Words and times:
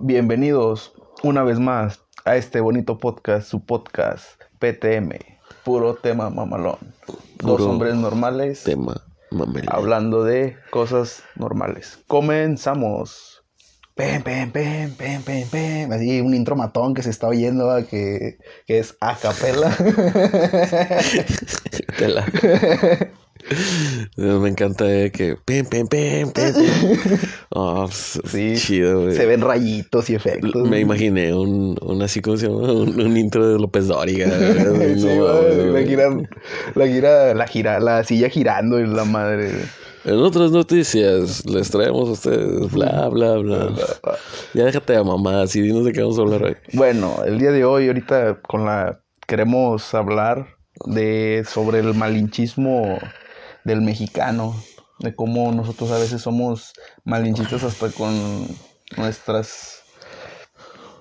Bienvenidos 0.00 0.92
una 1.24 1.42
vez 1.42 1.58
más 1.58 2.00
a 2.24 2.36
este 2.36 2.60
bonito 2.60 2.98
podcast, 2.98 3.48
su 3.50 3.64
podcast 3.64 4.40
PTM, 4.60 5.10
puro 5.64 5.96
tema 5.96 6.30
mamalón. 6.30 6.78
Dos 7.38 7.60
hombres 7.62 7.96
normales 7.96 8.62
tema 8.62 9.04
mamelón. 9.32 9.74
hablando 9.74 10.22
de 10.22 10.56
cosas 10.70 11.24
normales. 11.34 11.98
Comenzamos. 12.06 13.42
Pem, 13.96 14.22
pem, 14.22 14.48
pem, 14.52 14.90
pem, 14.92 15.20
pem, 15.22 15.48
pem. 15.48 15.92
Así 15.92 16.20
un 16.20 16.32
intro 16.32 16.54
matón 16.54 16.94
que 16.94 17.02
se 17.02 17.10
está 17.10 17.26
oyendo 17.26 17.68
que, 17.90 18.38
que 18.68 18.78
es 18.78 18.96
a 19.00 19.16
capela. 19.16 19.76
Me 24.16 24.48
encanta 24.48 24.84
eh, 24.90 25.10
que 25.10 25.36
pim, 25.44 25.64
pim, 25.66 25.86
pim. 25.86 26.30
Oh, 27.50 27.88
Sí, 27.90 28.54
chido, 28.56 29.02
güey. 29.04 29.16
se 29.16 29.26
ven 29.26 29.40
rayitos 29.40 30.10
y 30.10 30.14
efectos. 30.14 30.68
Me 30.68 30.80
imaginé 30.80 31.32
un, 31.34 31.76
un 31.82 32.02
así 32.02 32.20
como 32.20 32.36
se 32.36 32.46
llama, 32.48 32.72
un, 32.72 33.00
un 33.00 33.16
intro 33.16 33.48
de 33.48 33.58
López 33.58 33.86
Dóriga. 33.88 34.28
Sí, 34.98 35.04
No, 35.04 35.38
güey, 35.42 35.70
güey. 35.70 35.72
la 35.72 35.88
gira, 35.88 36.08
la 36.74 36.86
gira, 36.86 37.34
la 37.34 37.46
gira, 37.46 37.80
la 37.80 38.04
silla 38.04 38.28
girando 38.28 38.78
y 38.80 38.86
la 38.86 39.04
madre. 39.04 39.50
En 40.04 40.14
otras 40.16 40.50
noticias 40.52 41.44
les 41.46 41.70
traemos 41.70 42.08
a 42.08 42.12
ustedes 42.12 42.70
bla, 42.72 43.08
bla, 43.08 43.34
bla. 43.36 43.68
Ya 44.54 44.64
déjate 44.64 44.94
de 44.94 45.04
mamadas 45.04 45.54
y 45.56 45.60
dinos 45.62 45.84
de 45.84 45.92
qué 45.92 46.00
vamos 46.02 46.18
a 46.18 46.22
hablar 46.22 46.42
hoy. 46.44 46.56
Bueno, 46.72 47.16
el 47.26 47.38
día 47.38 47.50
de 47.50 47.64
hoy, 47.64 47.88
ahorita 47.88 48.40
con 48.42 48.64
la 48.64 49.00
queremos 49.26 49.92
hablar 49.94 50.46
de 50.86 51.44
sobre 51.46 51.80
el 51.80 51.92
malinchismo 51.94 52.98
del 53.64 53.80
mexicano, 53.82 54.54
de 54.98 55.14
cómo 55.14 55.52
nosotros 55.52 55.90
a 55.90 55.98
veces 55.98 56.22
somos 56.22 56.72
malinchistas 57.04 57.62
hasta 57.64 57.90
con 57.90 58.46
nuestras 58.96 59.82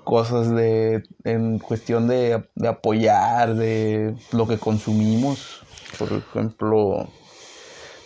cosas 0.03 0.53
de 0.55 1.03
en 1.25 1.59
cuestión 1.59 2.07
de, 2.07 2.47
de 2.55 2.67
apoyar, 2.67 3.55
de 3.55 4.15
lo 4.31 4.47
que 4.47 4.57
consumimos, 4.57 5.63
por 5.99 6.11
ejemplo, 6.13 7.09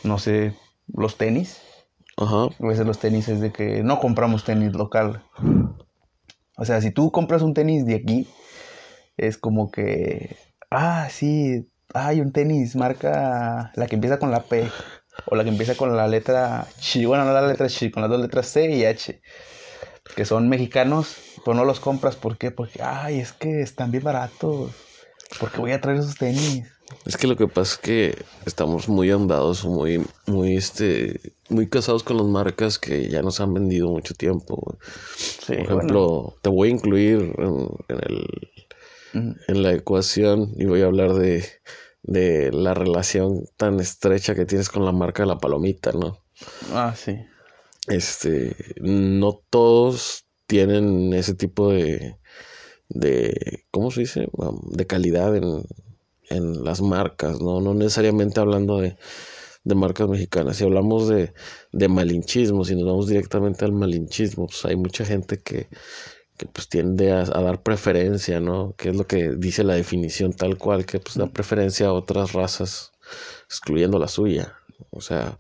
no 0.03 0.17
sé, 0.17 0.56
los 0.88 1.18
tenis. 1.18 1.62
Ajá. 2.18 2.45
A 2.45 2.68
veces 2.68 2.86
los 2.86 3.00
tenis 3.00 3.28
es 3.30 3.40
de 3.40 3.52
que 3.52 3.84
no 3.84 4.00
compramos 4.00 4.44
tenis 4.44 4.73
local. 4.73 5.23
O 6.58 6.66
sea, 6.66 6.81
si 6.81 6.92
tú 6.92 7.12
compras 7.12 7.42
un 7.42 7.53
tenis 7.53 7.86
de 7.86 7.95
aquí, 7.95 8.28
es 9.18 9.38
como 9.38 9.72
que, 9.72 10.36
ah, 10.70 11.08
sí, 11.09 11.68
hay 11.94 12.22
un 12.22 12.31
tenis 12.31 12.75
marca 12.75 13.72
la 13.75 13.88
que 13.88 13.95
empieza 13.95 14.20
con 14.20 14.31
la 14.31 14.44
P 14.44 14.70
o 15.25 15.36
la 15.36 15.44
que 15.44 15.50
empieza 15.50 15.75
con 15.75 15.95
la 15.95 16.08
letra 16.08 16.67
Ch, 16.80 17.06
bueno, 17.06 17.25
no 17.25 17.34
la 17.34 17.47
letra 17.47 17.67
Ch, 17.67 17.92
con 17.92 18.02
las 18.02 18.09
dos 18.09 18.22
letras 18.22 18.47
C 18.47 18.70
y 18.70 18.86
H, 18.86 19.22
que 20.16 20.25
son 20.25 20.50
mexicanos, 20.50 21.16
pero 21.44 21.56
no 21.56 21.66
los 21.66 21.80
compras, 21.80 22.16
¿por 22.16 22.38
qué? 22.38 22.52
Porque, 22.52 22.81
ay, 22.81 23.19
es 23.19 23.34
que 23.34 23.62
están 23.62 23.92
bien 23.92 24.03
baratos. 24.03 24.72
Porque 25.39 25.59
voy 25.59 25.72
a 25.72 25.80
traer 25.80 26.00
esos 26.00 26.16
tenis. 26.16 26.66
Es 27.06 27.16
que 27.16 27.28
lo 27.28 27.38
que 27.38 27.47
pasa 27.47 27.73
es 27.73 27.78
que 27.78 28.25
estamos 28.45 28.89
muy 28.89 29.12
andados, 29.12 29.64
muy, 29.64 30.06
muy, 30.28 30.58
este, 30.58 31.22
muy 31.47 31.69
casados 31.69 32.03
con 32.03 32.17
las 32.17 32.25
marcas 32.25 32.78
que 32.78 33.09
ya 33.09 33.22
nos 33.22 33.39
han 33.39 33.53
vendido 33.53 33.88
mucho 33.89 34.14
tiempo. 34.14 34.78
Sí, 35.16 35.53
Por 35.53 35.78
ejemplo, 35.78 36.36
te 36.42 36.50
voy 36.50 36.67
a 36.67 36.72
incluir 36.72 37.34
en, 37.38 37.69
en 37.88 37.97
el, 38.09 38.28
En 39.14 39.64
la 39.64 39.73
ecuación 39.73 40.54
y 40.58 40.66
voy 40.66 40.81
a 40.81 40.86
hablar 40.86 41.14
de, 41.14 41.45
de 42.04 42.52
la 42.52 42.73
relación 42.73 43.45
tan 43.58 43.80
estrecha 43.80 44.36
que 44.36 44.45
tienes 44.45 44.70
con 44.70 44.86
la 44.86 44.92
marca 44.92 45.23
de 45.23 45.28
la 45.28 45.38
palomita, 45.38 45.92
¿no? 45.92 46.18
Ah, 46.72 46.94
sí. 46.95 47.18
Este, 47.88 48.56
no 48.81 49.42
todos 49.50 50.26
tienen 50.45 51.14
ese 51.14 51.34
tipo 51.34 51.72
de, 51.72 52.16
de 52.90 53.66
¿cómo 53.72 53.92
se 53.92 54.02
dice? 54.02 54.28
De 54.72 54.88
calidad 54.88 55.36
en, 55.36 55.64
en 56.30 56.64
las 56.64 56.81
marcas, 56.81 57.41
¿no? 57.41 57.62
No 57.62 57.74
necesariamente 57.74 58.40
hablando 58.40 58.80
de, 58.80 58.97
de 59.64 59.75
marcas 59.75 60.08
mexicanas. 60.08 60.58
Si 60.58 60.64
hablamos 60.64 61.08
de, 61.08 61.34
de 61.72 61.88
malinchismo, 61.88 62.66
si 62.66 62.75
nos 62.75 62.85
vamos 62.85 63.08
directamente 63.08 63.66
al 63.66 63.74
malinchismo, 63.74 64.47
pues 64.47 64.66
hay 64.66 64.75
mucha 64.75 65.06
gente 65.06 65.41
que, 65.41 65.68
que 66.41 66.47
pues 66.47 66.68
tiende 66.69 67.12
a, 67.12 67.22
a 67.22 67.41
dar 67.41 67.62
preferencia, 67.62 68.40
¿no? 68.40 68.74
Que 68.78 68.90
es 68.90 68.96
lo 68.96 69.06
que 69.06 69.35
dice 69.38 69.63
la 69.63 69.75
definición 69.75 70.34
tal 70.34 70.57
cual, 70.57 70.85
que 70.88 71.00
pues 71.00 71.16
da 71.16 71.28
preferencia 71.28 71.88
a 71.88 71.94
otras 71.94 72.34
razas, 72.34 72.94
excluyendo 73.46 74.00
la 74.00 74.07
suya. 74.07 74.56
O 74.90 75.02
sea, 75.02 75.38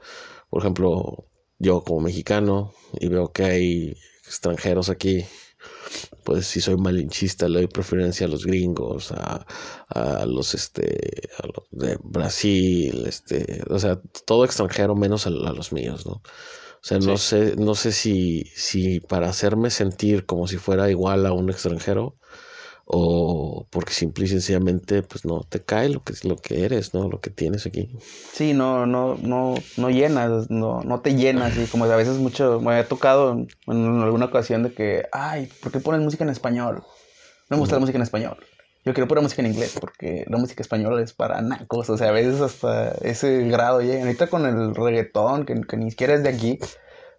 por 0.51 0.61
ejemplo, 0.61 1.25
yo 1.57 1.83
como 1.83 2.01
mexicano 2.01 2.73
y 2.99 3.07
veo 3.07 3.31
que 3.31 3.43
hay 3.45 3.97
extranjeros 4.27 4.89
aquí, 4.89 5.25
pues 6.23 6.45
si 6.47 6.61
soy 6.61 6.77
malinchista, 6.77 7.47
le 7.49 7.59
doy 7.59 7.67
preferencia 7.67 8.27
a 8.27 8.29
los 8.29 8.45
gringos, 8.45 9.11
a, 9.11 9.45
a 9.89 10.25
los 10.27 10.53
este, 10.53 11.29
a 11.39 11.47
los 11.47 11.65
de 11.71 11.97
Brasil, 12.03 13.05
este, 13.07 13.63
o 13.69 13.79
sea, 13.79 13.99
todo 14.25 14.45
extranjero 14.45 14.95
menos 14.95 15.25
a, 15.25 15.29
a 15.29 15.53
los 15.53 15.71
míos, 15.73 16.05
¿no? 16.05 16.21
O 16.83 16.87
sea, 16.87 16.97
no 16.97 17.17
sé, 17.17 17.55
no 17.57 17.75
sé 17.75 17.91
si, 17.91 18.43
si 18.55 18.99
para 19.01 19.29
hacerme 19.29 19.69
sentir 19.69 20.25
como 20.25 20.47
si 20.47 20.57
fuera 20.57 20.89
igual 20.89 21.25
a 21.27 21.33
un 21.33 21.49
extranjero 21.49 22.15
o 22.85 23.67
porque 23.69 23.93
simple 23.93 24.25
y 24.25 24.27
sencillamente 24.27 25.03
pues 25.03 25.23
no 25.23 25.43
te 25.47 25.63
cae 25.63 25.89
lo 25.89 26.03
que 26.03 26.13
lo 26.23 26.35
que 26.37 26.65
eres, 26.65 26.93
¿no? 26.93 27.07
Lo 27.07 27.21
que 27.21 27.29
tienes 27.29 27.65
aquí. 27.65 27.89
Sí, 28.33 28.53
no, 28.53 28.85
no, 28.85 29.15
no, 29.21 29.53
no 29.77 29.89
llenas, 29.89 30.49
no, 30.49 30.81
no 30.81 31.01
te 31.01 31.15
llenas, 31.15 31.55
y 31.57 31.67
como 31.67 31.85
a 31.85 31.95
veces 31.95 32.17
mucho, 32.17 32.59
me 32.59 32.71
había 32.71 32.87
tocado 32.87 33.31
en, 33.31 33.47
en 33.67 34.01
alguna 34.01 34.25
ocasión 34.25 34.63
de 34.63 34.73
que, 34.73 35.03
ay, 35.11 35.49
¿por 35.61 35.71
qué 35.71 35.79
pones 35.79 36.01
música 36.01 36.23
en 36.23 36.31
español? 36.31 36.83
No 37.49 37.57
me 37.57 37.61
gusta 37.61 37.75
la 37.75 37.81
música 37.81 37.97
en 37.97 38.03
español. 38.03 38.37
Yo 38.83 38.93
quiero 38.93 39.07
poner 39.07 39.23
música 39.23 39.41
en 39.43 39.51
inglés 39.51 39.77
porque 39.79 40.25
la 40.27 40.37
música 40.37 40.61
española 40.63 41.01
es 41.03 41.13
para 41.13 41.39
nacos, 41.41 41.89
o 41.89 41.97
sea, 41.97 42.09
a 42.09 42.11
veces 42.11 42.41
hasta 42.41 42.91
ese 43.01 43.43
grado 43.47 43.81
llegan. 43.81 44.07
Ahorita 44.07 44.27
con 44.27 44.45
el 44.45 44.73
reggaetón, 44.75 45.45
que, 45.45 45.61
que 45.61 45.77
ni 45.77 45.91
siquiera 45.91 46.15
es 46.15 46.23
de 46.23 46.29
aquí, 46.29 46.59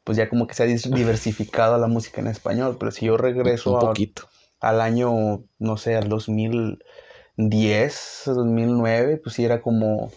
pues 0.04 0.18
ya 0.18 0.28
como 0.28 0.46
que 0.48 0.54
se 0.54 0.64
ha 0.64 0.66
diversificado 0.66 1.78
la 1.78 1.86
música 1.86 2.20
en 2.20 2.26
español, 2.26 2.76
pero 2.80 2.90
si 2.90 3.06
yo 3.06 3.16
regreso 3.16 3.70
Un 3.70 3.76
a, 3.76 3.80
poquito. 3.80 4.28
al 4.60 4.80
año, 4.80 5.44
no 5.58 5.76
sé, 5.76 5.94
al 5.94 6.08
2010, 6.08 8.22
2009, 8.26 9.18
pues 9.18 9.36
sí 9.36 9.44
era 9.44 9.62
como, 9.62 10.10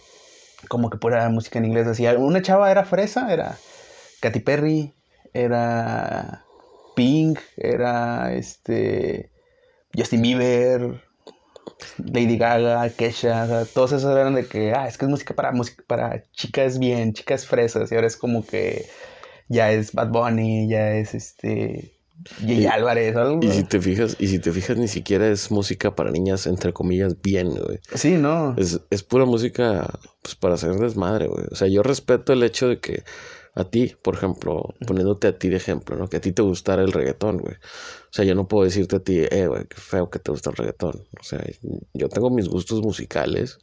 como 0.68 0.90
que 0.90 0.98
pura 0.98 1.30
música 1.30 1.60
en 1.60 1.66
inglés. 1.66 1.86
Así, 1.88 2.08
una 2.08 2.42
chava 2.42 2.72
era 2.72 2.86
fresa, 2.86 3.32
era 3.32 3.56
Katy 4.20 4.40
Perry, 4.40 4.94
era 5.34 6.44
Pink, 6.96 7.40
era 7.58 8.34
este 8.34 9.30
Justin 9.96 10.22
Bieber, 10.24 11.04
Lady 11.97 12.38
Gaga, 12.38 12.90
Kesha, 12.90 13.66
todos 13.73 13.91
esos 13.94 14.12
eran 14.12 14.35
de 14.35 14.46
que, 14.47 14.73
ah, 14.73 14.88
es 14.88 14.97
que 14.97 15.06
es 15.06 15.12
música 15.12 15.34
para 15.34 15.51
música 15.51 15.84
para 15.88 16.23
chicas 16.34 16.79
bien, 16.79 17.13
chicas 17.13 17.46
fresas, 17.46 17.91
y 17.91 17.96
ahora 17.96 18.07
es 18.07 18.18
como 18.18 18.46
que 18.46 18.85
ya 19.50 19.72
es 19.72 19.94
Bad 19.94 20.09
Bunny, 20.09 20.68
ya 20.69 20.94
es 20.96 21.13
este 21.13 21.91
Jay 22.40 22.63
Y- 22.63 22.66
Álvarez, 22.66 23.16
algo. 23.16 23.40
Y 23.44 23.51
si 23.51 23.63
te 23.63 23.79
fijas, 23.81 24.16
y 24.19 24.28
si 24.28 24.40
te 24.40 24.51
fijas, 24.51 24.78
ni 24.78 24.88
siquiera 24.88 25.28
es 25.28 25.51
música 25.51 25.96
para 25.96 26.12
niñas, 26.12 26.47
entre 26.47 26.72
comillas, 26.73 27.22
bien, 27.22 27.50
güey. 27.50 27.79
Sí, 27.94 28.12
no. 28.13 28.56
Es, 28.57 28.79
es 28.90 29.03
pura 29.03 29.25
música, 29.25 29.88
pues, 30.22 30.34
para 30.35 30.53
hacer 30.56 30.75
desmadre, 30.75 31.28
güey. 31.28 31.46
O 31.52 31.56
sea, 31.56 31.67
yo 31.67 31.84
respeto 31.84 32.31
el 32.34 32.41
hecho 32.44 32.69
de 32.69 32.79
que 32.79 33.03
a 33.56 33.64
ti, 33.70 33.96
por 34.02 34.16
ejemplo, 34.16 34.74
poniéndote 34.86 35.28
a 35.28 35.38
ti 35.40 35.50
de 35.50 35.58
ejemplo, 35.58 35.96
¿no? 35.96 36.08
Que 36.10 36.18
a 36.18 36.22
ti 36.22 36.32
te 36.34 36.42
gustara 36.42 36.84
el 36.84 36.92
reggaetón, 36.92 37.38
güey. 37.38 37.56
O 37.56 38.14
sea, 38.16 38.26
yo 38.26 38.36
no 38.36 38.48
puedo 38.48 38.66
decirte 38.66 38.98
a 38.98 39.00
ti, 39.00 39.20
eh, 39.20 39.48
güey, 39.48 39.66
qué 39.68 39.78
feo 39.78 40.10
que 40.10 40.20
te 40.20 40.32
gusta 40.32 40.50
el 40.52 40.58
reggaetón. 40.58 41.08
O 41.20 41.24
sea, 41.24 41.42
yo 41.94 42.10
tengo 42.10 42.30
mis 42.30 42.48
gustos 42.50 42.82
musicales 42.82 43.60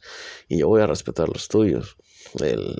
y 0.49 0.59
yo 0.59 0.67
voy 0.67 0.81
a 0.81 0.87
respetar 0.87 1.27
los 1.29 1.47
tuyos. 1.47 1.95
El 2.41 2.75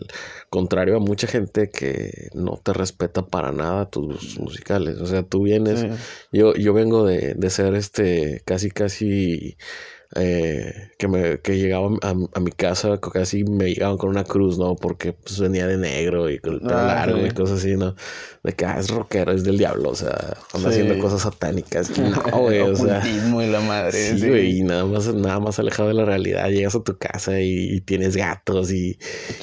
contrario 0.49 0.95
a 0.97 0.99
mucha 0.99 1.27
gente 1.27 1.69
que 1.69 2.29
no 2.33 2.59
te 2.63 2.73
respeta 2.73 3.25
para 3.27 3.51
nada 3.51 3.89
tus 3.89 4.05
gustos 4.07 4.39
musicales. 4.39 4.97
O 4.99 5.05
sea, 5.05 5.23
tú 5.23 5.43
vienes 5.43 5.81
Sí. 5.81 5.87
yo, 6.31 6.53
yo 6.55 6.73
vengo 6.73 7.05
de, 7.05 7.33
de 7.35 7.49
ser 7.49 7.75
este 7.75 8.41
casi 8.45 8.71
casi 8.71 9.57
eh, 10.15 10.89
que 10.97 11.07
me 11.07 11.39
que 11.39 11.57
llegaba 11.57 11.89
a, 12.01 12.09
a 12.11 12.39
mi 12.39 12.51
casa 12.51 12.99
casi 12.99 13.43
me 13.43 13.73
llegaban 13.73 13.97
con 13.97 14.09
una 14.09 14.23
cruz, 14.23 14.57
¿no? 14.57 14.75
Porque 14.75 15.13
pues 15.13 15.39
venía 15.39 15.65
de 15.67 15.77
negro 15.77 16.29
y 16.29 16.39
con 16.39 16.53
el 16.55 16.59
pelo 16.61 16.77
Ah, 16.77 17.05
largo 17.05 17.19
sí. 17.19 17.25
y 17.27 17.31
cosas 17.31 17.59
así, 17.59 17.75
¿no? 17.75 17.95
De 18.43 18.53
que 18.53 18.65
ah, 18.65 18.77
es 18.79 18.89
rockero, 18.89 19.31
es 19.31 19.43
del 19.43 19.57
diablo, 19.57 19.89
o 19.89 19.95
sea, 19.95 20.35
anda 20.53 20.69
Sí. 20.71 20.79
haciendo 20.79 20.99
cosas 20.99 21.21
satánicas. 21.21 21.91
Y 21.97 22.01
No, 22.01 22.21
güey, 22.41 22.59
o 22.59 22.75
sea. 22.75 23.01
Y 23.05 23.47
la 23.51 23.59
madre. 23.61 23.91
Sí, 23.93 24.19
sí. 24.19 24.27
güey, 24.29 24.59
y 24.59 24.63
nada 24.63 24.85
más, 24.85 25.13
nada 25.13 25.39
más 25.39 25.59
alejado 25.59 25.87
de 25.89 25.95
la 25.95 26.05
realidad. 26.05 26.49
Llegas 26.49 26.75
a 26.75 26.83
tu 26.83 26.97
casa 26.97 27.39
y, 27.39 27.73
y 27.75 27.81
tienes 27.81 28.15
gatos 28.15 28.71
y, 28.71 28.97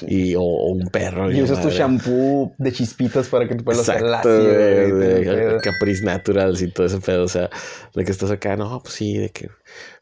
y 0.06 0.34
o, 0.34 0.43
o 0.43 0.70
un 0.72 0.88
perro. 0.88 1.32
Y 1.32 1.43
usas 1.43 1.62
tu 1.62 1.70
shampoo 1.70 2.55
de 2.58 2.72
chispitas 2.72 3.28
para 3.28 3.49
que 3.49 3.55
tu 3.55 3.64
pelo 3.64 3.82
sea 3.82 4.00
lacio. 4.00 4.31
de- 4.31 4.90
Naturals 6.02 6.62
y 6.62 6.69
todo 6.70 6.87
ese 6.87 6.99
pedo, 6.99 7.25
o 7.25 7.28
sea, 7.28 7.50
de 7.94 8.05
que 8.05 8.11
estás 8.12 8.31
acá, 8.31 8.56
no, 8.56 8.81
pues 8.82 8.94
sí, 8.94 9.17
de 9.19 9.31
que 9.31 9.49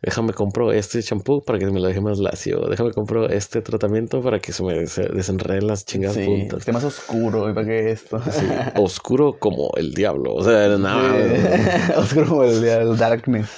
déjame 0.03 0.33
comprar 0.33 0.49
compro 0.49 0.73
este 0.73 1.03
champú 1.03 1.45
para 1.45 1.59
que 1.59 1.67
me 1.67 1.79
lo 1.81 1.89
deje 1.89 2.01
más 2.01 2.19
lacio. 2.19 2.61
Déjame 2.71 2.93
compro 2.93 3.29
este 3.29 3.61
tratamiento 3.61 4.23
para 4.23 4.39
que 4.41 4.53
se 4.53 4.63
me 4.63 4.75
desenreden 4.75 5.67
las 5.67 5.85
chingadas 5.85 6.17
Sí, 6.17 6.25
puntas. 6.25 6.61
esté 6.61 6.73
más 6.73 6.85
oscuro 6.85 7.53
para 7.55 7.67
que 7.67 7.91
esto. 7.91 8.19
Sí, 8.31 8.47
oscuro 8.77 9.39
como 9.39 9.71
el 9.77 9.93
diablo. 9.93 10.35
O 10.35 10.43
sea, 10.45 10.69
nada. 10.79 11.13
Sí. 11.23 11.93
oscuro 11.97 12.27
como 12.29 12.45
el, 12.45 12.65
el 12.65 12.97
darkness. 12.97 13.49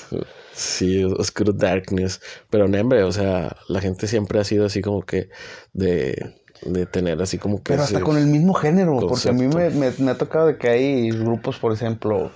Sí, 0.52 1.04
oscuro 1.04 1.52
darkness. 1.52 2.20
Pero 2.50 2.66
no, 2.68 2.80
hombre, 2.80 3.02
o 3.04 3.12
sea, 3.12 3.56
la 3.68 3.80
gente 3.80 4.06
siempre 4.08 4.40
ha 4.40 4.44
sido 4.44 4.66
así 4.66 4.82
como 4.82 5.02
que 5.02 5.28
de, 5.72 6.34
de 6.62 6.86
tener 6.86 7.22
así 7.22 7.38
como 7.38 7.58
que. 7.58 7.72
Pero 7.72 7.82
hasta 7.84 8.00
con 8.00 8.18
el 8.18 8.26
mismo 8.26 8.52
género, 8.54 8.98
porque 9.00 9.28
a 9.28 9.32
mí 9.32 9.46
me, 9.46 9.70
me- 9.70 9.92
me 9.98 10.10
ha 10.10 10.18
tocado 10.18 10.48
de 10.48 10.56
que 10.58 10.68
hay 10.68 11.10
grupos, 11.10 11.58
por 11.58 11.72
ejemplo, 11.72 12.30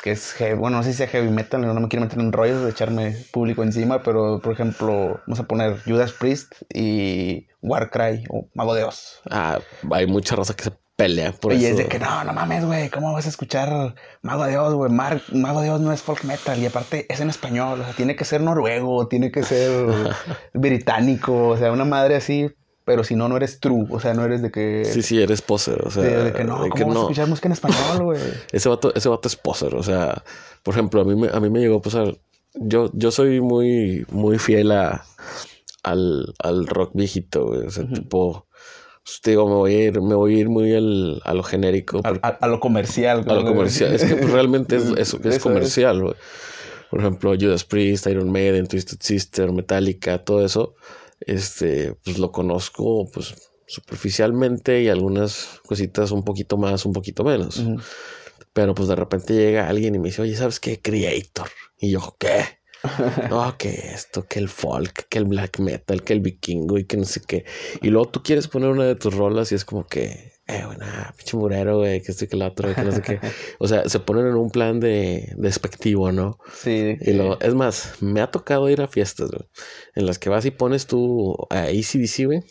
que 0.00 0.12
es 0.12 0.32
heavy, 0.32 0.58
bueno, 0.58 0.78
no 0.78 0.82
sé 0.82 0.92
si 0.92 0.98
sea 0.98 1.08
heavy 1.08 1.30
metal, 1.30 1.60
no 1.60 1.74
me 1.74 1.88
quiero 1.88 2.04
meter 2.04 2.18
en 2.18 2.32
rollos 2.32 2.62
de 2.62 2.70
echarme 2.70 3.16
público 3.32 3.62
encima, 3.62 4.02
pero 4.02 4.40
por 4.40 4.52
ejemplo, 4.52 5.20
vamos 5.26 5.40
a 5.40 5.44
poner 5.44 5.82
Judas 5.84 6.12
Priest 6.12 6.54
y 6.72 7.48
Warcry 7.62 8.24
o 8.30 8.48
Mago 8.54 8.74
de 8.74 8.84
Oz. 8.84 9.20
Ah, 9.30 9.60
hay 9.90 10.06
mucha 10.06 10.36
raza 10.36 10.54
que 10.54 10.64
se 10.64 10.72
pelea 10.96 11.32
por 11.32 11.52
y 11.52 11.64
eso. 11.64 11.68
es 11.68 11.76
de 11.78 11.88
que 11.88 11.98
no, 11.98 12.24
no 12.24 12.32
mames, 12.32 12.64
güey, 12.64 12.90
¿cómo 12.90 13.12
vas 13.12 13.26
a 13.26 13.30
escuchar 13.30 13.94
Mago 14.22 14.44
de 14.44 14.58
Oz, 14.58 14.74
güey? 14.74 14.90
Mago 14.90 15.60
de 15.60 15.70
Oz 15.70 15.80
no 15.80 15.92
es 15.92 16.02
folk 16.02 16.24
metal 16.24 16.58
y 16.58 16.66
aparte 16.66 17.06
es 17.08 17.20
en 17.20 17.30
español, 17.30 17.80
o 17.80 17.84
sea, 17.84 17.94
tiene 17.94 18.16
que 18.16 18.24
ser 18.24 18.40
noruego, 18.40 19.08
tiene 19.08 19.30
que 19.30 19.42
ser 19.42 19.86
británico, 20.54 21.48
o 21.48 21.56
sea, 21.56 21.72
una 21.72 21.84
madre 21.84 22.16
así, 22.16 22.50
pero 22.84 23.04
si 23.04 23.14
no, 23.14 23.28
no 23.28 23.36
eres 23.36 23.60
true, 23.60 23.86
o 23.90 24.00
sea, 24.00 24.14
no 24.14 24.24
eres 24.24 24.42
de 24.42 24.50
que... 24.50 24.84
Sí, 24.84 25.02
sí, 25.02 25.20
eres 25.22 25.42
poser. 25.42 25.80
O 25.86 25.90
sea, 25.90 26.02
de, 26.02 26.24
de 26.24 26.32
que 26.32 26.44
no, 26.44 26.62
de 26.64 26.70
¿cómo 26.70 26.86
vas 26.88 26.96
a 26.96 27.00
escuchar 27.00 27.28
música 27.28 27.48
en 27.48 27.52
español, 27.52 28.02
güey? 28.04 28.20
Ese 28.52 28.68
vato, 28.68 28.92
ese 28.94 29.08
vato 29.08 29.28
es 29.28 29.36
poser. 29.36 29.74
O 29.74 29.82
sea, 29.82 30.22
por 30.62 30.74
ejemplo, 30.74 31.00
a 31.00 31.04
mí 31.04 31.14
me, 31.14 31.28
a 31.28 31.38
mí 31.40 31.50
me 31.50 31.60
llegó 31.60 31.76
a 31.78 31.82
pasar. 31.82 32.16
Yo, 32.54 32.90
yo 32.94 33.10
soy 33.12 33.40
muy, 33.40 34.04
muy 34.10 34.38
fiel 34.38 34.72
a, 34.72 35.04
al, 35.82 36.34
al 36.42 36.66
rock 36.66 36.90
viejito, 36.94 37.46
güey. 37.46 37.66
O 37.66 37.70
sea, 37.70 37.86
tipo, 37.88 38.46
pues, 39.04 39.20
te 39.20 39.30
digo, 39.30 39.46
me 39.48 39.54
voy 39.54 39.74
a 39.74 39.84
ir, 39.84 40.00
me 40.00 40.14
voy 40.14 40.34
a 40.36 40.38
ir 40.40 40.48
muy 40.48 40.74
al, 40.74 41.20
a 41.24 41.34
lo 41.34 41.42
genérico. 41.42 42.00
A, 42.04 42.08
a- 42.26 42.38
a 42.40 42.46
lo 42.48 42.58
comercial. 42.60 43.24
a 43.28 43.34
lo 43.34 43.44
comercial. 43.44 43.94
Es 43.94 44.04
que 44.04 44.16
pues, 44.16 44.30
realmente 44.32 44.76
es, 44.76 44.84
es- 44.96 45.14
es. 45.14 45.38
comercial, 45.38 46.02
güey. 46.02 46.14
Por 46.90 47.00
ejemplo, 47.00 47.32
Judas 47.40 47.62
Priest, 47.64 48.08
Iron 48.08 48.32
Maiden, 48.32 48.66
Twisted 48.66 48.98
Sister, 49.00 49.52
Metallica, 49.52 50.18
todo 50.24 50.44
eso, 50.44 50.74
este, 51.20 51.94
pues 52.04 52.18
lo 52.18 52.32
conozco, 52.32 53.08
pues 53.12 53.34
superficialmente 53.66 54.82
y 54.82 54.88
algunas 54.88 55.60
cositas 55.66 56.10
un 56.10 56.24
poquito 56.24 56.56
más, 56.56 56.84
un 56.84 56.92
poquito 56.92 57.22
menos. 57.24 57.62
Pero 58.52 58.74
pues 58.74 58.88
de 58.88 58.96
repente 58.96 59.34
llega 59.34 59.68
alguien 59.68 59.94
y 59.94 59.98
me 59.98 60.08
dice, 60.08 60.22
oye, 60.22 60.34
¿sabes 60.34 60.58
qué? 60.58 60.80
Creator. 60.80 61.48
Y 61.78 61.90
yo, 61.90 62.16
¿qué? 62.18 62.60
No, 63.30 63.56
que 63.58 63.68
esto, 63.68 64.26
que 64.26 64.38
el 64.38 64.48
folk, 64.48 65.06
que 65.08 65.18
el 65.18 65.26
black 65.26 65.58
metal, 65.60 66.02
que 66.02 66.14
el 66.14 66.20
vikingo 66.20 66.78
y 66.78 66.86
que 66.86 66.96
no 66.96 67.04
sé 67.04 67.20
qué. 67.20 67.44
Y 67.82 67.88
luego 67.88 68.08
tú 68.08 68.22
quieres 68.22 68.48
poner 68.48 68.70
una 68.70 68.84
de 68.84 68.96
tus 68.96 69.14
rolas 69.14 69.52
y 69.52 69.54
es 69.54 69.64
como 69.64 69.86
que, 69.86 70.32
eh, 70.50 70.62
bueno, 70.66 70.84
pinche 71.16 71.36
murero, 71.36 71.78
güey, 71.78 72.02
que 72.02 72.12
esto 72.12 72.26
que 72.26 72.36
lo 72.36 72.46
otro, 72.46 72.74
que 72.74 72.82
no 72.82 72.92
sé 72.92 73.02
qué. 73.02 73.20
O 73.58 73.68
sea, 73.68 73.88
se 73.88 74.00
ponen 74.00 74.26
en 74.26 74.34
un 74.34 74.50
plan 74.50 74.80
de 74.80 75.32
despectivo, 75.36 76.12
¿no? 76.12 76.38
Sí. 76.52 76.96
Y 77.00 77.12
lo, 77.12 77.38
es 77.40 77.54
más, 77.54 77.94
me 78.00 78.20
ha 78.20 78.30
tocado 78.30 78.68
ir 78.68 78.80
a 78.80 78.88
fiestas, 78.88 79.30
güey, 79.30 79.48
en 79.94 80.06
las 80.06 80.18
que 80.18 80.28
vas 80.28 80.44
y 80.46 80.50
pones 80.50 80.86
tú 80.86 81.36
a 81.50 81.62
ACDC, 81.64 82.24
güey, 82.26 82.42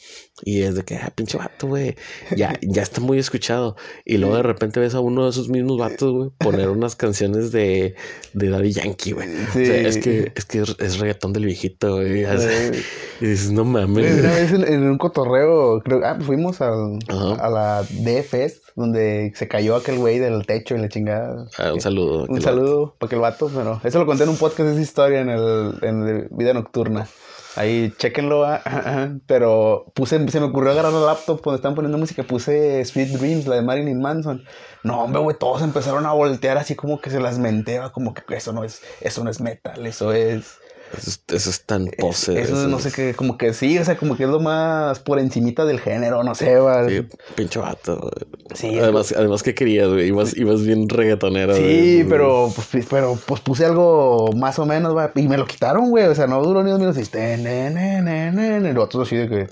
y 0.44 0.62
es 0.62 0.76
de 0.76 0.84
que, 0.84 0.96
ah, 0.96 1.12
pinche 1.14 1.38
vato, 1.38 1.68
güey, 1.68 1.96
ya, 2.36 2.58
ya 2.62 2.82
está 2.82 3.02
muy 3.02 3.20
escuchado. 3.20 3.76
Y 4.06 4.18
luego 4.18 4.36
de 4.38 4.44
repente 4.44 4.80
ves 4.80 4.96
a 4.96 5.00
uno 5.00 5.24
de 5.26 5.30
esos 5.32 5.50
mismos 5.50 5.78
vatos, 5.78 6.12
güey, 6.14 6.30
poner 6.38 6.70
unas 6.70 6.96
canciones 6.96 7.52
de, 7.52 7.96
de 8.34 8.50
Daddy 8.50 8.72
Yankee, 8.72 9.12
güey. 9.12 9.28
Sí. 9.54 9.64
O 9.64 9.66
sea, 9.66 9.76
es 9.88 9.98
que, 9.98 10.32
es 10.36 10.46
que 10.46 10.60
es, 10.62 11.00
reggaetón 11.00 11.34
del 11.34 11.46
viejito, 11.46 11.96
güey. 11.96 12.26
Y 13.22 13.26
dices, 13.26 13.52
no 13.52 13.66
mames. 13.66 14.20
Una 14.20 14.32
vez 14.34 14.52
en, 14.54 14.64
en 14.64 14.84
un 14.84 14.98
cotorreo, 14.98 15.82
creo, 15.82 16.00
ah, 16.06 16.14
pues 16.16 16.28
fuimos 16.28 16.62
al- 16.62 17.00
a 17.10 17.50
la 17.50 17.84
DFest, 17.90 18.64
donde 18.76 19.34
se 19.36 19.48
cayó 19.50 19.76
aquel 19.76 19.98
güey 19.98 20.20
del 20.20 20.46
techo 20.46 20.76
y 20.76 20.80
la 20.80 20.88
chingada. 20.88 21.48
Ah, 21.58 21.74
un 21.74 21.82
saludo. 21.82 22.26
Un 22.30 22.42
saludo 22.42 22.96
para 22.98 23.08
aquel 23.08 23.20
vato, 23.20 23.52
pero 23.54 23.82
eso 23.84 24.00
lo 24.00 24.06
conté 24.06 24.24
en 24.24 24.30
un 24.30 24.38
podcast, 24.38 24.70
esa 24.70 24.80
historia 24.82 25.20
en 25.20 25.30
el, 25.30 25.74
en 25.82 26.08
el 26.08 26.28
Vida 26.32 26.54
Nocturna. 26.54 27.08
Ahí, 27.56 27.94
chéquenlo, 27.98 28.46
ah, 28.46 28.62
ah, 28.64 28.84
ah. 28.86 29.10
pero 29.26 29.92
puse, 29.96 30.26
se 30.30 30.40
me 30.40 30.46
ocurrió 30.46 30.72
agarrar 30.72 30.94
la 30.94 31.00
laptop 31.00 31.42
cuando 31.42 31.56
estaban 31.56 31.76
poniendo 31.76 31.98
música, 31.98 32.24
puse 32.24 32.86
Sweet 32.86 33.10
Dreams, 33.18 33.48
la 33.48 33.56
de 33.56 33.62
Marilyn 33.64 34.00
Manson. 34.00 34.46
No, 34.84 35.02
hombre, 35.04 35.22
güey, 35.22 35.38
todos 35.38 35.62
empezaron 35.62 36.06
a 36.06 36.14
voltear 36.14 36.58
así 36.58 36.76
como 36.76 37.02
que 37.02 37.10
se 37.10 37.20
las 37.20 37.40
menteaba, 37.40 37.92
como 37.92 38.14
que 38.14 38.24
eso 38.36 38.54
no 38.54 38.64
es, 38.64 38.82
eso 39.02 39.24
no 39.24 39.30
es 39.30 39.42
metal, 39.42 39.86
eso 39.86 40.14
es... 40.14 40.60
Eso 40.98 41.12
es, 41.12 41.24
eso 41.36 41.50
es 41.50 41.66
tan 41.66 41.86
pose. 41.98 42.42
Eso 42.42 42.68
no 42.68 42.80
sé 42.80 42.92
qué, 42.92 43.14
como 43.14 43.38
que 43.38 43.54
sí, 43.54 43.78
o 43.78 43.86
sea, 43.86 43.96
como 43.98 44.18
que 44.18 44.24
es 44.24 44.30
lo 44.30 44.40
más 44.40 45.00
por 45.00 45.20
encimita 45.20 45.66
del 45.66 45.80
género, 45.80 46.24
no 46.24 46.34
sé, 46.34 46.56
va. 46.56 46.88
Sí, 46.90 47.06
pinche 47.36 47.60
vato. 47.60 48.12
Sí, 48.56 48.76
es 48.76 48.84
Además, 48.84 49.14
además 49.16 49.44
que 49.44 49.54
querías, 49.54 49.90
güey. 49.90 50.08
Ibas, 50.08 50.36
ibas 50.36 50.66
bien 50.66 50.90
reggaetonero. 50.90 51.56
Sí, 51.56 52.04
pero, 52.10 52.52
pues, 52.56 52.88
pero 52.90 53.18
pues 53.28 53.42
puse 53.42 53.66
algo 53.66 54.32
más 54.36 54.58
o 54.58 54.66
menos, 54.66 54.96
va, 54.98 55.12
y 55.16 55.28
me 55.28 55.38
lo 55.38 55.46
quitaron, 55.46 55.90
güey, 55.92 56.06
o 56.06 56.16
sea, 56.16 56.26
no 56.26 56.42
duró 56.42 56.64
ni 56.64 56.72
dos 56.72 56.80
minutos, 56.80 56.98
y 56.98 58.74
los 58.74 58.84
otros 58.84 59.08
así 59.08 59.16
de 59.16 59.30
que, 59.30 59.48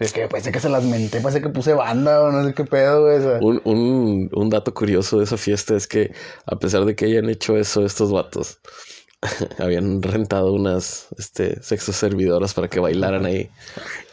de 0.00 0.10
que 0.10 0.28
pensé 0.28 0.52
que 0.52 0.60
se 0.60 0.70
las 0.70 0.84
menté, 0.84 1.20
pensé 1.20 1.42
que 1.42 1.50
puse 1.50 1.74
banda 1.74 2.22
o 2.22 2.32
no 2.32 2.46
sé 2.46 2.54
qué 2.54 2.64
pedo, 2.64 3.02
güey, 3.02 3.18
o 3.18 3.20
sea. 3.20 3.38
Un, 3.42 3.60
un, 3.64 4.30
un 4.32 4.50
dato 4.50 4.72
curioso 4.72 5.18
de 5.18 5.24
esa 5.24 5.36
fiesta 5.36 5.76
es 5.76 5.86
que, 5.86 6.12
a 6.46 6.56
pesar 6.56 6.86
de 6.86 6.94
que 6.94 7.04
hayan 7.04 7.28
hecho 7.28 7.58
eso 7.58 7.84
estos 7.84 8.10
vatos, 8.10 8.58
habían 9.58 10.02
rentado 10.02 10.52
unas 10.52 11.08
este, 11.18 11.62
sexo 11.62 11.92
servidoras 11.92 12.54
para 12.54 12.68
que 12.68 12.80
bailaran 12.80 13.24
ahí. 13.24 13.50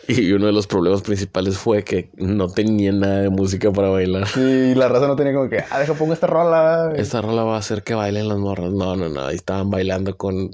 Y 0.07 0.31
uno 0.31 0.47
de 0.47 0.53
los 0.53 0.65
problemas 0.65 1.03
principales 1.03 1.59
fue 1.59 1.83
que 1.83 2.09
no 2.17 2.47
tenían 2.47 2.99
nada 2.99 3.21
de 3.21 3.29
música 3.29 3.71
para 3.71 3.89
bailar. 3.89 4.27
Sí, 4.27 4.73
la 4.73 4.87
raza 4.87 5.07
no 5.07 5.15
tenía 5.15 5.33
como 5.33 5.49
que, 5.49 5.63
ah, 5.69 5.79
deja 5.79 5.93
pongo 5.93 6.13
esta 6.13 6.25
rola. 6.25 6.93
Esta 6.95 7.21
rola 7.21 7.43
va 7.43 7.57
a 7.57 7.59
hacer 7.59 7.83
que 7.83 7.93
bailen 7.93 8.27
las 8.27 8.39
morras. 8.39 8.71
No, 8.71 8.95
no, 8.95 9.07
no. 9.07 9.27
Ahí 9.27 9.35
estaban 9.35 9.69
bailando 9.69 10.17
con, 10.17 10.49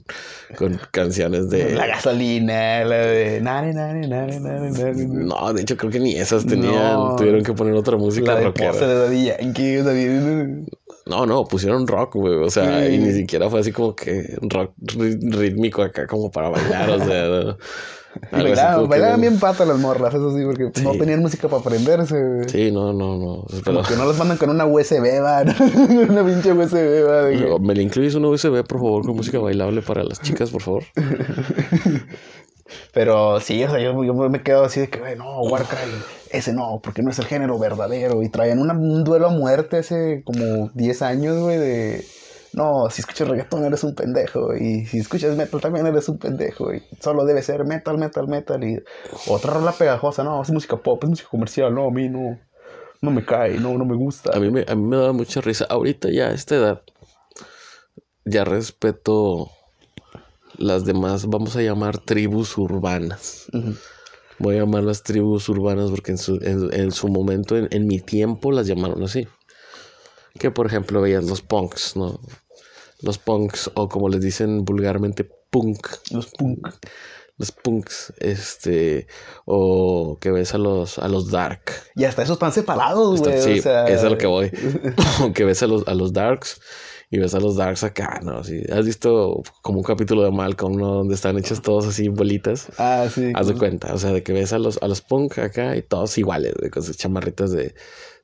con 0.58 0.78
canciones 0.92 1.50
de. 1.50 1.74
La 1.74 1.88
gasolina, 1.88 2.84
la 2.84 2.98
de 2.98 3.40
nare, 3.40 3.74
nare, 3.74 4.08
nare. 4.10 4.40
No, 5.08 5.54
de 5.54 5.62
hecho, 5.62 5.78
creo 5.78 5.90
que 5.90 6.02
ni 6.02 6.16
esas 6.18 6.46
tenían. 6.46 6.74
No. 6.74 7.16
Tuvieron 7.16 7.42
que 7.42 7.54
poner 7.54 7.76
otra 7.76 7.96
música 7.96 8.34
La 8.34 8.40
de 8.40 8.46
rockera. 8.48 8.74
de 9.08 9.24
Yankee, 9.24 9.78
o 9.78 9.84
sea, 9.86 9.94
No, 11.08 11.26
no, 11.26 11.46
pusieron 11.46 11.86
rock, 11.88 12.16
güey. 12.16 12.36
O 12.36 12.50
sea, 12.50 12.90
y 12.90 12.98
ni 12.98 13.12
siquiera 13.12 13.50
fue 13.50 13.60
así 13.60 13.72
como 13.72 13.96
que 13.96 14.38
rock 14.42 14.72
rí- 14.82 15.20
rítmico 15.38 15.84
acá 15.84 16.08
como 16.08 16.32
para 16.32 16.50
bailar. 16.50 16.90
O 16.90 17.00
sea, 17.06 17.26
no. 17.28 17.58
Bailaban, 18.32 18.88
bailaban 18.88 19.20
bien- 19.20 19.40
pata 19.42 19.66
las 19.66 19.78
morras, 19.78 20.14
eso 20.14 20.34
sí, 20.38 20.42
porque 20.46 20.72
no 20.82 20.92
tenían 20.94 21.20
música 21.20 21.50
para 21.50 21.60
aprenderse, 21.60 22.16
güey. 22.24 22.48
Sí, 22.48 22.72
no, 22.72 22.94
no, 22.94 23.18
no. 23.18 23.46
Pero, 23.50 23.64
Como 23.80 23.84
que 23.86 23.96
no 23.98 24.06
los 24.06 24.18
mandan 24.18 24.38
con 24.38 24.50
una 24.52 24.66
USB, 24.66 25.20
va. 25.22 25.42
una 26.10 26.24
pinche 26.26 26.54
USB, 26.54 27.04
va. 27.06 27.24
de 27.24 27.38
que- 27.38 27.60
¿Me 27.60 27.76
le 27.76 27.84
incluyes 27.84 28.16
una 28.16 28.30
USB, 28.30 28.64
por 28.66 28.80
favor, 28.80 29.06
con 29.06 29.18
música 29.18 29.38
bailable 29.40 29.82
para 29.82 30.02
las 30.06 30.22
chicas, 30.22 30.50
por 30.50 30.62
favor? 30.62 30.84
Pero 32.94 33.40
sí, 33.40 33.64
o 33.64 33.70
sea, 33.70 33.80
yo, 33.80 34.04
yo 34.04 34.14
me 34.14 34.42
quedo 34.42 34.64
así 34.64 34.80
de 34.80 34.90
que, 34.90 35.16
no, 35.16 35.42
Warcry, 35.42 35.78
ese 36.32 36.54
no, 36.54 36.80
porque 36.84 37.04
no 37.04 37.12
es 37.12 37.20
el 37.20 37.26
género 37.26 37.60
verdadero. 37.60 38.24
Y 38.24 38.30
traían 38.30 38.60
un 38.60 39.04
duelo 39.04 39.28
a 39.28 39.32
muerte 39.32 39.78
hace 39.78 40.24
como 40.24 40.70
10 40.74 41.02
años, 41.02 41.40
güey, 41.40 41.58
de. 41.58 42.06
No, 42.54 42.90
si 42.90 43.02
escuchas 43.02 43.28
reggaetón 43.28 43.66
eres 43.66 43.84
un 43.84 43.96
pendejo. 43.96 44.56
Y 44.56 44.86
si 44.86 45.00
escuchas 45.00 45.36
metal 45.36 45.60
también 45.60 45.86
eres 45.86 46.08
un 46.08 46.18
pendejo. 46.18 46.74
Y 46.74 46.82
solo 47.02 47.26
debe 47.26 47.42
ser 47.42 47.66
metal, 47.66 47.98
metal, 47.98 48.28
metal. 48.28 48.64
Y 48.64 48.82
otra 49.28 49.54
rola 49.54 49.74
pegajosa, 49.74 50.24
no, 50.24 50.42
es 50.42 50.50
música 50.50 50.78
pop, 50.78 51.04
es 51.04 51.10
música 51.10 51.30
comercial. 51.30 51.76
No, 51.76 51.88
a 51.88 51.92
mí 51.92 52.08
no, 52.08 52.40
no 53.02 53.12
me 53.12 53.26
cae, 53.26 53.60
no, 53.60 53.78
no 53.78 53.86
me 53.86 53.96
gusta. 53.96 54.36
A 54.36 54.40
mí 54.40 54.50
me, 54.50 54.66
a 54.68 54.76
mí 54.76 54.84
me 54.84 54.98
da 54.98 55.12
mucha 55.12 55.42
risa. 55.42 55.66
Ahorita 55.70 56.10
ya 56.10 56.28
a 56.28 56.32
esta 56.32 56.56
edad, 56.56 56.82
ya 58.24 58.46
respeto 58.46 59.52
las 60.58 60.86
demás, 60.86 61.28
vamos 61.28 61.56
a 61.56 61.62
llamar 61.62 61.98
tribus 61.98 62.58
urbanas. 62.58 63.48
Voy 64.40 64.56
a 64.56 64.60
llamarlas 64.60 65.04
tribus 65.04 65.48
urbanas 65.50 65.90
porque 65.90 66.12
en 66.12 66.18
su, 66.18 66.36
en, 66.42 66.74
en 66.74 66.92
su 66.92 67.08
momento, 67.08 67.58
en, 67.58 67.68
en 67.72 67.88
mi 67.88 68.00
tiempo, 68.00 68.52
las 68.52 68.68
llamaron 68.68 69.04
así. 69.04 69.28
Que 70.38 70.52
por 70.52 70.68
ejemplo 70.68 71.02
veías 71.02 71.24
los 71.24 71.42
punks, 71.42 71.96
¿no? 71.96 72.20
Los 73.02 73.18
punks, 73.18 73.72
o 73.76 73.88
como 73.88 74.10
les 74.10 74.22
dicen 74.22 74.66
vulgarmente, 74.66 75.30
punk. 75.50 75.88
Los 76.12 76.28
punk. 76.28 76.68
Los 77.38 77.52
punks, 77.52 78.14
este, 78.20 79.08
o 79.46 80.18
que 80.22 80.32
ves 80.32 80.54
a 80.54 80.58
los, 80.58 81.00
a 81.00 81.08
los 81.10 81.32
dark. 81.32 81.72
Y 81.96 82.06
hasta 82.06 82.24
esos 82.24 82.36
están 82.36 82.54
separados, 82.54 83.20
güey. 83.20 83.42
sí, 83.42 83.60
o 83.60 83.62
sea, 83.62 83.86
es 83.88 84.04
a 84.04 84.10
lo 84.10 84.18
que 84.18 84.28
voy. 84.28 84.52
que 85.34 85.44
ves 85.44 85.62
a 85.64 85.68
los, 85.68 85.88
a 85.88 85.94
los 85.94 86.14
darks 86.14 86.62
y 87.16 87.20
ves 87.20 87.34
a 87.34 87.40
los 87.40 87.56
darks 87.56 87.86
acá, 87.86 88.20
¿no? 88.22 88.44
Sí, 88.44 88.62
¿Has 88.70 88.86
visto 88.86 89.42
como 89.62 89.78
un 89.78 89.84
capítulo 89.86 90.24
de 90.24 90.32
Malcolm, 90.32 90.76
¿no? 90.76 90.96
Donde 90.96 91.16
están 91.16 91.38
hechos 91.38 91.62
todos 91.62 91.88
así 91.88 92.10
bolitas. 92.10 92.68
Ah, 92.78 93.08
sí. 93.10 93.32
Haz 93.34 93.48
de 93.48 93.54
cuenta, 93.54 93.94
o 93.94 93.98
sea, 93.98 94.12
de 94.12 94.22
que 94.22 94.34
ves 94.34 94.52
a 94.52 94.60
los, 94.60 94.78
a 94.82 94.88
los 94.90 95.00
punk 95.00 95.40
acá 95.40 95.78
y 95.78 95.82
todos 95.82 96.18
iguales, 96.18 96.54
con 96.74 96.84
sus 96.84 96.98
chamarritas 96.98 97.54
de, 97.54 97.74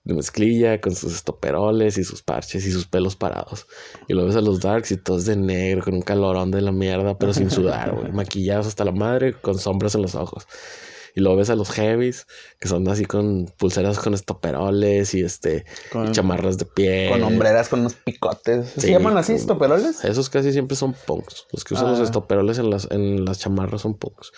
de 0.04 0.14
mezclilla 0.14 0.82
con 0.82 0.94
sus 0.94 1.14
estoperoles 1.14 1.98
y 1.98 2.04
sus 2.04 2.22
parches 2.22 2.66
y 2.66 2.72
sus 2.72 2.86
pelos 2.86 3.16
parados. 3.16 3.66
Y 4.10 4.14
lo 4.14 4.26
ves 4.26 4.36
a 4.36 4.42
los 4.42 4.60
darks 4.60 4.92
y 4.92 4.98
todos 4.98 5.24
de 5.24 5.38
negro 5.38 5.84
con 5.86 5.94
un 5.94 6.02
calorón 6.02 6.52
de 6.52 6.60
la 6.60 6.74
mierda, 6.74 7.18
pero 7.18 7.34
sin 7.34 7.50
sudar, 7.50 7.96
güey. 7.96 8.12
Maquillados 8.12 8.68
hasta 8.68 8.84
la 8.84 8.92
madre 8.92 9.40
con 9.40 9.58
sombras 9.58 9.96
en 9.96 10.02
los 10.02 10.16
ojos. 10.16 10.48
Y 11.16 11.22
luego 11.22 11.38
ves 11.38 11.50
a 11.50 11.56
los 11.56 11.70
heavies, 11.72 12.26
que 12.60 12.68
son 12.68 12.88
así 12.88 13.06
con 13.06 13.48
pulseras 13.58 14.00
con 14.00 14.14
estoperoles 14.14 15.14
y 15.14 15.22
este 15.22 15.66
Con- 15.92 16.08
y 16.08 16.12
chamarras 16.12 16.58
de 16.58 16.66
piel. 16.66 17.12
Con 17.12 17.24
hombreras, 17.24 17.68
con 17.70 17.82
unos 17.82 17.96
picotes. 17.96 18.70
¿Se 18.70 18.82
Sí, 18.82 18.90
llaman 18.92 19.18
así, 19.18 19.34
estoperoles? 19.34 20.04
Esos 20.06 20.30
casi 20.30 20.52
siempre 20.54 20.76
son 20.78 20.94
punks. 20.94 21.48
Los 21.52 21.64
que 21.64 21.74
usan 21.74 21.90
los 21.92 22.00
Ah. 22.00 22.04
estoperoles 22.04 22.58
en 22.60 22.70
las, 22.70 22.88
en 22.92 23.26
las 23.26 23.40
chamarras 23.40 23.82
son 23.82 23.96
punks. 23.98 24.32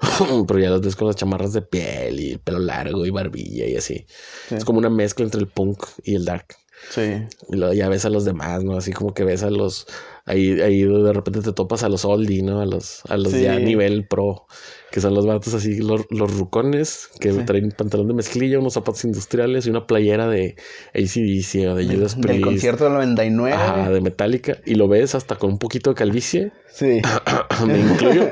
Pero 0.48 0.58
ya 0.58 0.70
los 0.70 0.80
ves 0.80 0.96
con 0.96 1.06
las 1.06 1.16
chamarras 1.16 1.52
de 1.52 1.62
piel 1.62 2.20
y 2.20 2.36
pelo 2.38 2.58
largo 2.58 3.06
y 3.06 3.10
barbilla 3.10 3.66
y 3.66 3.76
así. 3.76 4.06
Sí. 4.48 4.56
Es 4.56 4.64
como 4.64 4.78
una 4.78 4.90
mezcla 4.90 5.24
entre 5.24 5.40
el 5.40 5.48
punk 5.48 5.84
y 6.02 6.14
el 6.16 6.24
dark. 6.24 6.56
Sí. 6.90 7.22
Y 7.48 7.56
luego 7.56 7.72
ya 7.72 7.88
ves 7.88 8.04
a 8.04 8.10
los 8.10 8.24
demás, 8.24 8.62
¿no? 8.64 8.76
Así 8.76 8.92
como 8.92 9.14
que 9.14 9.24
ves 9.24 9.42
a 9.42 9.50
los... 9.50 9.86
Ahí, 10.26 10.58
ahí 10.62 10.82
de 10.84 11.12
repente 11.12 11.42
te 11.42 11.52
topas 11.52 11.82
a 11.82 11.90
los 11.90 12.06
oldie, 12.06 12.42
¿no? 12.42 12.60
A 12.60 12.64
los, 12.66 13.02
a 13.10 13.16
los 13.18 13.30
Sí. 13.32 13.42
ya 13.42 13.58
nivel 13.58 14.06
pro. 14.08 14.46
Que 14.90 15.00
son 15.02 15.12
los 15.14 15.26
vatos 15.26 15.52
así, 15.52 15.76
los, 15.82 16.02
los 16.10 16.34
rucones. 16.38 17.08
Que 17.20 17.32
Sí. 17.32 17.40
traen 17.44 17.70
pantalón 17.72 18.08
de 18.08 18.14
mezclilla, 18.14 18.58
unos 18.58 18.72
zapatos 18.72 19.04
industriales 19.04 19.66
y 19.66 19.70
una 19.70 19.86
playera 19.86 20.26
de 20.28 20.56
ACDC 20.94 21.66
o 21.68 21.74
de 21.74 21.84
Del, 21.84 21.96
Judas 21.96 22.14
del 22.16 22.22
Priest. 22.26 22.44
concierto 22.44 22.84
del 22.84 22.94
99. 22.94 23.54
Ajá, 23.56 23.90
de 23.90 24.00
Metallica. 24.00 24.56
Y 24.64 24.76
lo 24.76 24.88
ves 24.88 25.14
hasta 25.14 25.36
con 25.36 25.50
un 25.50 25.58
poquito 25.58 25.90
de 25.90 25.96
calvicie. 25.96 26.52
Sí. 26.72 27.02
me 27.66 27.78
incluyo. 27.80 28.30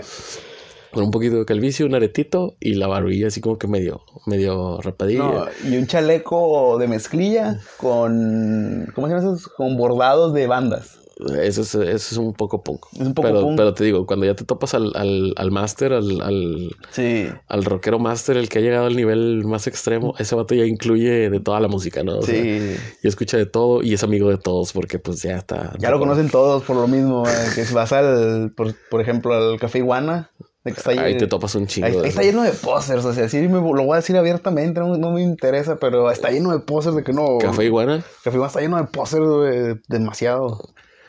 Con 0.92 1.04
un 1.04 1.10
poquito 1.10 1.36
de 1.38 1.44
calvicie, 1.46 1.84
un 1.86 1.94
aretito 1.94 2.54
y 2.60 2.74
la 2.74 2.86
barbilla 2.86 3.28
así 3.28 3.40
como 3.40 3.58
que 3.58 3.66
medio, 3.66 4.02
medio 4.26 4.78
rapadilla. 4.80 5.18
No, 5.20 5.44
y 5.68 5.76
un 5.76 5.86
chaleco 5.86 6.78
de 6.78 6.86
mezclilla 6.88 7.60
con. 7.78 8.86
¿Cómo 8.94 9.08
se 9.08 9.14
llama 9.14 9.26
esos? 9.26 9.48
Con 9.48 9.76
bordados 9.76 10.32
de 10.34 10.46
bandas. 10.46 10.98
Eso 11.42 11.60
es, 11.62 11.74
eso 11.74 11.84
es 11.84 12.16
un 12.16 12.32
poco 12.32 12.62
punk. 12.62 12.86
Es 12.94 13.00
un 13.00 13.14
poco 13.14 13.28
pero, 13.28 13.40
punk. 13.42 13.56
pero 13.56 13.74
te 13.74 13.84
digo, 13.84 14.06
cuando 14.06 14.26
ya 14.26 14.34
te 14.34 14.44
topas 14.44 14.74
al, 14.74 14.92
al, 14.96 15.34
al 15.36 15.50
máster, 15.50 15.92
al, 15.92 16.20
al, 16.20 16.70
Sí. 16.90 17.28
al 17.48 17.64
rockero 17.64 17.98
máster, 17.98 18.36
el 18.36 18.48
que 18.48 18.58
ha 18.58 18.62
llegado 18.62 18.86
al 18.86 18.96
nivel 18.96 19.44
más 19.44 19.66
extremo, 19.66 20.14
ese 20.18 20.34
vato 20.34 20.54
ya 20.54 20.64
incluye 20.64 21.30
de 21.30 21.40
toda 21.40 21.60
la 21.60 21.68
música, 21.68 22.02
¿no? 22.02 22.18
O 22.18 22.22
sea, 22.22 22.34
Sí. 22.34 22.76
y 23.02 23.08
escucha 23.08 23.36
de 23.36 23.46
todo 23.46 23.82
y 23.82 23.94
es 23.94 24.02
amigo 24.02 24.30
de 24.30 24.38
todos 24.38 24.72
porque 24.72 24.98
pues 24.98 25.22
ya 25.22 25.36
está. 25.36 25.72
Ya 25.78 25.90
lo 25.90 25.98
conocen 25.98 26.30
todos 26.30 26.62
por 26.64 26.76
lo 26.76 26.88
mismo. 26.88 27.26
eh, 27.26 27.32
que 27.54 27.64
si 27.64 27.74
vas 27.74 27.92
al. 27.92 28.52
Por, 28.56 28.74
por 28.90 29.00
ejemplo, 29.00 29.34
al 29.34 29.58
Café 29.60 29.78
Iguana. 29.78 30.30
De 30.64 30.70
que 30.72 30.78
está 30.78 30.90
Ahí 30.92 30.98
lleno- 31.14 31.18
te 31.18 31.26
topas 31.26 31.54
un 31.56 31.66
chingo. 31.66 31.88
Ahí, 31.88 31.92
de 32.00 32.06
está 32.08 32.22
eso. 32.22 32.30
lleno 32.30 32.42
de 32.44 32.52
posers, 32.52 33.04
o 33.04 33.12
sea, 33.12 33.28
sí 33.28 33.36
me, 33.48 33.54
lo 33.60 33.62
voy 33.84 33.94
a 33.94 33.96
decir 33.96 34.16
abiertamente, 34.16 34.78
no, 34.78 34.96
no 34.96 35.10
me 35.10 35.20
interesa, 35.20 35.76
pero 35.76 36.08
está 36.08 36.30
lleno 36.30 36.52
de 36.52 36.60
posers 36.60 36.94
de 36.94 37.02
que 37.02 37.12
no. 37.12 37.38
Café 37.40 37.64
Iguana. 37.64 38.04
Café 38.22 38.36
Iguana 38.36 38.46
está 38.48 38.60
lleno 38.60 38.76
de 38.76 38.84
posers, 38.84 39.80
demasiado. 39.88 40.60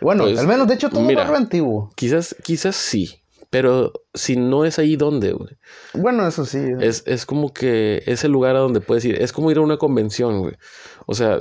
Bueno, 0.03 0.25
Pues, 0.25 0.37
al 0.37 0.47
menos, 0.47 0.67
de 0.67 0.75
hecho, 0.75 0.89
todo 0.89 1.01
mira. 1.01 1.21
barrio 1.23 1.37
antiguo. 1.37 1.91
Quizás, 1.95 2.35
quizás 2.43 2.75
sí. 2.75 3.19
Pero 3.49 3.93
si 4.13 4.35
no 4.35 4.65
es 4.65 4.79
ahí, 4.79 4.95
¿dónde, 4.95 5.31
güey? 5.33 5.51
Bueno, 5.93 6.27
eso 6.27 6.43
sí. 6.45 6.59
Es, 6.79 7.03
es 7.05 7.25
como 7.25 7.53
que 7.53 8.01
es 8.07 8.23
el 8.23 8.31
lugar 8.31 8.55
a 8.55 8.59
donde 8.59 8.81
puedes 8.81 9.05
ir. 9.05 9.21
Es 9.21 9.31
como 9.31 9.51
ir 9.51 9.57
a 9.57 9.61
una 9.61 9.77
convención, 9.77 10.39
güey. 10.39 10.55
O 11.05 11.13
sea, 11.13 11.37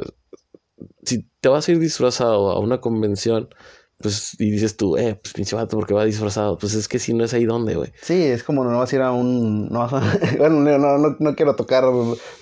si 1.04 1.26
te 1.40 1.48
vas 1.48 1.66
a 1.68 1.72
ir 1.72 1.78
disfrazado 1.78 2.50
a 2.50 2.58
una 2.60 2.80
convención, 2.80 3.48
pues, 4.02 4.36
y 4.38 4.50
dices 4.50 4.76
tú, 4.76 4.96
eh, 4.98 5.14
pues 5.22 5.32
pinche 5.32 5.56
vato, 5.56 5.78
¿por 5.78 5.86
qué 5.86 5.94
va 5.94 6.04
disfrazado? 6.04 6.58
Pues 6.58 6.74
es 6.74 6.88
que 6.88 6.98
si 6.98 7.14
no 7.14 7.24
es 7.24 7.32
ahí 7.32 7.44
donde, 7.46 7.74
güey. 7.76 7.92
Sí, 8.02 8.22
es 8.24 8.42
como 8.44 8.64
no 8.64 8.78
vas 8.78 8.92
a 8.92 8.96
ir 8.96 9.02
a 9.02 9.12
un... 9.12 9.68
No, 9.70 9.78
vas 9.78 9.92
a- 9.94 10.18
bueno, 10.38 10.60
no, 10.60 10.98
no, 10.98 11.16
no- 11.18 11.34
quiero 11.34 11.56
tocar 11.56 11.84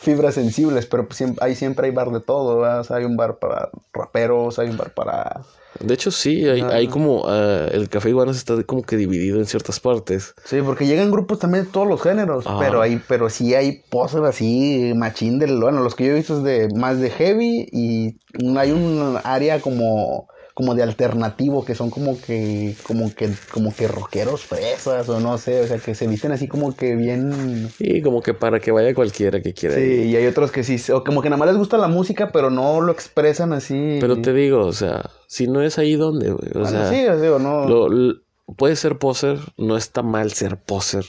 fibras 0.00 0.34
sensibles, 0.34 0.86
pero 0.86 1.06
pues 1.06 1.18
siempre, 1.18 1.44
ahí 1.44 1.54
siempre 1.54 1.86
hay 1.86 1.92
bar 1.94 2.10
de 2.10 2.20
todo, 2.20 2.58
¿verdad? 2.58 2.80
O 2.80 2.84
sea, 2.84 2.96
hay 2.96 3.04
un 3.04 3.16
bar 3.16 3.38
para 3.38 3.70
raperos, 3.92 4.58
hay 4.58 4.70
un 4.70 4.76
bar 4.76 4.92
para... 4.94 5.42
De 5.78 5.94
hecho, 5.94 6.10
sí, 6.10 6.46
hay, 6.48 6.62
Ah. 6.62 6.70
hay 6.72 6.88
como 6.88 7.22
ah, 7.28 7.68
el 7.70 7.88
café 7.88 8.08
iguanas 8.10 8.36
está 8.36 8.60
como 8.64 8.82
que 8.82 8.96
dividido 8.96 9.38
en 9.38 9.46
ciertas 9.46 9.78
partes. 9.78 10.34
Sí, 10.44 10.58
porque 10.62 10.84
llegan 10.86 11.12
grupos 11.12 11.38
también 11.38 11.64
de 11.64 11.70
todos 11.70 11.86
los 11.86 12.02
géneros, 12.02 12.44
Ah. 12.46 12.56
pero 12.60 12.82
hay, 12.82 13.00
pero 13.08 13.30
sí 13.30 13.54
hay 13.54 13.80
poses 13.88 14.20
así, 14.22 14.92
machín 14.96 15.38
del... 15.38 15.60
Bueno, 15.60 15.80
los 15.82 15.94
que 15.94 16.06
yo 16.06 16.10
he 16.12 16.16
visto 16.16 16.38
es 16.38 16.42
de 16.42 16.68
más 16.74 16.98
de 17.00 17.10
heavy 17.10 17.68
y 17.72 18.18
hay 18.58 18.72
un 18.72 19.16
área 19.22 19.60
como 19.60 20.26
como 20.60 20.74
de 20.74 20.82
alternativo 20.82 21.64
que 21.64 21.74
son 21.74 21.88
como 21.88 22.20
que 22.20 22.76
como 22.82 23.14
que 23.14 23.30
como 23.50 23.74
que 23.74 23.88
rockeros 23.88 24.42
fresas 24.44 25.08
o 25.08 25.18
no 25.18 25.38
sé, 25.38 25.62
o 25.62 25.66
sea, 25.66 25.78
que 25.78 25.94
se 25.94 26.06
visten 26.06 26.32
así 26.32 26.48
como 26.48 26.76
que 26.76 26.96
bien 26.96 27.70
Y 27.78 28.02
como 28.02 28.20
que 28.20 28.34
para 28.34 28.60
que 28.60 28.72
vaya 28.72 28.94
cualquiera 28.94 29.40
que 29.40 29.54
quiera 29.54 29.74
Sí, 29.76 29.80
ir. 29.80 30.06
y 30.06 30.16
hay 30.16 30.26
otros 30.26 30.50
que 30.52 30.62
sí, 30.62 30.76
o 30.92 31.02
como 31.02 31.22
que 31.22 31.30
nada 31.30 31.38
más 31.38 31.48
les 31.48 31.56
gusta 31.56 31.78
la 31.78 31.88
música, 31.88 32.30
pero 32.30 32.50
no 32.50 32.82
lo 32.82 32.92
expresan 32.92 33.54
así. 33.54 33.96
Pero 34.02 34.20
te 34.20 34.34
digo, 34.34 34.66
o 34.66 34.72
sea, 34.74 35.08
si 35.26 35.46
no 35.46 35.62
es 35.62 35.78
ahí 35.78 35.94
donde, 35.96 36.30
güey. 36.30 36.50
O 36.54 36.60
Bueno, 36.60 36.68
sea, 36.68 36.90
sí, 36.90 37.06
o 37.06 37.18
sea, 37.18 37.38
no. 37.38 37.66
Lo, 37.66 38.14
puede 38.58 38.76
ser 38.76 38.98
poser, 38.98 39.38
no 39.56 39.78
está 39.78 40.02
mal 40.02 40.32
ser 40.32 40.58
poser. 40.58 41.06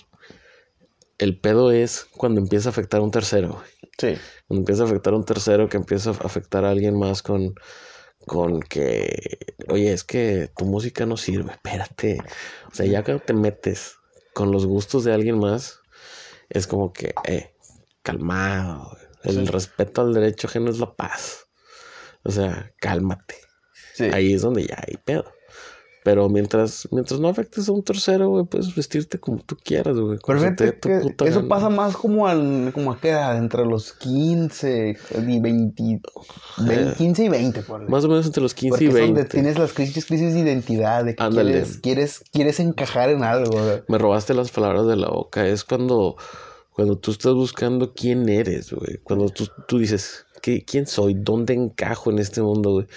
El 1.17 1.38
pedo 1.38 1.72
es 1.72 2.08
cuando 2.15 2.39
empieza 2.39 2.70
a 2.70 2.72
afectar 2.72 3.01
a 3.01 3.03
un 3.03 3.12
tercero. 3.12 3.50
güey. 3.50 3.70
Sí. 3.98 4.22
Cuando 4.48 4.62
empieza 4.62 4.84
a 4.84 4.86
afectar 4.86 5.13
a 5.13 5.17
un 5.17 5.25
tercero 5.25 5.67
que 5.67 5.75
empieza 5.77 6.12
a 6.12 6.13
afectar 6.13 6.63
a 6.63 6.70
alguien 6.72 6.98
más 6.98 7.22
con, 7.22 7.53
con 8.28 8.62
que, 8.62 9.38
oye, 9.70 9.92
es 9.94 10.04
que 10.04 10.50
tu 10.56 10.66
música 10.66 11.06
no 11.06 11.18
sirve, 11.18 11.51
espérate. 11.51 12.20
O 12.72 12.75
sea, 12.75 12.86
ya 12.86 13.04
cuando 13.04 13.24
te 13.24 13.34
metes 13.34 13.96
con 14.34 14.51
los 14.51 14.66
gustos 14.66 15.04
de 15.04 15.13
alguien 15.13 15.40
más, 15.40 15.80
es 16.50 16.68
como 16.68 16.94
que, 16.94 17.13
eh, 17.25 17.54
calmado. 18.04 18.98
El 19.24 19.46
Sí. 19.46 19.46
respeto 19.46 20.01
al 20.01 20.13
derecho 20.13 20.48
ajeno 20.48 20.70
es 20.72 20.80
la 20.80 20.94
paz. 20.96 21.48
O 22.24 22.32
sea, 22.32 22.72
cálmate. 22.80 23.36
Sí. 23.94 24.06
Ahí 24.06 24.34
es 24.34 24.42
donde 24.42 24.66
ya 24.66 24.82
hay 24.88 24.98
pedo. 24.98 25.32
Pero 26.03 26.29
mientras, 26.29 26.88
mientras 26.91 27.20
no 27.20 27.27
afectes 27.27 27.70
a 27.70 27.74
un 27.74 27.84
tercero, 27.84 28.29
güey, 28.29 28.46
puedes 28.46 28.74
vestirte 28.74 29.20
como 29.20 29.38
tú 29.38 29.55
quieras, 29.63 29.96
güey. 29.96 30.17
te 30.55 30.72
tu 30.72 30.89
puta 31.01 31.25
eso 31.25 31.38
gana. 31.41 31.48
pasa 31.50 31.70
más 31.70 31.96
como 31.96 32.27
al, 32.27 32.72
como 32.74 32.91
a 32.91 33.00
qué 33.00 33.10
edad, 33.10 33.38
entre 33.38 33.65
los 33.65 33.93
15 33.93 34.98
y 35.27 35.39
20, 35.39 36.01
20, 36.58 36.93
15 36.98 37.24
y 37.24 37.29
20, 37.29 37.62
por 37.62 37.84
Eh, 37.84 37.86
Más 37.88 38.03
o 38.03 38.08
menos 38.08 38.25
entre 38.25 38.41
los 38.41 38.53
15 38.55 38.70
Porque 38.72 38.86
y 38.86 38.88
es 38.88 38.93
20. 38.96 39.13
donde 39.13 39.29
tienes 39.29 39.60
las 39.60 39.74
crisis, 39.74 40.05
crisis 40.05 40.34
de 40.34 40.39
identidad, 40.39 41.05
de 41.05 41.15
que 41.15 41.24
quieres, 41.29 41.77
quieres, 41.77 42.24
quieres 42.31 42.60
encajar 42.60 43.10
en 43.10 43.24
algo. 43.24 43.51
güey. 43.51 43.84
Me 43.88 43.98
robaste 44.00 44.34
las 44.34 44.50
palabras 44.51 44.88
de 44.88 44.96
la 44.96 45.10
boca. 45.10 45.46
Es 45.48 45.63
cuando, 45.63 46.15
cuando 46.74 46.98
tú 46.98 47.12
estás 47.12 47.34
buscando 47.34 47.93
quién 47.93 48.27
eres, 48.27 48.72
güey. 48.74 48.98
Cuando 49.03 49.29
tú, 49.29 49.48
tú 49.67 49.77
dices, 49.77 50.25
¿qué, 50.42 50.66
¿quién 50.66 50.88
soy? 50.88 51.14
¿Dónde 51.16 51.54
encajo 51.54 52.12
en 52.12 52.20
este 52.20 52.42
mundo, 52.42 52.72
güey? 52.72 52.88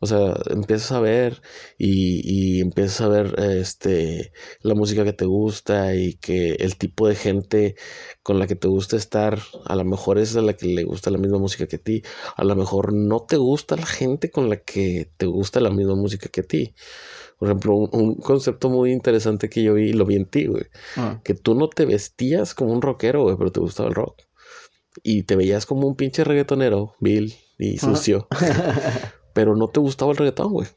O 0.00 0.06
sea, 0.06 0.34
empiezas 0.50 0.92
a 0.92 1.00
ver 1.00 1.42
y, 1.78 2.20
y 2.58 2.60
empiezas 2.60 3.00
a 3.02 3.08
ver 3.08 3.34
este, 3.40 4.32
la 4.60 4.74
música 4.74 5.04
que 5.04 5.12
te 5.12 5.24
gusta 5.26 5.94
y 5.94 6.14
que 6.16 6.52
el 6.54 6.76
tipo 6.76 7.08
de 7.08 7.14
gente 7.16 7.76
con 8.22 8.38
la 8.38 8.46
que 8.46 8.56
te 8.56 8.68
gusta 8.68 8.96
estar, 8.96 9.38
a 9.66 9.76
lo 9.76 9.84
mejor 9.84 10.18
es 10.18 10.36
a 10.36 10.42
la 10.42 10.54
que 10.54 10.66
le 10.66 10.84
gusta 10.84 11.10
la 11.10 11.18
misma 11.18 11.38
música 11.38 11.66
que 11.66 11.76
a 11.76 11.78
ti. 11.82 12.02
A 12.36 12.44
lo 12.44 12.56
mejor 12.56 12.92
no 12.92 13.20
te 13.24 13.36
gusta 13.36 13.76
la 13.76 13.86
gente 13.86 14.30
con 14.30 14.48
la 14.50 14.56
que 14.58 15.10
te 15.16 15.26
gusta 15.26 15.60
la 15.60 15.70
misma 15.70 15.94
música 15.96 16.28
que 16.28 16.40
a 16.42 16.44
ti. 16.44 16.74
Por 17.38 17.48
ejemplo, 17.48 17.74
un, 17.76 17.90
un 17.92 18.14
concepto 18.16 18.70
muy 18.70 18.92
interesante 18.92 19.48
que 19.48 19.62
yo 19.62 19.74
vi, 19.74 19.92
lo 19.92 20.06
vi 20.06 20.16
en 20.16 20.26
ti, 20.26 20.46
güey 20.46 20.64
Ah. 20.96 21.20
que 21.24 21.34
tú 21.34 21.54
no 21.54 21.68
te 21.68 21.86
vestías 21.86 22.54
como 22.54 22.72
un 22.72 22.82
rockero, 22.82 23.22
güey, 23.24 23.36
pero 23.36 23.52
te 23.52 23.60
gustaba 23.60 23.88
el 23.88 23.94
rock. 23.94 24.22
Y 25.02 25.24
te 25.24 25.36
veías 25.36 25.66
como 25.66 25.86
un 25.86 25.96
pinche 25.96 26.24
reggaetonero, 26.24 26.94
vil 27.00 27.34
y 27.58 27.78
sucio. 27.78 28.28
pero 29.34 29.56
no 29.56 29.68
te 29.68 29.80
gustaba 29.80 30.12
el 30.12 30.16
reggaetón, 30.16 30.52
güey. 30.52 30.68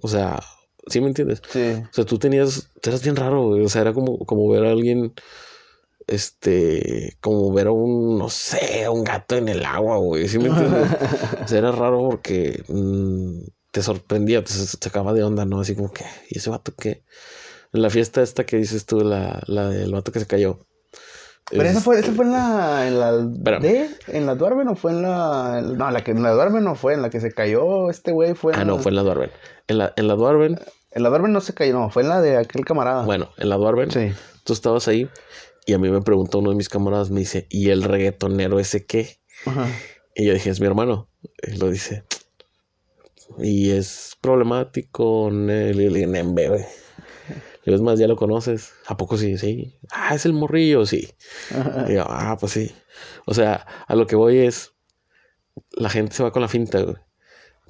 O 0.00 0.08
sea, 0.08 0.40
¿sí 0.86 1.00
me 1.00 1.08
entiendes? 1.08 1.42
Sí. 1.50 1.74
O 1.74 1.92
sea, 1.92 2.04
tú 2.04 2.18
tenías, 2.18 2.70
eras 2.82 3.02
bien 3.02 3.16
raro, 3.16 3.48
güey. 3.48 3.64
O 3.64 3.68
sea, 3.68 3.82
era 3.82 3.92
como, 3.92 4.18
como 4.20 4.48
ver 4.48 4.64
a 4.64 4.70
alguien, 4.70 5.12
este, 6.06 7.16
como 7.20 7.52
ver 7.52 7.66
a 7.66 7.72
un, 7.72 8.16
no 8.16 8.30
sé, 8.30 8.84
a 8.84 8.90
un 8.90 9.04
gato 9.04 9.36
en 9.36 9.48
el 9.48 9.64
agua, 9.64 9.98
güey. 9.98 10.28
¿Sí 10.28 10.38
me 10.38 10.48
entiendes? 10.48 10.88
o 11.44 11.48
sea, 11.48 11.58
era 11.58 11.72
raro 11.72 12.08
porque 12.08 12.62
mm, 12.68 13.48
te 13.72 13.82
sorprendía, 13.82 14.42
te 14.42 14.52
sacaba 14.52 15.12
de 15.12 15.24
onda, 15.24 15.44
¿no? 15.44 15.60
Así 15.60 15.74
como 15.74 15.92
que, 15.92 16.04
¿y 16.30 16.38
ese 16.38 16.50
vato 16.50 16.72
qué? 16.74 17.04
En 17.72 17.82
la 17.82 17.90
fiesta 17.90 18.22
esta 18.22 18.46
que 18.46 18.56
dices 18.56 18.86
tú, 18.86 19.00
la, 19.00 19.42
la 19.46 19.68
del 19.68 19.92
vato 19.92 20.12
que 20.12 20.20
se 20.20 20.26
cayó. 20.26 20.66
Pero 21.50 21.62
Es- 21.64 21.70
esa 21.72 21.80
fue, 21.80 21.98
esa 21.98 22.12
fue 22.12 22.24
en 22.26 22.32
la, 22.32 22.86
en 22.88 23.00
la. 23.00 23.58
D, 23.58 23.88
en 24.08 24.26
la 24.26 24.34
Duermen 24.34 24.68
o 24.68 24.74
fue 24.76 24.92
en 24.92 25.02
la, 25.02 25.60
no, 25.62 25.90
la 25.90 26.04
que 26.04 26.10
en 26.10 26.22
la 26.22 26.32
Duermen 26.32 26.64
no 26.64 26.74
fue, 26.74 26.94
en 26.94 27.02
la 27.02 27.10
que 27.10 27.20
se 27.20 27.32
cayó 27.32 27.88
este 27.90 28.12
güey 28.12 28.34
fue 28.34 28.52
en 28.52 28.60
Ah, 28.60 28.64
no, 28.64 28.78
fue 28.78 28.90
en 28.90 28.96
la 28.96 29.02
Duarben. 29.02 29.30
En 29.66 29.78
la, 29.78 29.92
en 29.96 30.08
la 30.08 30.14
En 30.92 31.02
la 31.02 31.08
Duermen 31.08 31.32
no 31.32 31.40
se 31.40 31.54
cayó, 31.54 31.72
no, 31.74 31.90
fue 31.90 32.02
en 32.02 32.08
la 32.10 32.20
de 32.20 32.36
aquel 32.36 32.64
camarada. 32.64 33.04
bueno, 33.04 33.30
en 33.38 33.48
la 33.48 33.56
Duarben, 33.56 33.90
Sí. 33.90 34.12
tú 34.44 34.52
estabas 34.52 34.88
ahí 34.88 35.08
y 35.66 35.72
a 35.74 35.78
mí 35.78 35.88
me 35.90 36.00
preguntó 36.02 36.38
uno 36.38 36.50
de 36.50 36.56
mis 36.56 36.68
camaradas, 36.68 37.10
me 37.10 37.20
dice, 37.20 37.46
¿y 37.50 37.70
el 37.70 37.82
reggaetonero 37.82 38.58
ese 38.58 38.84
qué? 38.86 39.18
Ajá. 39.46 39.66
Y 40.14 40.26
yo 40.26 40.32
dije, 40.34 40.50
es 40.50 40.60
mi 40.60 40.66
hermano. 40.66 41.08
Y 41.46 41.56
lo 41.58 41.70
dice. 41.70 42.04
Y 43.38 43.70
es 43.70 44.16
problemático. 44.20 45.30
dije, 45.94 46.06
"Nembe, 46.06 46.48
güey". 46.48 46.62
Y 46.62 46.66
es 47.76 47.82
más, 47.82 47.98
ya 47.98 48.06
lo 48.06 48.16
conoces. 48.16 48.72
¿A 48.86 48.96
poco 48.96 49.16
sí? 49.16 49.36
Sí. 49.38 49.76
Ah, 49.90 50.14
es 50.14 50.24
el 50.26 50.32
morrillo, 50.32 50.86
sí. 50.86 51.08
Y 51.88 51.94
yo, 51.94 52.04
ah, 52.08 52.36
pues 52.38 52.52
sí. 52.52 52.72
O 53.26 53.34
sea, 53.34 53.66
a 53.86 53.94
lo 53.94 54.06
que 54.06 54.16
voy 54.16 54.38
es. 54.38 54.72
la 55.72 55.90
gente 55.90 56.14
se 56.14 56.22
va 56.22 56.32
con 56.32 56.42
la 56.42 56.48
finta, 56.48 56.80
güey. 56.82 56.96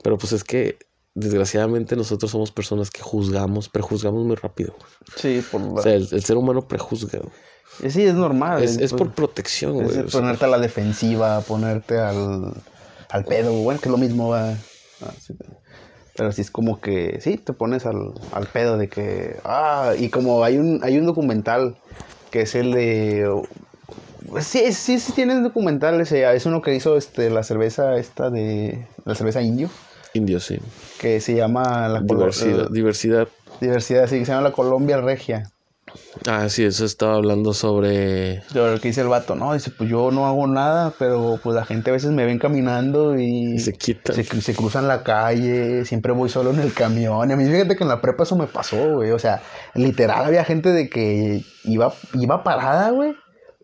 Pero 0.02 0.19
pues 0.19 0.33
es 0.33 0.45
que 0.45 0.78
desgraciadamente 1.14 1.97
nosotros 1.97 2.31
somos 2.31 2.52
personas 2.52 2.90
que 2.90 3.02
juzgamos, 3.02 3.69
prejuzgamos 3.69 4.25
muy 4.25 4.37
rápido. 4.37 4.75
Sí, 5.17 5.43
por 5.50 5.61
O 5.62 5.83
sea, 5.83 5.95
el, 5.95 6.09
el 6.12 6.25
ser 6.25 6.37
humano 6.37 6.67
prejuzga. 6.69 7.19
güey. 7.19 7.90
Sí, 7.90 8.02
es 8.05 8.14
normal. 8.14 8.62
Es, 8.62 8.73
es 8.78 8.90
pues, 8.90 8.93
por 8.95 9.12
protección, 9.12 9.75
güey. 9.75 9.87
es 9.88 9.97
o 9.97 10.09
sea. 10.09 10.21
ponerte 10.21 10.45
a 10.45 10.49
la 10.49 10.59
defensiva, 10.59 11.40
ponerte 11.43 11.99
al, 11.99 12.52
al 13.09 13.25
pedo, 13.25 13.52
bueno, 13.52 13.81
que 13.81 13.88
es 13.88 13.93
lo 13.93 13.99
mismo, 13.99 14.28
va. 14.31 14.52
Ah, 15.00 15.12
sí. 15.21 15.35
Pero 16.18 16.32
sí 16.32 16.42
es 16.42 16.50
como 16.50 16.80
que, 16.80 17.20
sí, 17.20 17.37
te 17.37 17.52
pones 17.52 17.87
al, 17.87 18.12
al 18.32 18.46
pedo 18.48 18.76
de 18.76 18.88
que, 18.88 19.37
ah, 19.44 19.92
y 19.96 20.08
como 20.08 20.42
hay 20.42 20.58
un, 20.58 20.80
hay 20.82 20.98
un 20.98 21.06
documental 21.06 21.76
que 22.32 22.42
es 22.42 22.56
el 22.56 22.72
de, 22.72 23.25
sí, 24.40 24.72
sí, 24.72 24.98
sí 24.98 25.12
tiene 25.12 25.40
documentales, 25.40 26.10
es 26.10 26.44
uno 26.44 26.60
que 26.60 26.75
hizo 26.75 26.96
este, 26.96 27.30
la 27.30 27.44
cerveza 27.44 27.96
esta 27.96 28.30
de, 28.30 28.84
la 29.04 29.14
cerveza 29.14 29.42
indio, 29.42 29.70
Indio, 30.14 30.40
sí. 30.40 30.58
que 31.00 31.20
se 31.20 31.37
llama 31.37 31.87
la 31.87 32.00
Diversidad. 32.00 32.66
eh, 32.66 32.68
diversidad. 32.72 33.28
diversidad, 33.60 34.08
sí, 34.08 34.18
que 34.18 34.25
se 34.25 34.32
llama 34.32 34.48
la 34.48 34.52
Colombia 34.52 35.00
Regia. 35.00 35.52
Ah, 36.26 36.49
sí, 36.49 36.64
eso 36.64 36.85
estaba 36.85 37.14
hablando 37.14 37.52
sobre. 37.52 38.42
Pero 38.52 38.73
lo 38.73 38.80
que 38.80 38.88
dice 38.88 39.00
el 39.02 39.09
vato, 39.09 39.35
no, 39.35 39.54
dice, 39.54 39.71
pues 39.71 39.88
yo 39.88 40.11
no 40.11 40.26
hago 40.26 40.47
nada, 40.47 40.92
pero 40.99 41.38
pues 41.42 41.54
la 41.54 41.64
gente 41.64 41.90
a 41.90 41.92
veces 41.92 42.11
me 42.11 42.25
ven 42.25 42.38
caminando 42.38 43.18
y, 43.18 43.54
Y 43.54 43.59
se 43.61 43.73
quitan. 43.73 44.14
se, 44.16 44.25
se 44.25 44.54
cruzan 44.54 44.88
la 44.88 45.02
calle, 45.04 45.85
siempre 45.85 46.12
voy 46.12 46.28
solo 46.28 46.50
en 46.50 46.61
el 46.61 46.73
camión. 46.75 47.30
Y 47.30 47.33
a 47.33 47.37
mí 47.37 47.45
fíjate 47.45 47.76
que 47.76 47.85
en 47.85 47.88
la 47.88 48.00
prepa 48.00 48.25
eso 48.25 48.37
me 48.37 48.47
pasó, 48.47 48.95
güey. 48.95 49.11
O 49.12 49.18
sea, 49.18 49.42
literal 49.75 50.25
había 50.25 50.45
gente 50.45 50.71
de 50.73 50.88
que 50.90 51.42
iba, 51.64 51.92
iba 52.14 52.42
parada, 52.42 52.90
güey. 52.90 53.14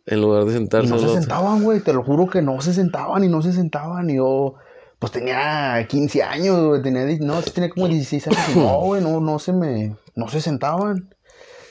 En 0.07 0.21
lugar 0.21 0.45
de 0.45 0.53
Y 0.53 0.55
sentarse 0.55 0.89
no 0.91 0.95
al 0.97 1.01
se 1.01 1.07
otro. 1.07 1.21
sentaban, 1.21 1.63
güey. 1.63 1.81
Te 1.81 1.93
lo 1.93 2.03
juro 2.05 2.27
que 2.29 2.43
no 2.43 2.61
se 2.61 2.75
sentaban 2.75 3.25
y 3.25 3.29
no 3.29 3.41
se 3.43 3.53
sentaban. 3.53 4.11
Y 4.11 4.17
yo, 4.17 4.55
pues 4.99 5.13
tenía 5.13 5.85
15 5.89 6.23
años, 6.23 6.63
güey. 6.63 6.83
Tenía, 6.83 7.05
no, 7.21 7.41
tenía 7.43 7.71
como 7.71 7.89
16 7.89 8.29
años. 8.29 8.41
Y 8.55 8.59
no, 8.59 8.79
güey, 8.81 9.03
no, 9.03 9.21
no 9.21 9.39
se 9.39 9.53
me, 9.55 9.97
no 10.15 10.29
se 10.29 10.41
sentaban. 10.43 11.14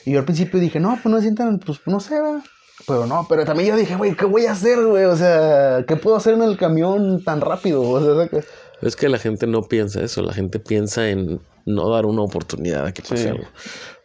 Y 0.04 0.12
yo 0.12 0.18
al 0.18 0.24
principio 0.24 0.60
dije, 0.60 0.80
no, 0.80 0.90
pues 1.02 1.06
no 1.06 1.16
se 1.16 1.22
sientan, 1.22 1.58
pues 1.58 1.80
no 1.86 2.00
sé, 2.00 2.14
¿verdad? 2.20 2.42
Pero 2.86 3.06
no, 3.06 3.26
pero 3.28 3.44
también 3.44 3.70
yo 3.70 3.76
dije, 3.76 3.94
güey, 3.96 4.14
¿qué 4.16 4.24
voy 4.26 4.46
a 4.46 4.52
hacer, 4.52 4.84
güey? 4.84 5.04
O 5.04 5.16
sea, 5.16 5.84
¿qué 5.86 5.96
puedo 5.96 6.16
hacer 6.16 6.34
en 6.34 6.42
el 6.42 6.56
camión 6.56 7.22
tan 7.24 7.40
rápido? 7.40 7.82
O 7.82 8.00
sea, 8.16 8.28
que- 8.28 8.44
Es 8.82 8.96
que 8.96 9.08
la 9.08 9.18
gente 9.18 9.46
no 9.46 9.62
piensa 9.62 10.02
eso. 10.02 10.20
La 10.22 10.34
gente 10.34 10.58
piensa 10.58 11.08
en 11.08 11.40
no 11.64 11.88
dar 11.90 12.04
una 12.04 12.22
oportunidad 12.22 12.84
a 12.86 12.92
que 12.92 13.00
pase 13.02 13.16
Sí. 13.16 13.28
algo. 13.28 13.44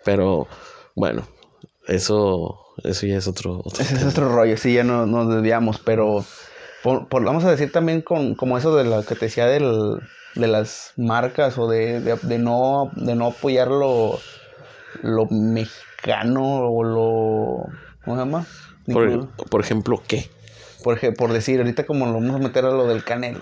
Pero 0.06 0.48
bueno, 0.96 1.28
eso, 1.88 2.60
eso 2.84 3.06
ya 3.08 3.18
es 3.18 3.28
otro. 3.28 3.60
otro 3.64 3.82
ese 3.84 3.96
es 3.96 4.06
otro 4.06 4.30
rollo, 4.34 4.56
sí, 4.56 4.74
ya 4.74 4.84
no 4.84 5.06
nos 5.06 5.34
desviamos, 5.34 5.80
pero 5.84 6.24
por, 6.84 7.10
por- 7.10 7.24
vamos 7.26 7.44
a 7.44 7.52
decir 7.52 7.72
también 7.72 8.02
con, 8.02 8.36
como 8.36 8.58
eso 8.58 8.76
de 8.76 8.86
lo 8.86 9.04
que 9.04 9.16
te 9.16 9.26
decía 9.26 9.48
del, 9.48 10.00
de 10.36 10.48
las 10.48 10.94
marcas 10.96 11.58
o 11.58 11.68
de, 11.68 12.00
de, 12.00 12.16
de 12.22 12.38
no, 12.38 12.92
de 12.96 13.16
no 13.16 13.28
apoyar 13.28 13.68
lo, 13.68 14.20
lo 15.02 15.26
mexicano 15.30 15.89
o 16.38 16.84
lo... 16.84 17.66
¿Cómo 18.06 18.16
se 18.16 18.22
llama? 18.26 18.46
Por, 18.92 19.30
por 19.50 19.62
ejemplo, 19.62 20.02
¿qué? 20.08 20.30
Por, 20.84 21.00
por 21.16 21.34
decir, 21.34 21.60
ahorita 21.60 21.86
como 21.86 22.06
lo 22.06 22.14
vamos 22.14 22.36
a 22.36 22.40
meter 22.40 22.66
a 22.66 22.70
lo 22.72 22.88
del 22.88 23.04
canelo. 23.04 23.42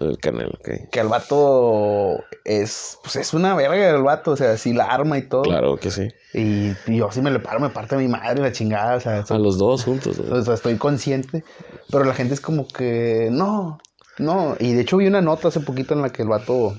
El 0.00 0.16
canal, 0.16 0.46
ok. 0.58 0.88
Que 0.90 1.00
el 1.00 1.08
vato 1.08 2.24
es, 2.44 2.98
pues 3.02 3.16
es 3.16 3.34
una 3.34 3.54
verga 3.54 3.90
el 3.90 4.02
vato, 4.02 4.30
o 4.30 4.36
sea, 4.36 4.56
sí 4.56 4.72
la 4.72 4.86
arma 4.86 5.18
y 5.18 5.22
todo. 5.28 5.42
Claro 5.42 5.76
que 5.76 5.90
sí. 5.90 6.08
Y, 6.32 6.70
y 6.86 6.96
yo 6.96 7.10
sí 7.12 7.20
me 7.20 7.30
le 7.30 7.40
paro, 7.40 7.60
me 7.60 7.68
parte 7.68 7.96
mi 7.96 8.08
madre 8.08 8.40
la 8.40 8.52
chingada, 8.52 8.96
o 8.96 9.00
sea, 9.00 9.18
eso- 9.18 9.34
A 9.34 9.38
los 9.38 9.58
dos 9.58 9.84
juntos. 9.84 10.18
o 10.18 10.42
sea, 10.42 10.54
estoy 10.54 10.76
consciente. 10.78 11.44
Pero 11.90 12.04
la 12.04 12.14
gente 12.14 12.32
es 12.32 12.40
como 12.40 12.66
que, 12.68 13.28
no, 13.30 13.78
no. 14.18 14.56
Y 14.58 14.72
de 14.72 14.80
hecho 14.80 14.96
vi 14.96 15.06
una 15.08 15.20
nota 15.20 15.48
hace 15.48 15.60
poquito 15.60 15.92
en 15.92 16.00
la 16.00 16.08
que 16.08 16.22
el 16.22 16.28
vato, 16.28 16.74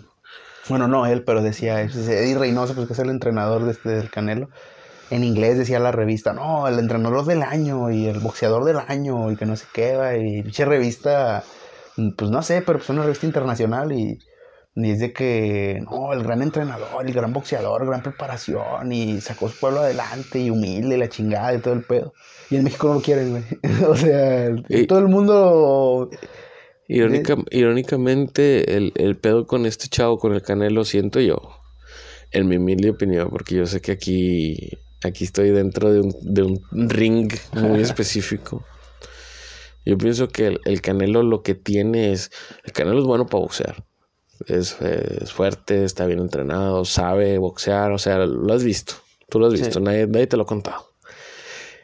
bueno, 0.68 0.88
no 0.88 1.06
él, 1.06 1.24
pero 1.24 1.44
decía, 1.44 1.82
Eddie 1.82 2.36
Reynoso, 2.36 2.74
pues 2.74 2.88
que 2.88 2.94
es 2.94 3.00
el 3.00 3.12
entrenador 3.12 3.66
de 3.66 3.74
este, 3.74 3.90
del 3.90 4.10
Canelo. 4.10 4.50
En 5.14 5.24
inglés 5.24 5.58
decía 5.60 5.80
la 5.80 5.92
revista, 5.92 6.34
no, 6.34 6.68
el 6.68 6.80
entrenador 6.80 7.26
del 7.26 7.44
año 7.44 7.92
y 7.92 8.08
el 8.08 8.20
boxeador 8.20 8.64
del 8.66 8.78
año 8.88 9.32
y 9.32 9.36
que 9.36 9.46
no 9.46 9.56
sé 9.56 9.66
qué, 9.74 9.96
va, 9.96 10.16
y 10.18 10.42
pinche 10.42 10.66
revista, 10.66 11.44
pues 12.18 12.32
no 12.32 12.42
sé, 12.42 12.64
pero 12.66 12.80
pues 12.80 12.90
una 12.90 13.04
revista 13.04 13.28
internacional 13.28 13.92
y, 13.92 14.18
y 14.76 14.92
es 14.92 15.00
de 15.00 15.14
que, 15.14 15.84
no, 15.90 16.14
el 16.14 16.24
gran 16.24 16.42
entrenador, 16.42 17.06
el 17.06 17.14
gran 17.14 17.32
boxeador, 17.32 17.86
gran 17.86 18.02
preparación 18.02 18.92
y 18.92 19.22
sacó 19.22 19.50
su 19.50 19.60
pueblo 19.60 19.82
adelante 19.82 20.40
y 20.40 20.50
humilde 20.50 20.96
y 20.96 21.00
la 21.00 21.10
chingada 21.10 21.54
y 21.54 21.60
todo 21.60 21.76
el 21.76 21.84
pedo. 21.84 22.14
Y 22.50 22.56
en 22.56 22.64
México 22.64 22.88
no 22.88 22.96
lo 22.96 23.02
quieren, 23.02 23.30
güey. 23.30 23.44
o 23.88 23.96
sea, 23.96 24.50
Y- 24.70 24.88
todo 24.88 25.00
el 25.00 25.10
mundo... 25.10 26.10
Irónica, 26.88 27.36
irónicamente, 27.52 28.76
el, 28.76 28.92
el 28.96 29.16
pedo 29.16 29.48
con 29.48 29.66
este 29.66 29.88
chavo, 29.88 30.18
con 30.18 30.34
el 30.34 30.42
canelo, 30.42 30.84
siento 30.84 31.20
yo, 31.22 31.38
en 32.32 32.48
mi 32.48 32.58
humilde 32.58 32.90
opinión, 32.90 33.30
porque 33.30 33.56
yo 33.56 33.66
sé 33.66 33.80
que 33.80 33.94
aquí, 33.94 34.70
aquí 35.06 35.24
estoy 35.26 35.52
dentro 35.52 35.92
de 35.92 36.02
un, 36.02 36.16
de 36.22 36.44
un 36.44 36.62
ring 36.90 37.32
muy 37.54 37.82
específico. 37.82 38.64
Yo 39.86 39.98
pienso 39.98 40.30
que 40.30 40.48
el, 40.48 40.60
el 40.66 40.82
canelo 40.82 41.24
lo 41.24 41.44
que 41.44 41.56
tiene 41.56 42.12
es, 42.14 42.32
el 42.64 42.72
canelo 42.72 43.00
es 43.00 43.06
bueno 43.06 43.26
para 43.26 43.42
boxear. 43.42 43.84
Es, 44.48 44.80
es 44.82 45.32
fuerte, 45.32 45.84
está 45.84 46.06
bien 46.06 46.20
entrenado, 46.20 46.86
sabe 46.86 47.38
boxear, 47.38 47.92
o 47.92 47.98
sea, 47.98 48.20
lo 48.26 48.54
has 48.54 48.64
visto, 48.64 48.94
tú 49.30 49.40
lo 49.40 49.48
has 49.48 49.54
Sí. 49.54 49.60
visto, 49.62 49.80
nadie, 49.80 50.08
nadie 50.08 50.28
te 50.28 50.38
lo 50.38 50.44
ha 50.44 50.48
contado. 50.48 50.90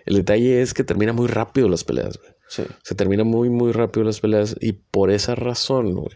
El 0.05 0.15
detalle 0.15 0.61
es 0.61 0.73
que 0.73 0.83
termina 0.83 1.13
muy 1.13 1.27
rápido 1.27 1.69
las 1.69 1.83
peleas, 1.83 2.17
güey. 2.17 2.31
Sí. 2.47 2.63
Se 2.83 2.95
termina 2.95 3.23
muy, 3.23 3.49
muy 3.49 3.71
rápido 3.71 4.05
las 4.05 4.19
peleas 4.21 4.55
y 4.59 4.73
por 4.73 5.11
esa 5.11 5.35
razón, 5.35 5.93
güey, 5.93 6.15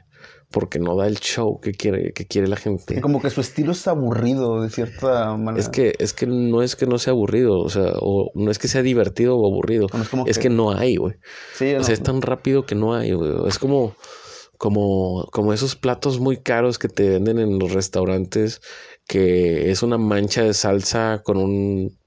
porque 0.53 0.77
no 0.79 0.95
da 0.95 1.07
el 1.07 1.17
show 1.19 1.59
que 1.59 1.71
quiere, 1.73 2.13
que 2.13 2.25
quiere 2.27 2.47
la 2.47 2.55
gente. 2.55 3.01
Como 3.01 3.19
que 3.19 3.29
su 3.31 3.41
estilo 3.41 3.71
es 3.71 3.87
aburrido 3.87 4.61
de 4.61 4.69
cierta 4.69 5.35
manera. 5.35 5.59
Es 5.59 5.67
que, 5.67 5.95
es 5.97 6.13
que 6.13 6.27
no 6.27 6.61
es 6.61 6.75
que 6.75 6.85
no 6.85 6.99
sea 6.99 7.11
aburrido, 7.11 7.59
o 7.59 7.69
sea, 7.69 7.91
o 7.99 8.29
no 8.35 8.51
es 8.51 8.59
que 8.59 8.67
sea 8.67 8.83
divertido 8.83 9.35
o 9.35 9.47
aburrido, 9.47 9.87
No 9.91 10.03
es 10.03 10.09
como 10.09 10.27
es 10.27 10.37
que- 10.37 10.43
que 10.43 10.49
no 10.49 10.71
hay, 10.71 10.95
güey. 10.97 11.15
Sí, 11.55 11.73
O 11.73 11.79
no, 11.79 11.83
sea, 11.83 11.93
es 11.95 12.03
tan 12.03 12.21
rápido 12.21 12.65
que 12.67 12.75
no 12.75 12.93
hay, 12.93 13.11
güey. 13.13 13.31
Es 13.47 13.57
como, 13.57 13.95
como, 14.59 15.27
como 15.31 15.51
esos 15.53 15.75
platos 15.75 16.19
muy 16.19 16.37
caros 16.37 16.77
que 16.77 16.87
te 16.87 17.09
venden 17.09 17.39
en 17.39 17.57
los 17.59 17.73
restaurantes, 17.73 18.61
que 19.07 19.71
es 19.71 19.81
una 19.83 19.97
mancha 19.97 20.43
de 20.43 20.53
salsa 20.53 21.21
con 21.25 21.37
un 21.37 21.97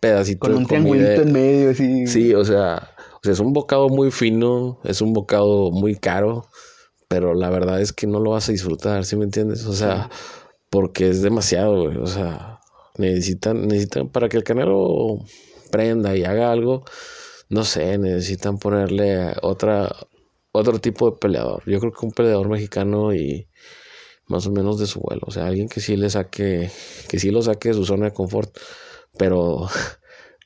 pedacito 0.00 0.40
con 0.40 0.50
de 0.52 0.56
un 0.58 0.64
comida. 0.64 0.82
triangulito 0.82 1.22
en 1.22 1.32
medio, 1.32 1.70
así. 1.70 2.06
Sí, 2.08 2.34
o 2.34 2.44
sea, 2.44 2.90
o 3.14 3.20
sea, 3.22 3.32
es 3.32 3.38
un 3.40 3.52
bocado 3.52 3.88
muy 3.88 4.10
fino, 4.10 4.80
es 4.84 5.00
un 5.00 5.12
bocado 5.12 5.70
muy 5.70 5.94
caro, 5.94 6.46
pero 7.08 7.34
la 7.34 7.50
verdad 7.50 7.80
es 7.80 7.92
que 7.92 8.06
no 8.06 8.20
lo 8.20 8.30
vas 8.32 8.48
a 8.48 8.52
disfrutar, 8.52 9.04
¿sí 9.04 9.16
me 9.16 9.24
entiendes? 9.24 9.66
O 9.66 9.72
sea, 9.72 10.10
porque 10.70 11.08
es 11.08 11.22
demasiado, 11.22 11.84
güey. 11.84 11.96
O 11.96 12.06
sea, 12.06 12.60
necesitan, 12.98 13.66
necesitan 13.66 14.08
para 14.10 14.28
que 14.28 14.36
el 14.36 14.44
canelo 14.44 15.18
prenda 15.70 16.16
y 16.16 16.24
haga 16.24 16.52
algo, 16.52 16.84
no 17.48 17.64
sé, 17.64 17.98
necesitan 17.98 18.58
ponerle 18.58 19.34
otra, 19.42 19.94
otro 20.52 20.78
tipo 20.80 21.10
de 21.10 21.16
peleador. 21.18 21.62
Yo 21.66 21.80
creo 21.80 21.92
que 21.92 22.06
un 22.06 22.12
peleador 22.12 22.48
mexicano 22.48 23.14
y 23.14 23.48
más 24.26 24.46
o 24.46 24.52
menos 24.52 24.78
de 24.78 24.86
su 24.86 25.00
vuelo. 25.00 25.22
O 25.26 25.30
sea, 25.30 25.46
alguien 25.46 25.68
que 25.68 25.80
sí 25.80 25.96
le 25.96 26.10
saque, 26.10 26.70
que 27.08 27.18
sí 27.18 27.30
lo 27.30 27.42
saque 27.42 27.70
de 27.70 27.74
su 27.74 27.84
zona 27.86 28.06
de 28.06 28.12
confort, 28.12 28.56
pero, 29.18 29.68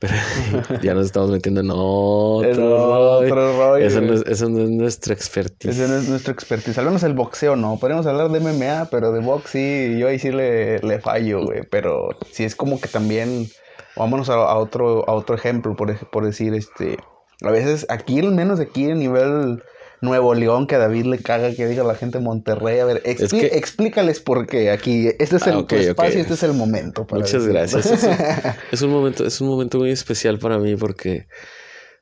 pero 0.02 0.14
ya 0.82 0.94
nos 0.94 1.06
estamos 1.06 1.30
metiendo 1.30 1.60
en 1.60 1.70
otro, 1.70 2.50
Es 2.50 2.56
rollo. 2.56 3.18
otro 3.18 3.56
rollo. 3.56 3.76
Eso 3.86 4.00
no 4.00 4.14
es, 4.14 4.24
eso 4.26 4.48
no 4.48 4.60
es 4.64 4.70
nuestra 4.70 5.14
expertise. 5.14 5.78
Ese 5.78 5.86
no 5.88 5.96
es 5.96 6.08
nuestro 6.08 6.32
expertise. 6.32 6.76
Al 6.78 6.86
menos 6.86 7.04
el 7.04 7.14
boxeo 7.14 7.54
no. 7.54 7.78
Podríamos 7.78 8.04
hablar 8.06 8.28
de 8.30 8.40
MMA, 8.40 8.88
pero 8.90 9.12
de 9.12 9.20
box 9.20 9.50
sí, 9.50 9.96
yo 9.96 10.08
ahí 10.08 10.18
sí 10.18 10.32
le, 10.32 10.80
le 10.80 10.98
fallo, 10.98 11.44
güey. 11.44 11.62
Pero 11.70 12.08
sí 12.32 12.42
es 12.42 12.56
como 12.56 12.80
que 12.80 12.88
también. 12.88 13.46
Vámonos 13.94 14.28
a, 14.28 14.34
a 14.34 14.58
otro, 14.58 15.08
a 15.08 15.12
otro 15.12 15.36
ejemplo, 15.36 15.76
por, 15.76 15.94
por 16.10 16.24
decir, 16.24 16.52
este. 16.54 16.98
A 17.42 17.50
veces 17.52 17.86
aquí, 17.88 18.18
al 18.18 18.32
menos 18.32 18.58
aquí 18.58 18.90
a 18.90 18.94
nivel 18.96 19.62
Nuevo 20.02 20.34
León, 20.34 20.66
que 20.66 20.74
a 20.74 20.78
David 20.78 21.06
le 21.06 21.18
caga 21.18 21.54
que 21.54 21.66
diga 21.66 21.84
la 21.84 21.94
gente 21.94 22.18
Monterrey. 22.18 22.80
A 22.80 22.84
ver, 22.84 23.02
que- 23.02 23.46
explícales 23.56 24.20
por 24.20 24.46
qué. 24.46 24.70
Aquí, 24.70 25.08
este 25.18 25.36
es 25.36 25.46
Ah, 25.46 25.50
el 25.50 25.66
tu 25.66 25.76
espacio, 25.76 26.12
ok. 26.14 26.20
este 26.20 26.34
es 26.34 26.42
el 26.42 26.52
momento. 26.52 27.06
para 27.06 27.20
Muchas 27.20 27.44
decirlo. 27.46 27.60
gracias. 27.60 27.86
Es 27.86 28.02
un, 28.02 28.10
es 28.72 28.82
un 28.82 28.90
momento, 28.90 29.24
es 29.26 29.40
un 29.40 29.48
momento 29.48 29.78
muy 29.78 29.90
especial 29.90 30.38
para 30.38 30.58
mí 30.58 30.76
porque 30.76 31.26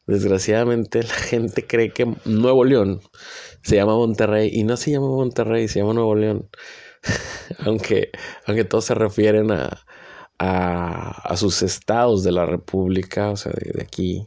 desgraciadamente 0.06 1.02
la 1.02 1.14
gente 1.14 1.66
cree 1.66 1.92
que 1.92 2.12
Nuevo 2.24 2.64
León 2.64 3.00
se 3.62 3.76
llama 3.76 3.94
Monterrey 3.94 4.50
y 4.52 4.64
no 4.64 4.76
se 4.76 4.90
llama 4.90 5.08
Monterrey, 5.08 5.68
se 5.68 5.80
llama 5.80 5.92
Nuevo 5.94 6.14
León. 6.14 6.48
aunque, 7.64 8.10
aunque 8.46 8.64
todos 8.64 8.86
se 8.86 8.94
refieren 8.94 9.50
a, 9.52 9.84
a, 10.38 11.10
a 11.32 11.36
sus 11.36 11.62
estados 11.62 12.22
de 12.24 12.32
la 12.32 12.46
República, 12.46 13.30
o 13.30 13.36
sea, 13.36 13.52
de, 13.52 13.72
de 13.72 13.82
aquí. 13.82 14.26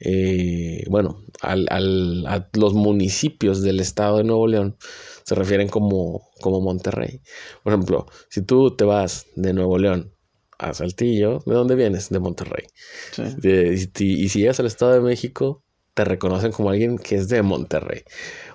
Eh, 0.00 0.84
bueno, 0.88 1.24
al, 1.40 1.66
al- 1.70 2.26
a 2.26 2.48
los 2.54 2.74
municipios 2.74 3.62
del 3.62 3.80
estado 3.80 4.18
de 4.18 4.24
Nuevo 4.24 4.46
León 4.46 4.76
se 5.24 5.34
refieren 5.34 5.68
como, 5.68 6.28
como 6.40 6.60
Monterrey. 6.60 7.20
Por 7.62 7.72
ejemplo, 7.72 8.06
si 8.30 8.42
tú 8.42 8.74
te 8.76 8.84
vas 8.84 9.26
de 9.36 9.52
Nuevo 9.52 9.78
León 9.78 10.12
a 10.58 10.74
Saltillo, 10.74 11.40
¿de 11.46 11.54
dónde 11.54 11.74
vienes? 11.74 12.08
De 12.10 12.18
Monterrey. 12.20 12.66
Sí. 13.12 13.22
De- 13.36 13.88
y, 13.98 14.24
y 14.24 14.28
si 14.28 14.40
llegas 14.40 14.60
al 14.60 14.66
Estado 14.66 14.92
de 14.92 15.00
México, 15.00 15.64
te 15.94 16.04
reconocen 16.04 16.52
como 16.52 16.70
alguien 16.70 16.98
que 16.98 17.16
es 17.16 17.28
de 17.28 17.42
Monterrey 17.42 18.02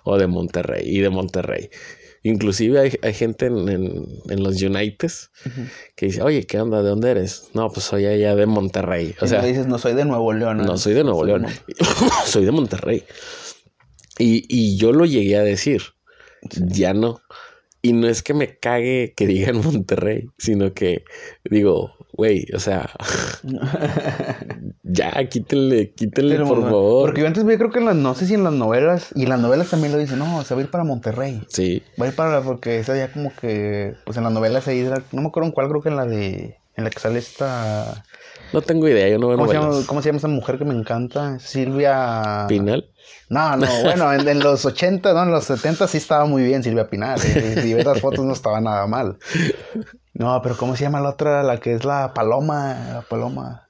o 0.04 0.18
de 0.18 0.28
Monterrey 0.28 0.84
y 0.88 1.00
de 1.02 1.10
Monterrey. 1.10 1.70
Inclusive 2.24 2.80
hay, 2.80 2.98
hay 3.02 3.14
gente 3.14 3.48
en, 3.48 3.68
en, 3.70 4.06
en 4.30 4.44
los 4.44 4.62
Uniteds 4.62 5.30
que 5.96 6.06
dice, 6.08 6.22
oye, 6.22 6.46
¿qué 6.46 6.60
onda? 6.60 6.82
¿De 6.82 6.90
dónde 6.90 7.12
eres? 7.12 7.50
No, 7.54 7.70
pues 7.70 7.86
soy 7.86 8.06
allá 8.06 8.36
de 8.36 8.46
Monterrey. 8.46 9.14
O 9.22 9.26
Y 9.26 9.28
sea, 9.28 9.44
dices, 9.44 9.68
no 9.68 9.78
soy 9.78 9.94
de 9.94 10.06
Nuevo 10.06 10.32
León. 10.34 10.58
no, 10.58 10.78
soy 10.78 10.94
de 10.94 11.04
Nuevo 11.04 11.26
León. 11.26 11.48
soy 12.26 12.46
de 12.46 12.52
Monterrey. 12.52 13.04
Y, 14.20 14.46
y 14.48 14.78
yo 14.78 14.94
lo 14.94 15.06
llegué 15.06 15.36
a 15.38 15.44
decir. 15.44 15.82
Ya 16.52 16.94
no. 16.94 17.20
Y 17.86 17.92
no 17.92 18.08
es 18.08 18.24
que 18.24 18.34
me 18.34 18.58
cague 18.58 19.14
que 19.14 19.28
digan 19.28 19.58
Monterrey, 19.62 20.30
sino 20.38 20.74
que 20.74 21.04
digo, 21.44 21.92
güey, 22.14 22.48
o 22.56 22.60
sea, 22.60 22.90
ya, 24.84 25.12
quítenle, 25.30 25.92
quítenle, 25.92 26.36
Pero, 26.36 26.48
por 26.48 26.62
favor. 26.62 27.06
Porque 27.08 27.22
yo 27.22 27.28
antes 27.28 27.44
veía, 27.44 27.58
creo 27.58 27.72
que 27.72 27.80
en 27.80 27.86
las, 27.86 27.96
no 27.98 28.16
sé 28.16 28.26
si 28.26 28.36
en 28.36 28.46
las 28.46 28.54
novelas, 28.54 29.10
y 29.16 29.24
en 29.24 29.30
las 29.30 29.42
novelas 29.42 29.70
también 29.70 29.92
lo 29.92 30.00
dicen, 30.00 30.18
no, 30.18 30.46
se 30.46 30.56
va 30.56 30.62
a 30.62 30.64
ir 30.64 30.72
para 30.72 30.86
Monterrey. 30.86 31.42
Sí, 31.50 31.84
Va 32.02 32.06
a 32.06 32.08
ir 32.08 32.16
para, 32.16 32.42
porque 32.42 32.80
esa 32.80 32.96
ya 32.96 33.12
como 33.12 33.34
que, 33.36 33.96
pues 34.06 34.16
en 34.16 34.24
las 34.24 34.32
novelas 34.32 34.66
ahí, 34.70 34.90
no 35.12 35.22
me 35.22 35.28
acuerdo 35.28 35.48
en 35.48 35.54
cuál, 35.54 35.68
creo 35.68 35.82
que 35.82 35.90
en 35.90 35.98
la 35.98 36.06
de, 36.06 36.56
en 36.78 36.84
la 36.86 36.90
que 36.90 37.00
sale 37.00 37.20
esta, 37.20 38.06
no 38.54 38.62
tengo 38.62 38.88
idea, 38.88 39.10
yo 39.10 39.20
no 39.20 39.28
veo 39.28 39.38
¿cómo 39.38 39.50
se, 39.50 39.56
novelas. 39.56 39.76
llama, 39.76 39.88
¿cómo 39.88 40.02
se 40.02 40.10
llama 40.10 40.18
esa 40.18 40.28
mujer 40.28 40.58
que 40.58 40.66
me 40.66 40.74
encanta? 40.74 41.40
Silvia... 41.40 42.46
Pinal. 42.48 42.90
No, 43.30 43.58
no, 43.58 43.68
bueno, 43.84 44.14
en, 44.14 44.28
en 44.28 44.40
los 44.40 44.64
80, 44.66 45.14
no, 45.14 45.24
en 45.24 45.32
los 45.32 45.46
70 45.46 45.88
sí 45.88 45.98
estaba 45.98 46.26
muy 46.26 46.44
bien 46.44 46.64
Silvia 46.64 46.90
Pinal. 46.90 47.20
eh, 47.24 47.74
ves 47.76 47.86
las 47.86 48.00
fotos 48.00 48.24
no 48.26 48.34
estaba 48.34 48.62
nada 48.62 48.86
mal. 48.88 49.18
No, 50.14 50.40
pero 50.44 50.56
¿cómo 50.56 50.76
se 50.76 50.84
llama 50.84 51.02
la 51.02 51.10
otra? 51.10 51.42
La 51.44 51.60
que 51.60 51.74
es 51.74 51.84
la 51.84 52.14
Paloma, 52.14 52.78
la 52.94 53.02
Paloma. 53.02 53.70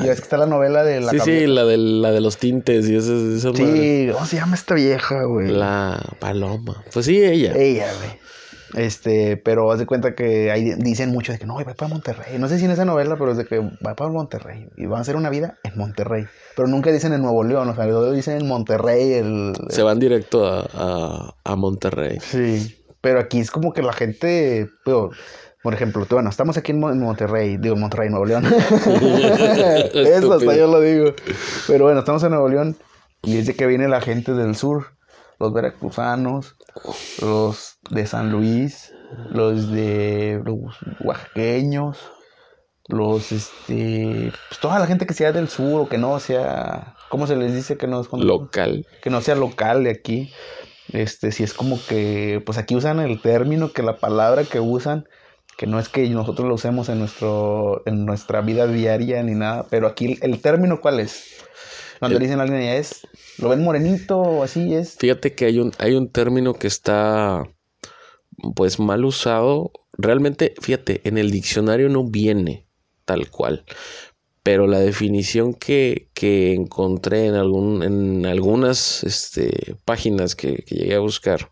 Y 0.00 0.08
es 0.08 0.16
que 0.16 0.22
está 0.22 0.36
la 0.36 0.46
novela 0.46 0.82
de 0.82 1.00
la 1.00 1.12
sí, 1.12 1.20
sí, 1.20 1.46
la 1.46 1.64
de, 1.64 1.76
la 1.76 2.10
de 2.10 2.20
los 2.20 2.38
tintes 2.38 2.88
y 2.88 2.96
esas 2.96 3.44
madres. 3.44 3.56
Sí, 3.56 4.10
¿cómo 4.12 4.26
se 4.26 4.36
llama 4.36 4.54
esta 4.56 4.74
vieja, 4.74 5.22
güey? 5.24 5.48
La 5.48 6.00
paloma. 6.18 6.82
Pues 6.92 7.06
sí, 7.06 7.22
ella. 7.22 7.52
Ella, 7.54 7.86
güey. 7.98 8.18
Este, 8.74 9.36
pero 9.36 9.70
haz 9.70 9.78
de 9.78 9.86
cuenta 9.86 10.14
que 10.14 10.50
ahí 10.50 10.74
dicen 10.76 11.10
mucho 11.10 11.32
de 11.32 11.38
que 11.38 11.46
no, 11.46 11.54
va 11.56 11.74
para 11.74 11.88
Monterrey. 11.88 12.38
No 12.38 12.48
sé 12.48 12.58
si 12.58 12.64
en 12.64 12.72
esa 12.72 12.84
novela, 12.84 13.16
pero 13.16 13.30
es 13.30 13.36
de 13.36 13.46
que 13.46 13.58
va 13.58 13.94
para 13.94 14.10
Monterrey. 14.10 14.68
Y 14.76 14.86
van 14.86 14.98
a 14.98 15.02
hacer 15.02 15.16
una 15.16 15.30
vida 15.30 15.58
en 15.62 15.78
Monterrey. 15.78 16.24
Pero 16.56 16.68
nunca 16.68 16.90
dicen 16.90 17.12
en 17.12 17.22
Nuevo 17.22 17.44
León, 17.44 17.68
o 17.68 17.74
sea, 17.74 17.86
dicen 18.12 18.40
en 18.40 18.48
Monterrey. 18.48 19.12
El, 19.12 19.52
Se 19.68 19.82
van 19.82 19.98
directo 19.98 20.46
a, 20.46 20.66
a, 20.74 21.34
a 21.44 21.56
Monterrey. 21.56 22.18
Sí, 22.20 22.84
pero 23.00 23.20
aquí 23.20 23.38
es 23.38 23.50
como 23.50 23.72
que 23.72 23.82
la 23.82 23.92
gente, 23.92 24.68
pero, 24.84 25.10
por 25.62 25.72
ejemplo, 25.74 26.04
tú, 26.06 26.16
bueno, 26.16 26.30
estamos 26.30 26.56
aquí 26.56 26.72
en, 26.72 26.80
Mon- 26.80 26.92
en 26.92 27.00
Monterrey, 27.00 27.56
digo 27.58 27.76
Monterrey, 27.76 28.10
Nuevo 28.10 28.26
León. 28.26 28.44
Eso 29.94 30.32
hasta 30.32 30.56
yo 30.56 30.66
lo 30.66 30.80
digo. 30.80 31.12
Pero 31.66 31.84
bueno, 31.84 32.00
estamos 32.00 32.22
en 32.24 32.30
Nuevo 32.30 32.48
León 32.48 32.76
y 33.22 33.38
es 33.38 33.46
de 33.46 33.54
que 33.54 33.66
viene 33.66 33.88
la 33.88 34.00
gente 34.00 34.32
del 34.32 34.56
sur, 34.56 34.95
los 35.38 35.52
veracruzanos, 35.52 36.56
los 37.20 37.78
de 37.90 38.06
San 38.06 38.30
Luis, 38.30 38.92
los 39.30 39.70
de 39.70 40.40
los 40.44 40.76
oaxaqueños, 41.00 41.98
los, 42.88 43.32
este, 43.32 44.32
pues 44.48 44.60
toda 44.60 44.78
la 44.78 44.86
gente 44.86 45.06
que 45.06 45.14
sea 45.14 45.32
del 45.32 45.48
sur 45.48 45.82
o 45.82 45.88
que 45.88 45.98
no 45.98 46.18
sea, 46.20 46.94
¿cómo 47.08 47.26
se 47.26 47.36
les 47.36 47.54
dice 47.54 47.76
que 47.76 47.86
no 47.86 48.00
es 48.00 48.08
Local. 48.12 48.86
que 49.02 49.10
no 49.10 49.20
sea 49.20 49.34
local 49.34 49.84
de 49.84 49.90
aquí. 49.90 50.32
Este, 50.92 51.32
si 51.32 51.42
es 51.42 51.52
como 51.52 51.80
que, 51.88 52.40
pues 52.46 52.58
aquí 52.58 52.76
usan 52.76 53.00
el 53.00 53.20
término, 53.20 53.72
que 53.72 53.82
la 53.82 53.98
palabra 53.98 54.44
que 54.44 54.60
usan, 54.60 55.08
que 55.58 55.66
no 55.66 55.80
es 55.80 55.88
que 55.88 56.08
nosotros 56.10 56.46
lo 56.46 56.54
usemos 56.54 56.88
en 56.88 57.00
nuestro, 57.00 57.82
en 57.86 58.06
nuestra 58.06 58.40
vida 58.40 58.68
diaria 58.68 59.22
ni 59.22 59.34
nada, 59.34 59.66
pero 59.68 59.88
aquí 59.88 60.12
el, 60.12 60.18
el 60.22 60.40
término 60.40 60.80
cuál 60.80 61.00
es. 61.00 61.45
Cuando 61.98 62.16
El- 62.16 62.22
le 62.22 62.26
dicen 62.26 62.40
a 62.40 62.42
alguien 62.42 62.60
ya 62.62 62.76
es, 62.76 63.06
lo 63.38 63.48
ven 63.48 63.62
morenito 63.64 64.18
o 64.18 64.42
así 64.42 64.74
es. 64.74 64.96
Fíjate 64.98 65.34
que 65.34 65.46
hay 65.46 65.58
un, 65.58 65.72
hay 65.78 65.94
un 65.94 66.10
término 66.10 66.54
que 66.54 66.66
está 66.66 67.48
pues 68.54 68.78
mal 68.78 69.04
usado. 69.04 69.72
Realmente, 69.92 70.54
fíjate, 70.60 71.00
en 71.04 71.18
el 71.18 71.30
diccionario 71.30 71.88
no 71.88 72.04
viene 72.04 72.66
tal 73.04 73.30
cual. 73.30 73.64
Pero 74.42 74.66
la 74.68 74.78
definición 74.78 75.54
que, 75.54 76.08
que 76.14 76.52
encontré 76.54 77.26
en, 77.26 77.34
algún, 77.34 77.82
en 77.82 78.26
algunas 78.26 79.02
este, 79.02 79.74
páginas 79.84 80.36
que, 80.36 80.62
que 80.64 80.76
llegué 80.76 80.94
a 80.94 81.00
buscar 81.00 81.50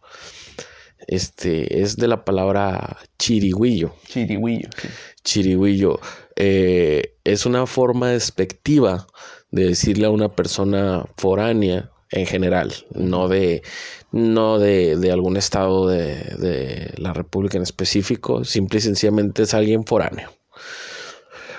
este, 1.07 1.83
es 1.83 1.96
de 1.96 2.09
la 2.09 2.24
palabra 2.24 2.98
chirigüillo. 3.18 3.94
Chirigüillo. 4.09 4.68
sí. 4.80 4.88
Chirigüillo 5.24 6.00
eh, 6.37 7.16
es 7.24 7.46
una 7.46 7.66
forma 7.66 8.11
despectiva 8.11 9.07
de 9.54 9.66
decirle 9.66 10.06
a 10.06 10.10
una 10.10 10.34
persona 10.34 11.06
foránea 11.16 11.90
en 12.10 12.26
general, 12.26 12.72
no 12.92 13.28
de, 13.28 13.62
no 14.10 14.58
de, 14.58 14.96
de 14.96 15.12
algún 15.12 15.36
estado 15.36 15.86
de, 15.86 16.14
de 16.38 16.94
la 16.96 17.12
República 17.12 17.56
en 17.56 17.62
específico, 17.62 18.44
simple 18.44 18.78
y 18.78 18.82
sencillamente 18.82 19.44
es 19.44 19.54
alguien 19.54 19.84
foráneo. 19.84 20.30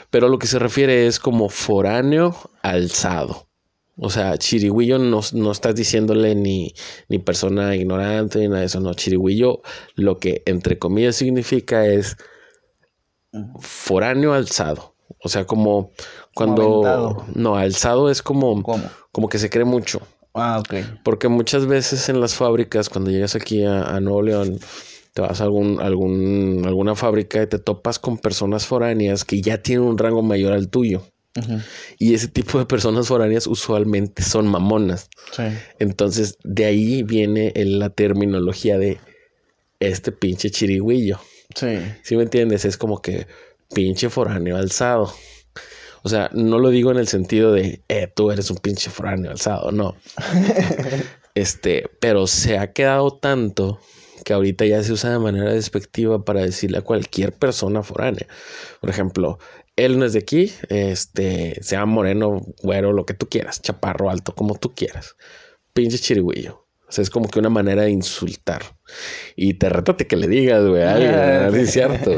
Pero 0.10 0.28
lo 0.28 0.40
que 0.40 0.48
se 0.48 0.60
refiere 0.60 1.08
es 1.08 1.20
como 1.20 1.50
foráneo 1.50 2.36
alzado. 2.62 3.48
O 3.98 4.10
sea, 4.10 4.38
chirigüillo 4.38 5.00
no, 5.00 5.22
no 5.32 5.52
estás 5.52 5.76
diciéndole 5.76 6.36
ni, 6.36 6.74
ni 7.08 7.20
persona 7.20 7.76
ignorante 7.78 8.40
ni 8.40 8.50
nada 8.50 8.60
de 8.60 8.66
eso. 8.66 8.82
No, 8.82 8.94
chirigüillo 8.94 9.62
lo 9.96 10.18
que 10.20 10.44
entre 10.46 10.78
comillas 10.78 11.16
significa 11.16 11.86
es 11.86 12.18
foráneo 13.60 14.34
alzado. 14.34 14.95
O 15.26 15.28
sea, 15.28 15.46
como 15.46 15.92
cuando... 16.36 17.26
no, 17.34 17.56
alzado 17.56 18.12
es 18.12 18.22
como, 18.22 18.62
¿Cómo? 18.62 18.84
como 19.12 19.28
que 19.28 19.40
se 19.40 19.50
cree 19.50 19.66
mucho. 19.66 20.00
Ah, 20.36 20.60
ok. 20.60 21.02
Porque 21.04 21.30
muchas 21.30 21.66
veces 21.66 22.10
en 22.10 22.22
las 22.22 22.36
fábricas, 22.36 22.90
cuando 22.90 23.10
llegas 23.10 23.36
aquí 23.36 23.64
a, 23.64 23.82
a 23.82 24.00
Nuevo 24.00 24.22
León, 24.22 24.60
te 25.14 25.24
vas 25.24 25.42
a 25.42 25.46
algún, 25.46 25.82
algún, 25.82 26.62
alguna 26.64 26.94
fábrica 26.94 27.42
y 27.42 27.48
te 27.48 27.58
topas 27.58 27.98
con 27.98 28.20
personas 28.20 28.68
foráneas 28.68 29.26
que 29.26 29.42
ya 29.42 29.58
tienen 29.64 29.88
un 29.88 29.98
rango 29.98 30.22
mayor 30.22 30.54
al 30.54 30.70
tuyo. 30.70 31.02
Y 31.98 32.14
ese 32.14 32.28
tipo 32.28 32.60
de 32.60 32.66
personas 32.66 33.08
foráneas 33.08 33.48
usualmente 33.48 34.22
son 34.22 34.48
mamonas. 34.48 35.10
Sí. 35.32 35.44
Entonces, 35.80 36.38
de 36.44 36.66
ahí 36.66 37.02
viene 37.02 37.52
la 37.56 37.90
terminología 37.90 38.78
de 38.78 39.00
este 39.80 40.12
pinche 40.12 40.52
chirigüillo. 40.52 41.20
Sí. 41.56 41.80
¿Sí 42.04 42.16
me 42.16 42.24
entiendes? 42.24 42.64
Es 42.64 42.78
como 42.78 43.02
que 43.02 43.26
pinche 43.74 44.10
foráneo 44.10 44.58
alzado. 44.58 45.14
O 46.04 46.10
sea, 46.10 46.30
no 46.34 46.60
lo 46.60 46.70
digo 46.70 46.92
en 46.92 46.98
el 46.98 47.08
sentido 47.08 47.52
de, 47.52 47.82
eh, 47.88 48.08
tú 48.16 48.32
eres 48.32 48.52
un 48.52 48.58
pinche 48.58 48.90
foráneo 48.90 49.32
alzado, 49.32 49.72
no. 49.72 49.96
este, 51.36 51.90
pero 52.00 52.28
se 52.28 52.60
ha 52.60 52.74
quedado 52.74 53.12
tanto 53.12 53.80
que 54.24 54.34
ahorita 54.34 54.66
ya 54.66 54.84
se 54.84 54.94
usa 54.94 55.12
de 55.12 55.20
manera 55.20 55.54
despectiva 55.54 56.24
para 56.24 56.42
decirle 56.42 56.80
a 56.80 56.84
cualquier 56.84 57.34
persona 57.34 57.84
foránea. 57.84 58.28
Por 58.82 58.90
ejemplo, 58.90 59.40
él 59.76 60.00
no 60.00 60.06
es 60.06 60.14
de 60.14 60.20
aquí, 60.20 60.52
este, 60.70 61.62
sea 61.64 61.86
moreno, 61.86 62.42
güero, 62.62 62.94
lo 62.94 63.06
que 63.06 63.14
tú 63.14 63.28
quieras, 63.28 63.62
chaparro, 63.62 64.10
alto, 64.10 64.34
como 64.36 64.56
tú 64.56 64.74
quieras. 64.74 65.16
Pinche 65.74 65.98
chirigüillo. 65.98 66.65
O 66.88 66.92
sea, 66.92 67.02
es 67.02 67.10
como 67.10 67.28
que 67.28 67.40
una 67.40 67.50
manera 67.50 67.84
de 67.84 67.92
insultar. 67.92 68.62
Y 69.36 69.56
te 69.56 69.70
reto 69.70 69.94
a 69.94 69.98
que 69.98 70.16
le 70.16 70.28
digas, 70.28 70.66
güey, 70.66 70.84
si 71.52 71.60
es 71.62 71.72
cierto. 71.72 72.12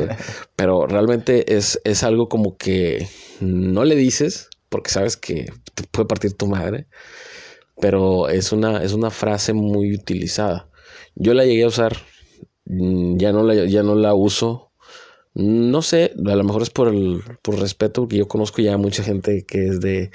Pero 0.55 0.87
realmente 0.87 1.55
es, 1.55 1.79
es 1.83 2.03
algo 2.03 2.27
como 2.27 2.57
que 2.57 3.07
no 3.39 3.85
le 3.85 3.95
dices 3.95 4.49
porque 4.69 4.91
sabes 4.91 5.15
que 5.17 5.51
te 5.73 5.83
puede 5.83 6.07
partir 6.07 6.33
tu 6.33 6.47
madre. 6.47 6.87
Pero 7.79 8.27
es 8.29 8.51
una, 8.51 8.83
es 8.83 8.93
una 8.93 9.11
frase 9.11 9.53
muy 9.53 9.93
utilizada. 9.93 10.69
Yo 11.15 11.33
la 11.33 11.45
llegué 11.45 11.63
a 11.63 11.67
usar, 11.67 11.95
mm, 12.65 13.17
ya 13.17 13.31
no 13.31 13.43
la, 13.43 13.65
ya 13.65 13.83
no 13.83 13.95
la 13.95 14.13
uso. 14.15 14.66
No 15.39 15.83
sé, 15.83 16.13
a 16.25 16.35
lo 16.35 16.43
mejor 16.43 16.63
es 16.63 16.71
por 16.71 16.87
el 16.87 17.21
por 17.43 17.59
respeto, 17.59 18.01
porque 18.01 18.17
yo 18.17 18.27
conozco 18.27 18.59
ya 18.59 18.75
mucha 18.77 19.03
gente 19.03 19.45
que 19.45 19.67
es 19.67 19.79
de, 19.81 20.09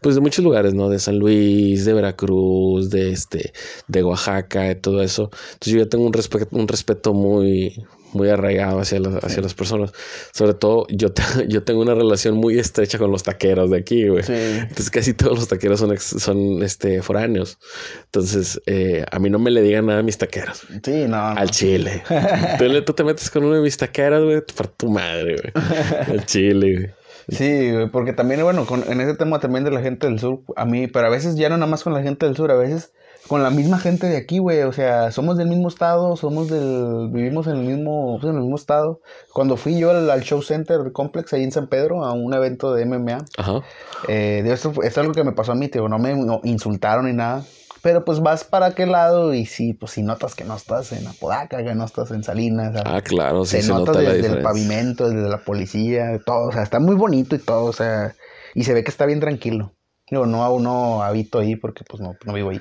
pues 0.00 0.14
de 0.14 0.20
muchos 0.20 0.44
lugares, 0.44 0.74
¿no? 0.74 0.88
De 0.88 1.00
San 1.00 1.18
Luis, 1.18 1.84
de 1.84 1.92
Veracruz, 1.92 2.88
de 2.88 3.10
este, 3.10 3.52
de 3.88 4.04
Oaxaca, 4.04 4.62
de 4.62 4.76
todo 4.76 5.02
eso. 5.02 5.30
Entonces 5.54 5.72
yo 5.72 5.78
ya 5.80 5.88
tengo 5.88 6.06
un 6.06 6.12
respeto, 6.12 6.56
un 6.56 6.68
respeto 6.68 7.12
muy, 7.14 7.84
muy 8.12 8.28
arraigado 8.28 8.80
hacia 8.80 9.00
las, 9.00 9.22
hacia 9.24 9.42
las 9.42 9.54
personas. 9.54 9.92
Sobre 10.32 10.54
todo, 10.54 10.86
yo, 10.90 11.12
te- 11.12 11.22
yo 11.48 11.62
tengo 11.62 11.80
una 11.82 11.94
relación 11.94 12.36
muy 12.36 12.58
estrecha 12.58 12.98
con 12.98 13.10
los 13.10 13.22
taqueros 13.22 13.70
de 13.70 13.78
aquí, 13.78 14.08
güey. 14.08 14.22
Sí. 14.22 14.32
Entonces 14.34 14.90
casi 14.90 15.14
todos 15.14 15.38
los 15.38 15.48
taqueros 15.48 15.80
son, 15.80 15.92
ex- 15.92 16.16
son 16.22 16.62
este, 16.62 17.02
foráneos. 17.02 17.58
Entonces, 18.04 18.60
eh, 18.66 19.04
a 19.10 19.18
mí 19.18 19.30
no 19.30 19.38
me 19.38 19.50
le 19.50 19.62
digan 19.62 19.86
nada 19.86 20.00
a 20.00 20.02
mis 20.02 20.18
taqueros. 20.18 20.62
Sí, 20.84 21.04
no. 21.08 21.34
no. 21.34 21.40
Al 21.40 21.50
chile. 21.50 22.02
tú, 22.58 22.64
le- 22.64 22.82
tú 22.82 22.92
te 22.92 23.04
metes 23.04 23.30
con 23.30 23.44
uno 23.44 23.56
de 23.56 23.62
mis 23.62 23.76
taqueras, 23.76 24.22
güey, 24.22 24.42
para 24.56 24.70
tu 24.70 24.88
madre, 24.90 25.36
güey. 25.36 25.64
Al 26.08 26.26
chile, 26.26 26.74
güey. 26.76 26.90
Sí, 27.28 27.70
güey, 27.70 27.88
porque 27.90 28.12
también, 28.12 28.42
bueno, 28.42 28.66
con, 28.66 28.82
en 28.90 29.00
ese 29.00 29.14
tema 29.14 29.38
también 29.38 29.62
de 29.64 29.70
la 29.70 29.80
gente 29.82 30.08
del 30.08 30.18
sur, 30.18 30.40
a 30.56 30.64
mí, 30.64 30.88
pero 30.88 31.06
a 31.06 31.10
veces 31.10 31.36
ya 31.36 31.48
no 31.48 31.56
nada 31.58 31.70
más 31.70 31.84
con 31.84 31.92
la 31.94 32.02
gente 32.02 32.26
del 32.26 32.34
sur, 32.34 32.50
a 32.50 32.56
veces 32.56 32.92
con 33.26 33.42
la 33.42 33.50
misma 33.50 33.78
gente 33.78 34.08
de 34.08 34.16
aquí, 34.16 34.38
güey. 34.38 34.62
O 34.62 34.72
sea, 34.72 35.12
somos 35.12 35.36
del 35.36 35.48
mismo 35.48 35.68
estado, 35.68 36.16
somos 36.16 36.48
del. 36.48 37.08
Vivimos 37.10 37.46
en 37.46 37.56
el 37.56 37.64
mismo, 37.64 38.18
en 38.22 38.28
el 38.28 38.40
mismo 38.40 38.56
estado. 38.56 39.00
Cuando 39.32 39.56
fui 39.56 39.78
yo 39.78 39.90
al, 39.90 40.20
Show 40.22 40.42
Center 40.42 40.92
Complex 40.92 41.32
ahí 41.32 41.44
en 41.44 41.52
San 41.52 41.68
Pedro 41.68 42.04
a 42.04 42.12
un 42.12 42.34
evento 42.34 42.74
de 42.74 42.86
MMA, 42.86 43.24
Ajá. 43.38 43.60
eh, 44.08 44.42
de 44.44 44.52
esto, 44.52 44.72
es 44.82 44.96
algo 44.98 45.12
que 45.12 45.24
me 45.24 45.32
pasó 45.32 45.52
a 45.52 45.54
mí, 45.54 45.68
tío. 45.68 45.88
No 45.88 45.98
me 45.98 46.14
no, 46.14 46.40
insultaron 46.44 47.06
ni 47.06 47.12
nada. 47.12 47.44
Pero 47.82 48.04
pues 48.04 48.20
vas 48.20 48.44
para 48.44 48.66
aquel 48.66 48.92
lado 48.92 49.32
y 49.32 49.46
sí, 49.46 49.72
pues 49.72 49.92
si 49.92 50.02
notas 50.02 50.34
que 50.34 50.44
no 50.44 50.54
estás 50.54 50.92
en 50.92 51.06
Apodaca, 51.06 51.64
que 51.64 51.74
no 51.74 51.86
estás 51.86 52.10
en 52.10 52.22
Salinas. 52.22 52.74
Ah, 52.84 53.00
claro, 53.00 53.46
sí 53.46 53.56
se, 53.56 53.62
se, 53.62 53.68
nota 53.68 53.92
nota 53.92 54.00
desde 54.00 54.26
el 54.26 54.42
pavimento, 54.42 55.08
desde 55.08 55.28
la 55.30 55.38
policía, 55.38 56.08
de 56.08 56.18
todo. 56.18 56.48
O 56.48 56.52
sea, 56.52 56.62
está 56.62 56.78
muy 56.78 56.94
bonito 56.94 57.36
y 57.36 57.38
todo. 57.38 57.64
O 57.64 57.72
sea, 57.72 58.14
y 58.54 58.64
se 58.64 58.74
ve 58.74 58.84
que 58.84 58.90
está 58.90 59.06
bien 59.06 59.20
tranquilo. 59.20 59.72
Digo, 60.10 60.26
no, 60.26 60.58
no 60.58 61.02
habito 61.02 61.38
ahí 61.38 61.56
porque 61.56 61.84
pues 61.88 62.02
no, 62.02 62.16
no 62.24 62.32
vivo 62.34 62.50
ahí. 62.50 62.60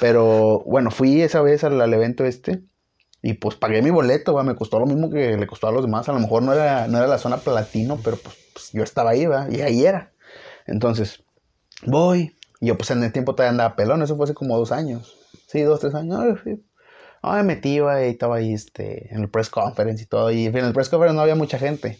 Pero 0.00 0.62
bueno, 0.66 0.90
fui 0.90 1.22
esa 1.22 1.40
vez 1.42 1.64
al, 1.64 1.80
al 1.80 1.94
evento 1.94 2.24
este 2.24 2.62
y 3.26 3.32
pues 3.32 3.56
pagué 3.56 3.80
mi 3.80 3.88
boleto, 3.88 4.34
va, 4.34 4.42
me 4.42 4.54
costó 4.54 4.78
lo 4.78 4.84
mismo 4.84 5.08
que 5.08 5.36
le 5.38 5.46
costó 5.46 5.68
a 5.68 5.72
los 5.72 5.82
demás. 5.82 6.06
A 6.10 6.12
lo 6.12 6.20
mejor 6.20 6.42
no 6.42 6.52
era, 6.52 6.88
no 6.88 6.98
era 6.98 7.06
la 7.06 7.16
zona 7.16 7.38
platino, 7.38 7.98
pero 8.04 8.18
pues, 8.18 8.36
pues, 8.52 8.70
yo 8.72 8.82
estaba 8.82 9.12
ahí, 9.12 9.24
va, 9.24 9.48
y 9.50 9.62
ahí 9.62 9.86
era. 9.86 10.12
Entonces, 10.66 11.24
voy. 11.86 12.36
Y 12.60 12.66
yo 12.66 12.76
pues 12.76 12.90
en 12.90 13.02
el 13.02 13.12
tiempo 13.12 13.34
todavía 13.34 13.52
andaba 13.52 13.76
pelón, 13.76 14.02
eso 14.02 14.16
fue 14.16 14.24
hace 14.24 14.34
como 14.34 14.58
dos 14.58 14.72
años. 14.72 15.16
Sí, 15.46 15.62
dos, 15.62 15.80
tres 15.80 15.94
años. 15.94 16.18
Ay, 16.20 16.34
fui. 16.36 16.64
Ah, 17.22 17.36
me 17.36 17.44
metí, 17.44 17.76
iba 17.76 18.04
y 18.04 18.10
estaba 18.10 18.36
ahí 18.36 18.52
este, 18.52 19.14
en 19.14 19.22
el 19.22 19.30
press 19.30 19.48
conference 19.48 20.02
y 20.02 20.06
todo. 20.06 20.30
Y 20.30 20.44
en 20.44 20.56
el 20.56 20.74
press 20.74 20.90
conference 20.90 21.16
no 21.16 21.22
había 21.22 21.34
mucha 21.34 21.58
gente. 21.58 21.98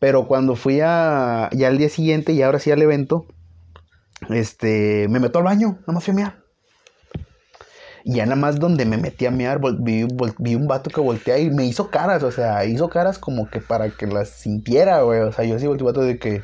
Pero 0.00 0.26
cuando 0.26 0.56
fui 0.56 0.80
a, 0.82 1.48
ya 1.52 1.68
al 1.68 1.78
día 1.78 1.88
siguiente 1.88 2.32
y 2.32 2.42
ahora 2.42 2.58
sí 2.58 2.72
al 2.72 2.82
evento, 2.82 3.26
este, 4.30 5.06
me 5.08 5.20
meto 5.20 5.38
al 5.38 5.44
baño, 5.44 5.78
nada 5.82 5.92
más 5.92 6.04
fui 6.04 6.10
a 6.12 6.14
mear. 6.16 6.45
Y 8.08 8.14
ya 8.14 8.24
nada 8.24 8.36
más 8.36 8.60
donde 8.60 8.84
me 8.84 8.96
metí 8.98 9.26
a 9.26 9.32
mear, 9.32 9.60
vi, 9.80 10.06
vi 10.38 10.54
un 10.54 10.68
vato 10.68 10.90
que 10.90 11.00
voltea 11.00 11.40
y 11.40 11.50
me 11.50 11.66
hizo 11.66 11.90
caras, 11.90 12.22
o 12.22 12.30
sea, 12.30 12.64
hizo 12.64 12.88
caras 12.88 13.18
como 13.18 13.50
que 13.50 13.58
para 13.58 13.90
que 13.90 14.06
las 14.06 14.28
sintiera, 14.28 15.02
güey. 15.02 15.18
O 15.22 15.32
sea, 15.32 15.44
yo 15.44 15.58
sí 15.58 15.66
volteé 15.66 15.84
vato 15.86 16.02
de 16.02 16.16
que, 16.16 16.40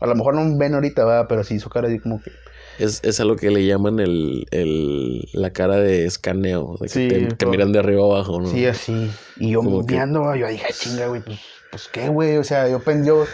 a 0.00 0.06
lo 0.06 0.14
mejor 0.14 0.34
no 0.34 0.44
me 0.44 0.54
ven 0.58 0.74
ahorita, 0.74 1.02
¿verdad? 1.06 1.26
Pero 1.30 1.44
sí 1.44 1.54
hizo 1.54 1.70
caras 1.70 1.90
así 1.90 1.98
como 1.98 2.20
que, 2.22 2.30
Es, 2.78 3.00
es 3.04 3.20
a 3.20 3.24
lo 3.24 3.36
que 3.36 3.50
le 3.50 3.64
llaman 3.64 4.00
el, 4.00 4.46
el, 4.50 5.26
la 5.32 5.50
cara 5.54 5.76
de 5.76 6.04
escaneo. 6.04 6.76
De 6.78 6.88
que 6.88 6.90
Sí, 6.90 7.28
te, 7.38 7.46
miran 7.46 7.72
de 7.72 7.78
arriba 7.78 8.04
abajo, 8.04 8.42
¿no? 8.42 8.48
sí, 8.48 8.66
así. 8.66 9.10
Y 9.38 9.52
yo 9.52 9.60
Como 9.60 9.86
que- 9.86 9.94
yo 9.96 10.46
dije, 10.46 10.64
"Ay, 10.66 10.74
chinga, 10.78 11.06
güey, 11.06 11.22
pues, 11.22 11.40
pues 11.70 11.88
qué, 11.90 12.08
güey. 12.10 12.36
O 12.36 12.44
sea, 12.44 12.68
yo, 12.68 12.82
yo 13.02 13.24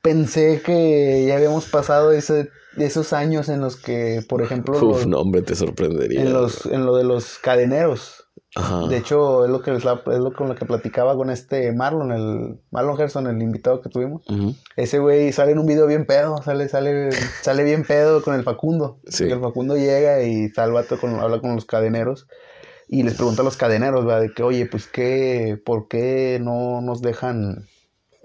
pensé 0.00 0.62
que 0.64 1.26
ya 1.28 1.36
habíamos 1.36 1.66
pasado 1.66 2.10
ese, 2.12 2.50
esos 2.76 3.12
años 3.12 3.48
en 3.48 3.60
los 3.60 3.76
que, 3.76 4.24
por 4.28 4.42
ejemplo, 4.42 4.74
Uf, 4.76 4.82
los- 4.82 5.06
no, 5.06 5.18
hombre, 5.20 5.42
te 5.42 5.54
sorprendería. 5.54 6.22
en, 6.22 6.32
los, 6.32 6.66
en 6.66 6.84
lo 6.86 6.96
de 6.96 7.04
los 7.04 7.38
cadeneros. 7.38 8.18
Ajá. 8.54 8.86
De 8.86 8.98
hecho, 8.98 9.44
es 9.46 9.50
lo 9.50 9.62
que 9.62 9.74
es, 9.74 9.82
lo 9.84 10.32
con 10.34 10.48
lo 10.48 10.54
que 10.54 10.66
platicaba 10.66 11.16
con 11.16 11.30
este 11.30 11.72
Marlon, 11.72 12.12
el 12.12 12.60
Marlon 12.70 12.98
Gerson, 12.98 13.26
el 13.26 13.40
invitado 13.40 13.80
que 13.80 13.88
tuvimos. 13.88 14.22
Ese 14.76 14.98
güey 14.98 15.32
sale 15.32 15.52
en 15.52 15.58
un 15.58 15.66
video 15.66 15.86
bien 15.86 16.04
pedo, 16.04 16.36
sale, 16.42 16.68
sale, 16.68 17.10
sale 17.42 17.64
bien 17.64 17.82
pedo 17.84 18.22
con 18.22 18.34
el 18.34 18.42
Facundo. 18.42 18.98
Sí. 19.06 19.24
Porque 19.24 19.34
el 19.34 19.40
Facundo 19.40 19.76
llega 19.76 20.22
y 20.22 20.44
está 20.44 20.64
el 20.64 20.72
vato 20.72 20.98
con, 21.00 21.14
habla 21.18 21.40
con 21.40 21.54
los 21.54 21.64
cadeneros 21.64 22.26
y 22.88 23.04
les 23.04 23.14
pregunta 23.14 23.40
a 23.40 23.44
los 23.46 23.56
cadeneros, 23.56 24.04
¿verdad? 24.04 24.20
De 24.20 24.34
que, 24.34 24.42
oye, 24.42 24.66
pues 24.66 24.86
qué, 24.86 25.58
¿por 25.64 25.88
qué 25.88 26.38
no 26.42 26.82
nos 26.82 27.00
dejan? 27.00 27.68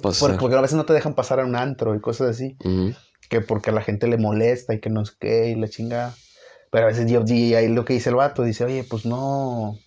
Pasar. 0.02 0.32
Por- 0.32 0.40
porque 0.40 0.56
a 0.58 0.62
veces 0.62 0.76
no 0.76 0.86
te 0.86 0.92
dejan 0.94 1.16
pasar 1.16 1.40
a 1.40 1.46
un 1.46 1.56
antro 1.56 1.96
y 1.96 2.02
cosas 2.02 2.32
así. 2.32 2.58
Ujú. 2.66 2.92
Que 3.30 3.42
porque 3.42 3.70
a 3.70 3.74
la 3.74 3.82
gente 3.82 4.08
le 4.08 4.18
molesta 4.18 4.74
y 4.74 4.80
que 4.80 4.90
no 4.90 5.06
sé 5.06 5.14
qué 5.20 5.48
y 5.50 5.56
la 5.56 5.68
chingada. 5.68 6.16
Pero 6.72 6.86
a 6.86 6.88
veces 6.90 7.10
yo, 7.10 7.24
ahí 7.28 7.68
lo 7.68 7.86
que 7.86 7.94
dice 7.94 8.10
el 8.10 8.16
vato, 8.16 8.44
dice, 8.44 8.66
oye, 8.66 8.84
pues 8.84 9.06
no, 9.06 9.78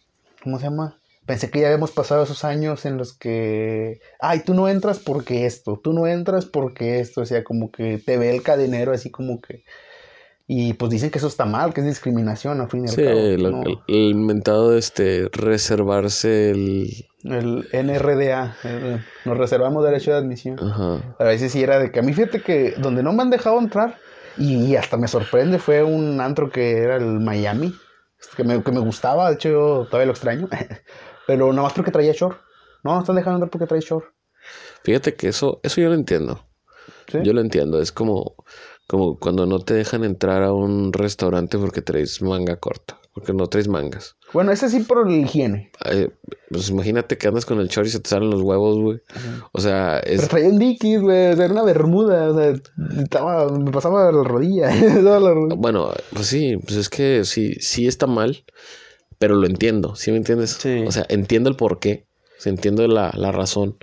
¿cómo 0.42 0.58
se 0.58 0.64
llama? 0.64 1.00
Pensé 1.26 1.50
que 1.50 1.60
ya 1.60 1.66
habíamos 1.66 1.92
pasado 1.92 2.24
esos 2.24 2.44
años 2.44 2.86
en 2.86 2.96
los 2.96 3.16
que, 3.16 4.00
ay, 4.18 4.40
tú 4.44 4.54
no 4.54 4.68
entras 4.68 4.98
porque 4.98 5.46
esto, 5.46 5.78
tú 5.82 5.92
no 5.92 6.06
entras 6.06 6.46
porque 6.46 7.00
esto, 7.00 7.20
o 7.20 7.26
sea, 7.26 7.44
como 7.44 7.70
que 7.70 7.98
te 7.98 8.16
ve 8.18 8.30
el 8.30 8.42
cadenero 8.42 8.92
así 8.92 9.10
como 9.10 9.40
que... 9.40 9.64
Y 10.52 10.72
pues 10.74 10.90
dicen 10.90 11.10
que 11.12 11.18
eso 11.18 11.28
está 11.28 11.44
mal, 11.44 11.72
que 11.72 11.80
es 11.80 11.86
discriminación 11.86 12.60
al 12.60 12.68
fin 12.68 12.84
y 12.84 12.88
al 12.88 12.94
Sí, 12.96 13.04
cabo. 13.04 13.20
lo- 13.36 13.50
¿no? 13.52 13.62
el, 13.62 13.78
el 13.86 14.14
mentado 14.16 14.76
este 14.76 15.28
reservarse 15.30 16.50
el 16.50 17.06
El 17.22 17.68
NRDA, 17.72 18.56
el- 18.64 19.00
nos 19.26 19.38
reservamos 19.38 19.84
derecho 19.84 20.10
de 20.10 20.16
admisión. 20.16 20.58
ajá. 20.58 21.14
A 21.20 21.24
veces 21.24 21.52
sí 21.52 21.62
era 21.62 21.78
de 21.78 21.92
que 21.92 22.00
a 22.00 22.02
mí 22.02 22.12
fíjate 22.14 22.42
que 22.42 22.72
donde 22.78 23.04
no 23.04 23.12
me 23.12 23.22
han 23.22 23.30
dejado 23.30 23.60
entrar 23.60 23.98
y 24.36 24.74
hasta 24.74 24.96
me 24.96 25.06
sorprende 25.06 25.60
fue 25.60 25.84
un 25.84 26.20
antro 26.20 26.50
que 26.50 26.78
era 26.78 26.96
el 26.96 27.20
Miami, 27.20 27.72
que 28.36 28.42
me, 28.42 28.60
que 28.60 28.72
me 28.72 28.80
gustaba, 28.80 29.28
de 29.28 29.34
hecho 29.36 29.48
yo 29.50 29.86
todavía 29.88 30.06
lo 30.06 30.12
extraño, 30.12 30.48
pero 31.28 31.48
nada 31.52 31.62
más 31.62 31.74
porque 31.74 31.92
traía 31.92 32.12
short. 32.12 32.38
No, 32.82 32.94
no 32.94 33.00
están 33.02 33.14
dejando 33.14 33.36
entrar 33.36 33.50
porque 33.50 33.66
trae 33.68 33.80
short. 33.82 34.06
Fíjate 34.82 35.14
que 35.14 35.28
eso 35.28 35.60
eso 35.62 35.80
yo 35.80 35.90
lo 35.90 35.94
entiendo. 35.94 36.44
¿sí? 37.06 37.18
Yo 37.22 37.32
lo 37.34 37.40
entiendo, 37.40 37.80
es 37.80 37.92
como 37.92 38.34
como 38.90 39.20
cuando 39.20 39.46
no 39.46 39.60
te 39.60 39.74
dejan 39.74 40.02
entrar 40.02 40.42
a 40.42 40.52
un 40.52 40.92
restaurante 40.92 41.56
porque 41.58 41.80
traes 41.80 42.20
manga 42.22 42.56
corta, 42.56 42.98
porque 43.14 43.32
no 43.32 43.46
traes 43.46 43.68
mangas. 43.68 44.16
Bueno, 44.32 44.50
ese 44.50 44.68
sí 44.68 44.80
por 44.80 45.08
la 45.08 45.16
higiene. 45.16 45.70
Eh, 45.84 46.10
pues 46.50 46.70
imagínate 46.70 47.16
que 47.16 47.28
andas 47.28 47.46
con 47.46 47.60
el 47.60 47.68
short 47.68 47.86
y 47.86 47.90
se 47.90 48.00
te 48.00 48.10
salen 48.10 48.30
los 48.30 48.42
huevos, 48.42 48.78
güey. 48.80 48.98
O 49.52 49.60
sea, 49.60 50.00
Pero 50.02 50.20
es 50.20 50.28
traía 50.28 50.48
un 50.48 50.58
dickies, 50.58 51.02
güey, 51.02 51.28
o 51.30 51.36
sea, 51.36 51.44
era 51.44 51.54
una 51.54 51.62
bermuda, 51.62 52.30
o 52.30 52.36
sea, 52.36 52.52
estaba, 53.00 53.48
me 53.56 53.70
pasaba 53.70 54.10
la 54.12 54.24
rodilla. 54.24 54.72
bueno, 55.56 55.92
pues 56.12 56.26
sí, 56.26 56.56
pues 56.56 56.74
es 56.74 56.88
que 56.88 57.24
sí 57.24 57.54
sí 57.60 57.86
está 57.86 58.08
mal, 58.08 58.44
pero 59.20 59.36
lo 59.36 59.46
entiendo, 59.46 59.94
¿sí 59.94 60.10
me 60.10 60.16
entiendes? 60.16 60.58
Sí. 60.60 60.82
O 60.84 60.90
sea, 60.90 61.06
entiendo 61.10 61.48
el 61.48 61.54
por 61.54 61.78
qué, 61.78 62.06
sí, 62.38 62.48
entiendo 62.48 62.88
la, 62.88 63.12
la 63.14 63.30
razón, 63.30 63.76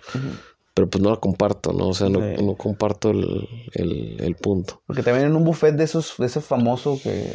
pero 0.78 0.88
pues 0.92 1.04
no 1.04 1.10
la 1.10 1.16
comparto, 1.16 1.74
¿no? 1.74 1.88
O 1.88 1.94
sea, 1.96 2.08
no, 2.08 2.20
Sí. 2.20 2.46
no 2.46 2.54
comparto 2.56 3.10
el, 3.10 3.50
el, 3.74 4.18
el 4.20 4.36
punto. 4.36 4.80
Porque 4.86 5.02
también 5.02 5.26
en 5.26 5.36
un 5.36 5.44
buffet 5.44 5.74
de 5.76 5.86
esos, 5.86 6.14
de 6.20 6.28
ese 6.28 6.40
famoso 6.40 7.00
que, 7.02 7.34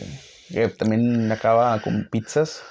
que 0.49 0.69
también 0.69 1.33
acaba 1.33 1.83
con 1.83 2.07
pizzas. 2.09 2.63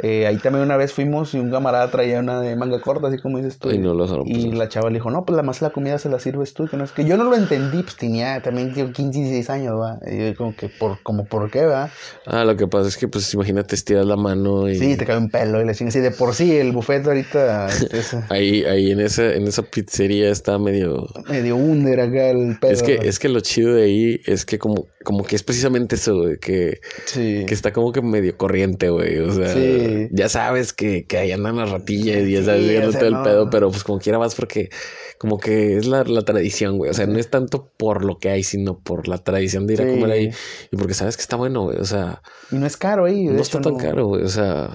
Eh, 0.00 0.26
ahí 0.26 0.36
también 0.38 0.64
una 0.64 0.76
vez 0.76 0.92
fuimos 0.92 1.34
y 1.34 1.38
un 1.38 1.50
camarada 1.50 1.90
traía 1.90 2.20
una 2.20 2.40
de 2.40 2.54
manga 2.54 2.80
corta, 2.80 3.08
así 3.08 3.18
como 3.18 3.38
dices 3.38 3.58
tú. 3.58 3.68
Ay, 3.70 3.78
no, 3.78 3.94
los 3.94 4.14
y 4.26 4.52
la 4.52 4.68
chava 4.68 4.90
le 4.90 4.94
dijo, 4.94 5.10
no, 5.10 5.24
pues 5.24 5.36
la 5.36 5.42
más 5.42 5.60
la 5.60 5.70
comida 5.70 5.98
se 5.98 6.08
la 6.08 6.20
sirves 6.20 6.54
tú. 6.54 6.68
Que 6.68 6.76
no 6.76 6.84
es 6.84 6.92
que 6.92 7.04
yo 7.04 7.16
no 7.16 7.24
lo 7.24 7.34
entendí, 7.34 7.82
pues 7.82 7.96
tenía 7.96 8.40
también 8.40 8.72
tío, 8.72 8.92
15, 8.92 9.18
16 9.18 9.50
años, 9.50 9.74
va. 9.74 9.98
Y 10.06 10.28
yo 10.28 10.36
como 10.36 10.54
que, 10.54 10.68
por, 10.68 11.02
como, 11.02 11.24
¿por 11.24 11.50
qué, 11.50 11.64
va? 11.64 11.90
Ah, 12.26 12.44
lo 12.44 12.56
que 12.56 12.68
pasa 12.68 12.88
es 12.88 12.96
que, 12.96 13.08
pues, 13.08 13.32
imagínate, 13.34 13.74
estiras 13.74 14.06
la 14.06 14.16
mano 14.16 14.68
y... 14.68 14.76
Sí, 14.76 14.96
te 14.96 15.04
cae 15.04 15.18
un 15.18 15.30
pelo 15.30 15.60
y 15.60 15.64
le 15.64 15.74
chingas. 15.74 15.96
Y 15.96 16.00
de 16.00 16.10
por 16.10 16.34
sí, 16.34 16.56
el 16.56 16.72
buffet 16.72 17.06
ahorita 17.06 17.66
es 17.90 18.16
Ahí, 18.30 18.64
ahí 18.64 18.92
en 18.92 19.00
esa, 19.00 19.32
en 19.32 19.48
esa 19.48 19.62
pizzería 19.62 20.30
está 20.30 20.58
medio... 20.58 21.06
medio 21.28 21.56
under 21.56 22.00
acá 22.00 22.30
el 22.30 22.56
pelo. 22.60 22.72
Es 22.72 22.82
que, 22.82 22.94
es 22.94 23.18
que 23.18 23.28
lo 23.28 23.40
chido 23.40 23.74
de 23.74 23.84
ahí 23.84 24.20
es 24.26 24.44
que 24.44 24.58
como, 24.58 24.86
como 25.08 25.24
que 25.24 25.36
es 25.36 25.42
precisamente 25.42 25.94
eso, 25.96 26.18
güey, 26.18 26.38
que, 26.38 26.80
Sí. 27.06 27.44
que 27.48 27.54
está 27.54 27.72
como 27.72 27.92
que 27.92 28.02
medio 28.02 28.36
corriente, 28.36 28.90
güey. 28.90 29.16
O 29.20 29.32
sea, 29.32 29.54
Sí. 29.54 30.08
ya 30.12 30.28
sabes 30.28 30.74
que, 30.74 31.06
que 31.06 31.16
ahí 31.16 31.32
andan 31.32 31.56
las 31.56 31.70
ratillas 31.70 32.28
y 32.28 32.32
ya 32.32 32.40
Sí, 32.40 32.44
sabes, 32.44 32.92
todo 32.98 33.06
el 33.08 33.22
pedo, 33.24 33.48
pero 33.48 33.70
pues 33.70 33.84
como 33.84 33.98
quiera 34.00 34.18
vas 34.18 34.34
porque 34.34 34.68
como 35.16 35.40
que 35.40 35.78
es 35.78 35.86
la, 35.86 36.04
la 36.04 36.20
tradición, 36.26 36.76
güey. 36.76 36.90
O 36.90 36.92
sea, 36.94 37.06
no 37.06 37.18
es 37.18 37.30
tanto 37.30 37.72
por 37.78 38.04
lo 38.04 38.18
que 38.18 38.28
hay, 38.28 38.42
sino 38.42 38.80
por 38.80 39.08
la 39.08 39.16
tradición 39.16 39.66
de 39.66 39.72
ir 39.72 39.80
a 39.80 39.84
Sí. 39.86 39.90
comer 39.92 40.10
ahí 40.10 40.30
y 40.70 40.76
porque 40.76 40.92
sabes 40.92 41.16
que 41.16 41.22
está 41.22 41.36
bueno, 41.36 41.62
güey. 41.62 41.78
O 41.78 41.86
sea, 41.86 42.20
Y 42.52 42.56
no 42.56 42.66
es 42.66 42.76
caro 42.76 43.06
ahí. 43.06 43.24
de 43.28 43.32
no 43.32 43.38
hecho, 43.38 43.42
está 43.44 43.60
tan 43.62 43.76
caro, 43.78 44.08
güey. 44.08 44.24
O 44.24 44.28
sea, 44.28 44.68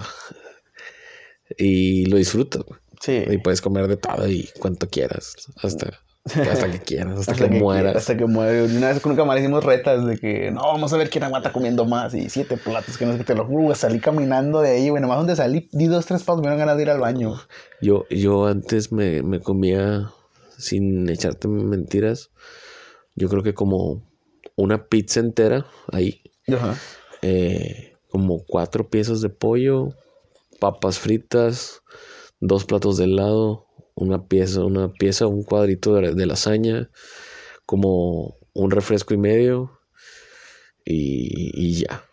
y 1.57 2.05
lo 2.07 2.17
disfrutas, 2.17 2.63
güey. 2.63 2.79
Sí. 3.01 3.23
Y 3.29 3.37
puedes 3.37 3.61
comer 3.61 3.87
de 3.87 3.97
todo 3.97 4.27
y 4.27 4.49
cuanto 4.59 4.89
quieras. 4.89 5.35
Hasta, 5.61 5.99
hasta 6.25 6.71
que 6.71 6.79
quieras, 6.79 7.19
hasta, 7.19 7.31
Hasta 7.33 7.49
que, 7.49 7.59
mueras. 7.59 7.95
hasta 7.95 8.17
que 8.17 8.25
mueras. 8.25 8.71
Una 8.71 8.89
vez 8.89 8.99
con 9.01 9.11
un 9.11 9.17
camarada 9.17 9.41
hicimos 9.41 9.63
retas 9.63 10.05
de 10.05 10.17
que 10.17 10.51
no, 10.51 10.61
vamos 10.61 10.93
a 10.93 10.97
ver 10.97 11.09
quién 11.09 11.23
aguanta 11.23 11.51
comiendo 11.51 11.85
más. 11.85 12.13
Y 12.13 12.29
siete 12.29 12.57
platos, 12.57 12.97
que 12.97 13.05
no 13.05 13.11
sé 13.13 13.17
qué, 13.19 13.23
te 13.25 13.35
lo 13.35 13.45
juro. 13.45 13.75
Salí 13.75 13.99
caminando 13.99 14.61
de 14.61 14.71
ahí, 14.71 14.89
güey. 14.89 15.01
Nomás 15.01 15.17
donde 15.17 15.35
salí, 15.35 15.69
di 15.73 15.87
dos, 15.87 16.05
tres 16.05 16.23
pasos, 16.23 16.39
me 16.41 16.43
dieron 16.47 16.59
ganas 16.59 16.77
de 16.77 16.83
ir 16.83 16.89
al 16.89 16.99
baño. 16.99 17.35
Yo, 17.81 18.05
yo 18.09 18.45
antes 18.45 18.91
me, 18.91 19.21
me 19.21 19.39
comía, 19.41 20.09
sin 20.57 21.09
echarte 21.09 21.47
mentiras, 21.47 22.29
yo 23.15 23.27
creo 23.27 23.43
que 23.43 23.53
como 23.53 24.01
una 24.55 24.85
pizza 24.85 25.19
entera 25.19 25.65
ahí, 25.91 26.21
Ajá. 26.47 26.75
eh, 27.21 27.95
como 28.09 28.43
cuatro 28.45 28.87
piezas 28.89 29.21
de 29.21 29.29
pollo, 29.29 29.89
papas 30.59 30.99
fritas, 30.99 31.81
dos 32.39 32.63
platos 32.65 32.97
de 32.97 33.05
helado, 33.05 33.65
una 33.95 34.27
pieza, 34.27 34.63
una 34.65 34.91
pieza, 34.93 35.27
un 35.27 35.43
cuadrito 35.43 35.95
de, 35.95 36.13
de 36.13 36.25
lasaña, 36.25 36.89
como 37.65 38.37
un 38.53 38.71
refresco 38.71 39.13
y 39.13 39.17
medio 39.17 39.79
y, 40.85 41.51
y 41.53 41.73
ya. 41.81 42.03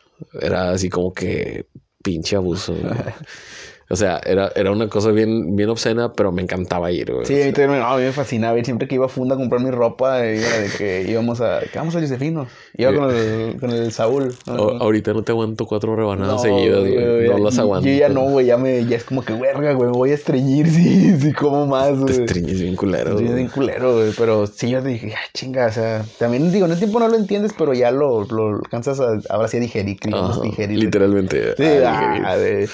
Era 0.40 0.70
así 0.72 0.88
como 0.88 1.12
que 1.12 1.66
pinche 2.02 2.36
abuso. 2.36 2.74
O 3.92 3.96
sea, 3.96 4.20
era, 4.24 4.52
era 4.54 4.70
una 4.70 4.88
cosa 4.88 5.10
bien, 5.10 5.56
bien 5.56 5.68
obscena, 5.68 6.12
pero 6.12 6.30
me 6.30 6.42
encantaba 6.42 6.92
ir, 6.92 7.12
güey. 7.12 7.26
Sí, 7.26 7.42
a 7.42 7.46
mí, 7.46 7.52
también, 7.52 7.80
no, 7.80 7.86
a 7.86 7.96
mí 7.96 8.04
me 8.04 8.12
fascinaba 8.12 8.56
ir. 8.56 8.64
Siempre 8.64 8.86
que 8.86 8.94
iba 8.94 9.06
a 9.06 9.08
Funda 9.08 9.34
a 9.34 9.38
comprar 9.38 9.60
mi 9.60 9.72
ropa, 9.72 10.24
era 10.24 10.58
de 10.60 10.68
que 10.78 11.06
íbamos 11.10 11.40
a... 11.40 11.58
Que 11.72 11.76
vamos 11.76 11.96
a 11.96 12.00
Josefino. 12.00 12.46
Iba 12.76 12.94
con 12.94 13.10
el, 13.10 13.56
con 13.58 13.70
el 13.70 13.90
Saúl. 13.90 14.32
O- 14.46 14.76
ahorita 14.80 15.12
no 15.12 15.24
te 15.24 15.32
aguanto 15.32 15.66
cuatro 15.66 15.96
rebanadas 15.96 16.42
seguidas, 16.42 16.78
güey. 16.80 16.94
güey, 16.94 17.28
No 17.30 17.38
las 17.38 17.58
aguanto. 17.58 17.88
Yo 17.88 17.94
ya 17.96 18.08
no, 18.08 18.20
güey. 18.22 18.46
Ya, 18.46 18.56
me, 18.56 18.84
ya 18.86 18.96
es 18.96 19.02
como 19.02 19.24
que, 19.24 19.32
verga, 19.32 19.72
güey. 19.72 19.90
Me 19.90 19.96
voy 19.96 20.12
a 20.12 20.14
estreñir 20.14 20.68
si, 20.70 21.18
si 21.18 21.32
como 21.32 21.66
más, 21.66 21.88
Te 21.88 21.94
güey. 21.96 22.20
estriñes 22.20 22.60
bien 22.60 22.76
culero, 22.76 23.18
Sí, 23.18 23.24
güey. 23.24 23.34
bien 23.34 23.48
culero, 23.48 23.94
güey. 23.94 24.12
Pero 24.16 24.46
sí, 24.46 24.70
yo 24.70 24.80
dije, 24.82 25.14
ah, 25.16 25.28
chinga, 25.34 25.66
o 25.66 25.72
sea, 25.72 26.04
también 26.20 26.52
digo, 26.52 26.66
en 26.66 26.72
el 26.72 26.78
tiempo 26.78 27.00
no 27.00 27.08
lo 27.08 27.16
entiendes, 27.16 27.52
pero 27.58 27.74
ya 27.74 27.90
lo, 27.90 28.22
lo 28.24 28.50
alcanzas 28.58 29.00
a, 29.00 29.18
ahora 29.30 29.48
sí 29.48 29.56
a 29.56 29.60
digerir, 29.60 29.98
digamos, 30.00 30.40
digerir. 30.42 30.78
Literalmente. 30.78 31.56
Sí, 31.56 31.64
ah, 31.84 32.22
ah, 32.24 32.36
de... 32.36 32.68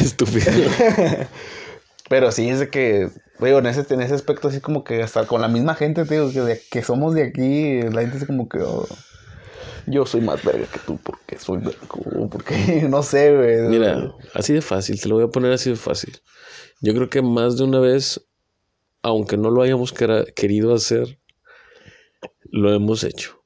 Estúpido. 0.00 0.50
Pero 2.08 2.32
sí, 2.32 2.48
es 2.48 2.58
de 2.58 2.70
que, 2.70 3.10
digo, 3.38 3.58
en 3.58 3.66
ese, 3.66 3.84
en 3.92 4.00
ese 4.00 4.14
aspecto, 4.14 4.48
así 4.48 4.60
como 4.60 4.82
que 4.82 5.02
hasta 5.02 5.26
con 5.26 5.40
la 5.40 5.48
misma 5.48 5.74
gente, 5.74 6.04
digo, 6.04 6.30
que, 6.70 6.82
somos 6.82 7.14
de 7.14 7.24
aquí, 7.24 7.82
la 7.82 8.00
gente 8.02 8.18
es 8.18 8.24
como 8.24 8.48
que. 8.48 8.60
Oh, 8.62 8.86
yo 9.86 10.04
soy 10.04 10.20
más 10.20 10.44
verga 10.44 10.66
que 10.66 10.80
tú 10.80 10.98
porque 11.02 11.38
soy 11.38 11.58
blanco, 11.58 12.00
porque 12.30 12.82
no 12.88 13.02
sé, 13.02 13.34
güey. 13.34 13.68
Mira, 13.68 14.14
así 14.34 14.52
de 14.54 14.62
fácil, 14.62 15.00
te 15.00 15.08
lo 15.08 15.16
voy 15.16 15.24
a 15.24 15.28
poner 15.28 15.52
así 15.52 15.70
de 15.70 15.76
fácil. 15.76 16.18
Yo 16.80 16.94
creo 16.94 17.10
que 17.10 17.22
más 17.22 17.56
de 17.56 17.64
una 17.64 17.80
vez, 17.80 18.26
aunque 19.02 19.36
no 19.36 19.50
lo 19.50 19.62
hayamos 19.62 19.92
querido 19.92 20.74
hacer, 20.74 21.18
lo 22.50 22.72
hemos 22.74 23.04
hecho. 23.04 23.37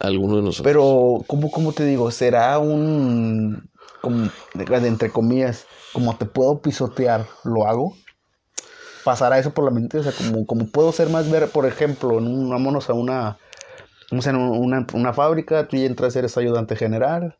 Alguno 0.00 0.36
de 0.36 0.42
nosotros. 0.42 0.64
Pero, 0.64 1.24
¿cómo, 1.26 1.50
cómo 1.50 1.72
te 1.72 1.84
digo? 1.84 2.10
¿Será 2.10 2.58
un, 2.58 3.70
como, 4.00 4.30
entre 4.54 5.10
comillas, 5.10 5.66
como 5.92 6.16
te 6.16 6.26
puedo 6.26 6.60
pisotear, 6.60 7.26
lo 7.44 7.66
hago? 7.66 7.96
¿Pasará 9.04 9.38
eso 9.38 9.52
por 9.52 9.64
la 9.64 9.70
mente? 9.70 9.98
O 9.98 10.02
sea, 10.02 10.12
como, 10.12 10.46
como 10.46 10.66
puedo 10.66 10.92
ser 10.92 11.10
más 11.10 11.30
ver, 11.30 11.48
por 11.48 11.66
ejemplo, 11.66 12.18
en 12.18 12.26
un, 12.26 12.50
vámonos 12.50 12.90
a 12.90 12.94
una, 12.94 13.38
vamos 14.10 14.26
a 14.26 14.32
una, 14.32 14.86
una 14.92 15.12
fábrica, 15.12 15.68
tú 15.68 15.76
ya 15.76 15.84
entras, 15.84 16.16
eres 16.16 16.36
ayudante 16.36 16.74
general, 16.74 17.38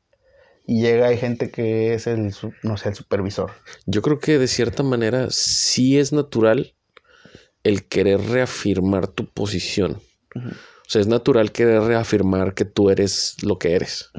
y 0.66 0.80
llega, 0.80 1.08
hay 1.08 1.18
gente 1.18 1.50
que 1.50 1.94
es 1.94 2.06
el, 2.06 2.34
no 2.62 2.76
sé, 2.76 2.90
el 2.90 2.94
supervisor. 2.94 3.50
Yo 3.86 4.00
creo 4.02 4.18
que 4.18 4.38
de 4.38 4.46
cierta 4.46 4.82
manera 4.82 5.28
sí 5.30 5.98
es 5.98 6.12
natural 6.12 6.74
el 7.62 7.86
querer 7.86 8.20
reafirmar 8.20 9.08
tu 9.08 9.26
posición. 9.26 10.00
O 10.86 10.90
sea, 10.90 11.00
es 11.00 11.06
natural 11.06 11.50
querer 11.50 11.80
reafirmar 11.82 12.54
que 12.54 12.64
tú 12.66 12.90
eres 12.90 13.36
lo 13.42 13.58
que 13.58 13.74
eres. 13.74 14.10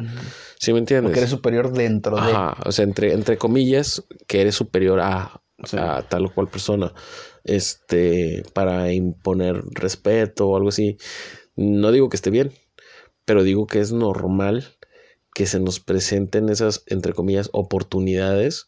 ¿Sí 0.59 0.73
me 0.73 0.79
entiendes? 0.79 1.09
Porque 1.09 1.19
eres 1.19 1.29
superior 1.29 1.71
dentro 1.71 2.15
de... 2.15 2.31
Ajá, 2.31 2.57
o 2.65 2.71
sea, 2.71 2.83
entre, 2.83 3.13
entre 3.13 3.37
comillas, 3.37 4.03
que 4.27 4.41
eres 4.41 4.55
superior 4.55 4.99
a, 4.99 5.41
Sí. 5.63 5.77
a 5.79 6.01
tal 6.09 6.25
o 6.25 6.33
cual 6.33 6.49
persona. 6.49 6.93
Este, 7.43 8.43
para 8.53 8.91
imponer 8.91 9.63
respeto 9.71 10.49
o 10.49 10.57
algo 10.57 10.69
así. 10.69 10.97
No 11.55 11.91
digo 11.91 12.09
que 12.09 12.17
esté 12.17 12.29
bien, 12.29 12.51
pero 13.25 13.43
digo 13.43 13.67
que 13.67 13.79
es 13.79 13.91
normal 13.91 14.65
que 15.33 15.45
se 15.45 15.59
nos 15.59 15.79
presenten 15.79 16.49
esas, 16.49 16.83
entre 16.87 17.13
comillas, 17.13 17.49
oportunidades 17.53 18.67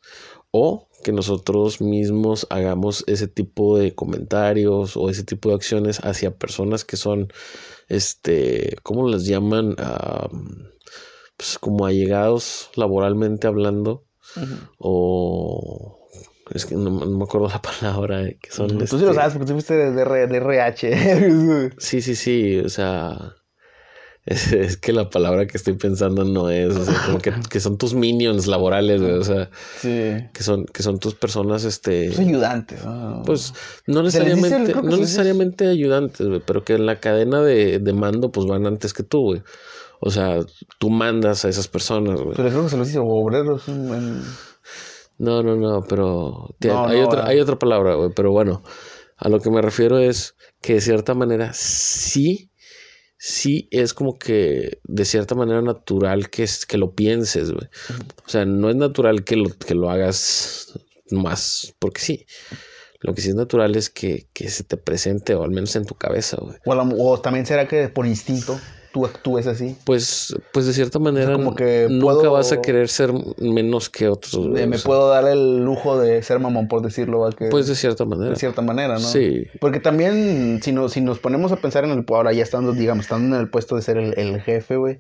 o 0.52 0.88
que 1.04 1.12
nosotros 1.12 1.82
mismos 1.82 2.48
hagamos 2.50 3.04
ese 3.08 3.28
tipo 3.28 3.78
de 3.78 3.94
comentarios 3.96 4.98
o 4.98 5.10
ese 5.10 5.24
tipo 5.24 5.50
de 5.50 5.56
acciones 5.56 6.00
hacia 6.04 6.36
personas 6.36 6.84
que 6.86 6.98
son, 6.98 7.32
este, 7.88 8.78
¿cómo 8.84 9.08
les 9.10 9.26
llaman? 9.26 9.76
Ah, 9.80 10.30
pues 11.38 11.60
como 11.60 11.86
allegados 11.86 12.70
laboralmente 12.76 13.48
hablando 13.48 14.06
o 14.80 16.00
es 16.54 16.66
que 16.66 16.76
no, 16.76 16.90
no 16.90 17.18
me 17.18 17.24
acuerdo 17.24 17.48
la 17.50 17.62
palabra 17.82 18.24
eh, 18.24 18.38
que 18.42 18.52
son 18.52 18.70
Tú 18.78 18.86
sí 18.88 18.96
este- 18.96 19.06
lo 19.06 19.14
sabes 19.14 19.34
porque 19.34 19.48
tú 19.48 19.54
fuiste 19.54 19.76
de, 19.76 19.92
de, 19.92 20.28
de 20.28 20.38
RH. 20.38 21.72
sí 21.78 22.02
sí 22.02 22.16
sí 22.16 22.60
o 22.60 22.70
sea 22.70 23.36
es, 24.28 24.52
es 24.54 24.78
que 24.78 24.94
la 24.94 25.10
palabra 25.10 25.48
que 25.48 25.58
estoy 25.58 25.74
pensando 25.74 26.24
no 26.24 26.50
es 26.50 26.76
o 26.76 26.86
sea 26.86 27.02
como 27.06 27.18
que, 27.20 27.34
que 27.50 27.60
son 27.60 27.78
tus 27.78 27.94
minions 27.94 28.46
laborales 28.46 29.02
güey, 29.02 29.14
o 29.14 29.24
sea 29.24 29.50
sí. 29.80 30.14
que 30.34 30.44
son 30.44 30.66
que 30.66 30.84
son 30.84 31.00
tus 31.00 31.16
personas 31.16 31.64
este 31.64 32.14
ayudantes. 32.20 32.86
¿no? 32.86 33.24
pues 33.26 33.54
no 33.88 34.04
dice, 34.04 34.20
necesariamente 34.20 34.74
no 34.76 34.98
necesariamente 34.98 35.68
ayudantes 35.68 36.28
güey, 36.28 36.42
pero 36.46 36.64
que 36.64 36.74
en 36.76 36.86
la 36.86 37.00
cadena 37.00 37.42
de, 37.42 37.80
de 37.80 37.94
mando 37.94 38.32
pues 38.32 38.46
van 38.46 38.68
antes 38.68 38.94
que 38.94 39.04
tú 39.04 39.22
güey 39.24 39.42
o 40.02 40.12
sea 40.12 40.40
tú 40.78 40.90
mandas 40.92 41.44
a 41.46 41.50
esas 41.50 41.68
personas 41.68 42.22
güey 42.22 42.36
Pero 42.36 42.50
creo 42.50 42.64
que 42.64 42.70
se 42.70 42.78
los 42.78 42.88
dice 42.88 43.00
obreros. 43.02 43.68
en- 43.68 44.22
No, 45.18 45.42
no, 45.42 45.56
no, 45.56 45.84
pero 45.90 46.54
te- 46.60 46.68
No, 46.68 46.86
hay, 46.86 47.00
no, 47.02 47.08
otra, 47.08 47.26
hay 47.26 47.40
otra 47.40 47.58
palabra, 47.58 47.96
güey. 47.96 48.12
Pero 48.16 48.32
bueno, 48.32 48.62
a 49.18 49.30
lo 49.30 49.40
que 49.40 49.50
me 49.50 49.64
refiero 49.64 49.98
es 49.98 50.36
que 50.62 50.76
de 50.76 50.82
cierta 50.82 51.16
manera 51.16 51.52
sí, 51.54 52.52
sí 53.18 53.68
es 53.72 53.94
como 53.94 54.18
que 54.18 54.80
de 54.84 55.06
cierta 55.06 55.36
manera 55.36 55.62
natural 55.62 56.30
que, 56.30 56.44
es, 56.44 56.66
que 56.66 56.78
lo 56.78 56.94
pienses, 56.94 57.52
güey. 57.52 57.68
O 58.26 58.30
sea, 58.30 58.46
no 58.46 58.70
es 58.70 58.76
natural 58.76 59.24
que 59.24 59.36
lo, 59.36 59.50
que 59.50 59.76
lo 59.76 59.90
hagas 59.90 60.80
más 61.12 61.74
porque 61.80 62.02
sí. 62.02 62.26
Lo 63.00 63.14
que 63.14 63.22
sí 63.22 63.30
es 63.30 63.36
natural 63.36 63.76
es 63.76 63.90
que, 63.92 64.28
que 64.34 64.50
se 64.50 64.64
te 64.64 64.76
presente, 64.76 65.36
o 65.36 65.44
al 65.44 65.52
menos 65.52 65.76
en 65.76 65.86
tu 65.86 65.94
cabeza, 65.96 66.38
güey. 66.42 66.58
O, 66.66 66.74
a 66.74 66.76
la- 66.76 66.96
o 66.98 67.22
también 67.22 67.46
será 67.46 67.68
que 67.68 67.90
por 67.90 68.08
instinto 68.08 68.60
tú 68.98 69.06
actúes 69.06 69.46
así. 69.46 69.76
Pues, 69.86 70.36
pues 70.52 70.66
de 70.66 70.74
cierta 70.74 70.98
manera, 70.98 71.34
como 71.34 71.54
que 71.54 71.86
nunca 71.90 72.04
puedo- 72.16 72.32
vas 72.32 72.52
a 72.52 72.62
querer 72.62 72.90
ser 72.90 73.12
menos 73.38 73.90
que 73.90 74.08
otros. 74.08 74.34
o 74.34 74.42
me 74.50 74.66
sea, 74.78 74.84
puedo 74.86 75.08
dar 75.10 75.28
el 75.28 75.64
lujo 75.64 76.00
de 76.00 76.24
ser 76.24 76.40
mamón, 76.40 76.68
por 76.68 76.82
decirlo. 76.82 77.20
¿va? 77.20 77.32
Que, 77.32 77.50
Pues 77.50 77.68
de 77.68 77.76
cierta 77.76 78.06
manera. 78.06 78.32
de 78.32 78.36
cierta 78.38 78.62
manera, 78.64 78.96
¿no? 78.96 79.00
Sí. 79.00 79.46
Porque 79.60 79.80
también, 79.80 80.60
si, 80.64 80.72
no, 80.72 80.90
si 80.90 81.02
nos 81.02 81.20
ponemos 81.20 81.52
a 81.52 81.58
pensar 81.58 81.84
en 81.86 81.92
el... 81.92 82.06
Ahora 82.10 82.34
ya 82.34 82.42
estando, 82.42 82.72
digamos, 82.74 83.06
estando 83.06 83.36
en 83.36 83.42
el 83.42 83.50
puesto 83.50 83.76
de 83.76 83.84
ser 83.84 83.98
el, 83.98 84.18
el 84.18 84.42
jefe, 84.42 84.78
güey. 84.78 84.98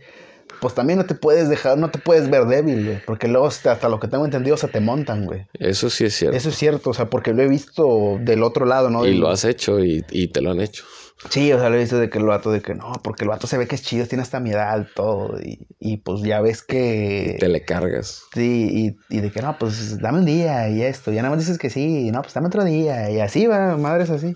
Pues 0.61 0.73
también 0.73 0.97
no 0.99 1.05
te 1.05 1.13
puedes 1.13 1.49
dejar, 1.49 1.77
no 1.77 1.89
te 1.91 1.99
puedes 1.99 2.29
ver 2.29 2.45
débil, 2.45 2.85
güey. 2.85 2.97
Porque 3.05 3.27
luego, 3.27 3.47
hasta, 3.47 3.89
lo 3.89 3.99
que 3.99 4.07
tengo 4.07 4.25
entendido, 4.25 4.57
se 4.57 4.67
te 4.67 4.79
montan, 4.79 5.25
güey. 5.25 5.45
Eso 5.59 5.89
sí 5.89 6.05
es 6.05 6.15
cierto. 6.15 6.37
Eso 6.37 6.49
es 6.49 6.55
cierto, 6.55 6.91
o 6.91 6.93
sea, 6.93 7.09
porque 7.09 7.33
lo 7.33 7.43
he 7.43 7.47
visto 7.47 8.17
del 8.21 8.43
otro 8.43 8.65
lado, 8.65 8.89
¿no? 8.89 9.05
Y 9.05 9.13
lo 9.15 9.29
has 9.29 9.43
hecho 9.45 9.83
y, 9.83 10.03
y 10.09 10.27
te 10.29 10.41
lo 10.41 10.51
han 10.51 10.61
hecho. 10.61 10.83
Sí, 11.29 11.51
o 11.51 11.59
sea, 11.59 11.69
lo 11.69 11.75
he 11.75 11.79
visto 11.79 11.97
de 11.99 12.09
que 12.09 12.19
el 12.19 12.25
vato 12.25 12.51
de 12.51 12.61
que 12.61 12.75
no, 12.75 12.91
porque 13.03 13.23
el 13.23 13.29
vato 13.29 13.47
se 13.47 13.57
ve 13.57 13.67
que 13.67 13.75
es 13.75 13.81
chido, 13.81 14.05
tiene 14.05 14.21
hasta 14.21 14.39
mi 14.39 14.51
edad, 14.51 14.87
todo. 14.95 15.39
Y, 15.41 15.67
y 15.79 15.97
pues 15.97 16.21
ya 16.21 16.41
ves 16.41 16.61
que. 16.61 17.37
Te 17.39 17.47
le 17.49 17.65
cargas. 17.65 18.23
Sí, 18.33 18.95
y, 19.09 19.15
y 19.17 19.21
de 19.21 19.31
que 19.31 19.41
no, 19.41 19.57
pues 19.59 19.99
dame 19.99 20.19
un 20.19 20.25
día 20.25 20.69
y 20.69 20.83
esto. 20.83 21.11
Ya 21.11 21.21
nada 21.23 21.35
más 21.35 21.39
dices 21.43 21.57
que 21.57 21.69
sí, 21.69 22.11
no, 22.11 22.21
pues 22.21 22.33
dame 22.33 22.47
otro 22.47 22.63
día. 22.63 23.09
Y 23.09 23.19
así 23.19 23.47
va, 23.47 23.75
madre 23.77 24.03
es 24.03 24.09
así. 24.11 24.35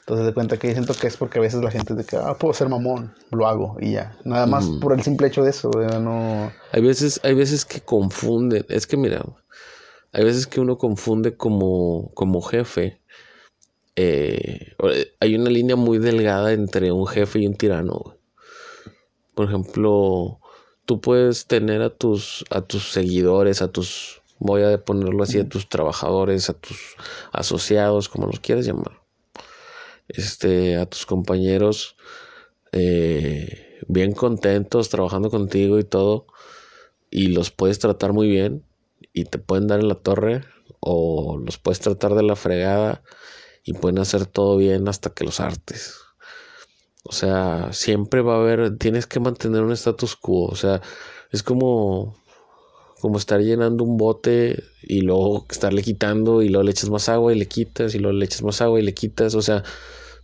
Entonces 0.00 0.26
de 0.26 0.34
cuenta 0.34 0.58
que 0.58 0.66
yo 0.68 0.74
siento 0.74 0.94
que 0.94 1.06
es 1.06 1.16
porque 1.16 1.38
a 1.38 1.42
veces 1.42 1.62
la 1.62 1.70
gente 1.70 1.94
de 1.94 2.04
que, 2.04 2.16
ah, 2.16 2.34
puedo 2.38 2.52
ser 2.52 2.68
mamón, 2.68 3.14
lo 3.30 3.46
hago 3.46 3.76
y 3.80 3.92
ya. 3.92 4.16
Nada 4.24 4.46
más 4.46 4.64
Mm. 4.64 4.80
por 4.80 4.92
el 4.92 5.02
simple 5.02 5.28
hecho 5.28 5.42
de 5.44 5.50
eso, 5.50 5.70
¿verdad? 5.70 6.00
no. 6.00 6.50
Hay 6.72 6.82
veces, 6.82 7.20
hay 7.22 7.34
veces 7.34 7.64
que 7.64 7.80
confunden. 7.80 8.66
Es 8.68 8.86
que 8.86 8.96
mira, 8.96 9.24
hay 10.12 10.24
veces 10.24 10.46
que 10.46 10.60
uno 10.60 10.78
confunde 10.78 11.36
como, 11.36 12.10
como 12.14 12.42
jefe. 12.42 12.99
Eh, 13.96 14.74
hay 15.20 15.34
una 15.34 15.50
línea 15.50 15.76
muy 15.76 15.98
delgada 15.98 16.52
entre 16.52 16.92
un 16.92 17.06
jefe 17.06 17.40
y 17.40 17.46
un 17.46 17.54
tirano. 17.54 18.00
güey. 18.04 18.16
Por 19.34 19.48
ejemplo, 19.48 20.40
tú 20.84 21.00
puedes 21.00 21.46
tener 21.46 21.82
a 21.82 21.90
tus, 21.90 22.44
a 22.50 22.62
tus 22.62 22.92
seguidores, 22.92 23.62
a 23.62 23.72
tus, 23.72 24.22
voy 24.38 24.62
a 24.62 24.84
ponerlo 24.84 25.22
así, 25.22 25.38
a 25.38 25.48
tus 25.48 25.68
trabajadores, 25.68 26.50
a 26.50 26.54
tus 26.54 26.96
asociados, 27.32 28.08
como 28.08 28.26
los 28.26 28.40
quieras 28.40 28.66
llamar. 28.66 29.00
Este, 30.08 30.76
a 30.76 30.86
tus 30.86 31.06
compañeros 31.06 31.96
eh, 32.72 33.78
bien 33.88 34.12
contentos 34.12 34.88
trabajando 34.88 35.30
contigo 35.30 35.78
y 35.78 35.84
todo, 35.84 36.26
y 37.10 37.28
los 37.28 37.50
puedes 37.50 37.78
tratar 37.78 38.12
muy 38.12 38.28
bien 38.28 38.64
y 39.12 39.24
te 39.24 39.38
pueden 39.38 39.66
dar 39.66 39.80
en 39.80 39.88
la 39.88 39.96
torre, 39.96 40.44
o 40.80 41.38
los 41.38 41.58
puedes 41.58 41.80
tratar 41.80 42.14
de 42.14 42.22
la 42.22 42.36
fregada 42.36 43.02
y 43.64 43.74
pueden 43.74 43.98
hacer 43.98 44.26
todo 44.26 44.56
bien 44.56 44.88
hasta 44.88 45.10
que 45.10 45.24
los 45.24 45.40
hartes. 45.40 45.96
O 47.04 47.12
sea, 47.12 47.72
siempre 47.72 48.20
va 48.22 48.34
a 48.34 48.40
haber, 48.40 48.76
tienes 48.78 49.06
que 49.06 49.20
mantener 49.20 49.62
un 49.62 49.72
status 49.72 50.16
quo. 50.16 50.46
O 50.46 50.56
sea, 50.56 50.82
es 51.30 51.42
como, 51.42 52.16
como 53.00 53.18
estar 53.18 53.40
llenando 53.40 53.84
un 53.84 53.96
bote 53.96 54.62
y 54.82 55.00
luego 55.02 55.46
estarle 55.50 55.82
quitando 55.82 56.42
y 56.42 56.48
luego 56.48 56.64
le 56.64 56.72
echas 56.72 56.90
más 56.90 57.08
agua 57.08 57.32
y 57.32 57.38
le 57.38 57.48
quitas 57.48 57.94
y 57.94 57.98
luego 57.98 58.16
le 58.18 58.26
echas 58.26 58.42
más 58.42 58.60
agua 58.60 58.80
y 58.80 58.82
le 58.82 58.94
quitas. 58.94 59.34
O 59.34 59.42
sea, 59.42 59.64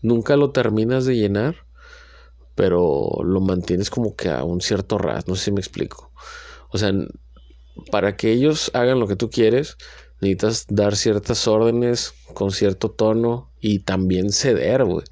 nunca 0.02 0.36
lo 0.36 0.52
terminas 0.52 1.06
de 1.06 1.16
llenar, 1.16 1.56
pero 2.54 3.10
lo 3.24 3.40
mantienes 3.40 3.90
como 3.90 4.16
que 4.16 4.30
a 4.30 4.44
un 4.44 4.60
cierto 4.60 4.98
ras. 4.98 5.28
No 5.28 5.34
sé 5.36 5.46
si 5.46 5.52
me 5.52 5.60
explico. 5.60 6.12
O 6.70 6.78
sea, 6.78 6.92
para 7.90 8.16
que 8.16 8.32
ellos 8.32 8.70
hagan 8.74 9.00
lo 9.00 9.06
que 9.06 9.16
tú 9.16 9.30
quieres, 9.30 9.76
necesitas 10.20 10.66
dar 10.68 10.96
ciertas 10.96 11.46
órdenes 11.46 12.14
con 12.34 12.50
cierto 12.50 12.90
tono 12.90 13.50
y 13.60 13.80
también 13.80 14.30
ceder, 14.32 14.84
güey. 14.84 15.04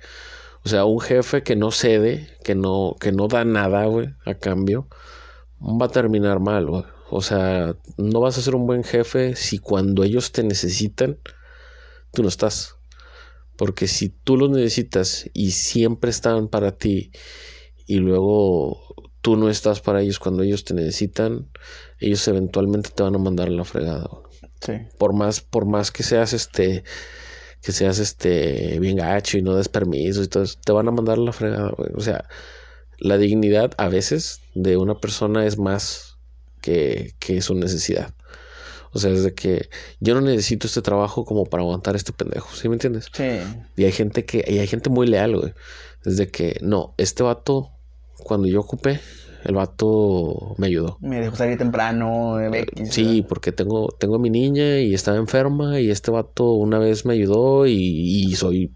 O 0.65 0.69
sea, 0.69 0.87
un 0.87 1.01
jefe 1.01 1.43
que 1.43 1.57
no 1.57 1.71
cede, 1.71 2.29
que 2.43 2.55
no, 2.55 2.97
que 2.99 3.13
no 3.13 3.29
da 3.29 3.45
nada, 3.45 3.85
güey, 3.85 4.09
a 4.25 4.35
cambio, 4.35 4.89
va 5.61 5.87
a 5.87 5.91
terminar 5.91 6.41
mal, 6.41 6.67
güey. 6.67 6.85
O 7.11 7.21
sea, 7.21 7.77
no 7.99 8.21
vas 8.21 8.39
a 8.39 8.43
ser 8.43 8.55
un 8.55 8.67
buen 8.67 8.83
jefe 8.83 9.37
si 9.37 9.59
cuando 9.59 10.05
ellos 10.05 10.33
te 10.33 10.43
necesitan, 10.43 11.19
tú 12.13 12.23
no 12.23 12.29
estás. 12.29 12.77
Porque 13.57 13.87
si 13.87 14.09
tú 14.09 14.37
los 14.37 14.51
necesitas 14.51 15.31
y 15.35 15.53
siempre 15.53 16.11
están 16.11 16.49
para 16.49 16.77
ti 16.77 17.13
y 17.87 17.97
luego 17.97 18.81
tú 19.21 19.37
no 19.37 19.49
estás 19.49 19.81
para 19.81 20.03
ellos 20.03 20.19
cuando 20.19 20.43
ellos 20.43 20.65
te 20.65 20.75
necesitan, 20.75 21.51
ellos 22.01 22.27
eventualmente 22.27 22.91
te 22.91 23.03
van 23.03 23.15
a 23.15 23.19
mandar 23.19 23.49
a 23.49 23.53
la 23.53 23.65
fregada. 23.65 24.09
Sí. 24.65 24.73
Por 24.99 25.13
más, 25.13 25.41
por 25.41 25.67
más 25.67 25.91
que 25.91 26.03
seas 26.03 26.33
este, 26.33 26.85
que 27.63 27.73
seas 27.73 27.99
este 27.99 28.79
bien 28.81 28.97
gacho 28.97 29.39
y 29.39 29.43
no 29.43 29.57
des 29.57 29.69
permisos 29.69 30.27
y 30.27 30.29
todo 30.29 30.43
eso, 30.45 30.59
te 30.65 30.73
van 30.73 30.89
a 30.89 30.93
mandar 30.93 31.19
la 31.19 31.33
fregada. 31.33 31.71
güey. 31.77 31.91
O 31.95 32.01
sea, 32.01 32.25
la 32.99 33.19
dignidad 33.19 33.73
a 33.77 33.89
veces 33.89 34.41
de 34.55 34.77
una 34.77 34.99
persona 35.01 35.47
es 35.47 35.59
más 35.59 36.17
que, 36.61 37.15
que 37.19 37.43
su 37.43 37.55
necesidad. 37.55 38.15
O 38.93 39.01
sea, 39.01 39.11
es 39.11 39.25
de 39.25 39.35
que 39.35 39.69
yo 39.99 40.15
no 40.15 40.21
necesito 40.21 40.69
este 40.69 40.81
trabajo 40.81 41.25
como 41.25 41.47
para 41.47 41.65
aguantar 41.65 41.97
este 41.97 42.13
pendejo, 42.13 42.55
¿sí 42.55 42.69
me 42.69 42.77
entiendes? 42.77 43.09
Sí. 43.13 43.41
Y 43.77 43.85
hay 43.85 43.93
gente 43.93 44.25
que, 44.25 44.45
y 44.47 44.61
hay 44.61 44.69
gente 44.69 44.89
muy 44.89 45.09
leal, 45.09 45.37
güey. 45.37 45.53
Es 46.05 46.17
de 46.17 46.31
que, 46.31 46.59
no, 46.63 46.95
este 46.97 47.25
vato, 47.25 47.73
cuando 48.19 48.47
yo 48.47 48.61
ocupé, 48.61 49.01
el 49.45 49.55
vato 49.55 50.55
me 50.59 50.67
ayudó. 50.69 50.99
Me 51.01 51.21
dejó 51.21 51.37
salir 51.37 51.59
temprano. 51.59 52.41
eh, 52.41 52.67
Sí, 52.91 53.23
porque 53.29 53.53
tengo, 53.53 53.89
tengo 53.99 54.17
a 54.17 54.19
mi 54.19 54.31
niña 54.31 54.81
y 54.81 54.95
estaba 54.95 55.17
enferma 55.19 55.81
y 55.81 55.91
este 55.91 56.11
vato 56.11 56.53
una 56.53 56.79
vez 56.79 57.05
me 57.05 57.15
ayudó 57.15 57.67
y, 57.67 57.75
y 57.77 58.35
soy... 58.35 58.71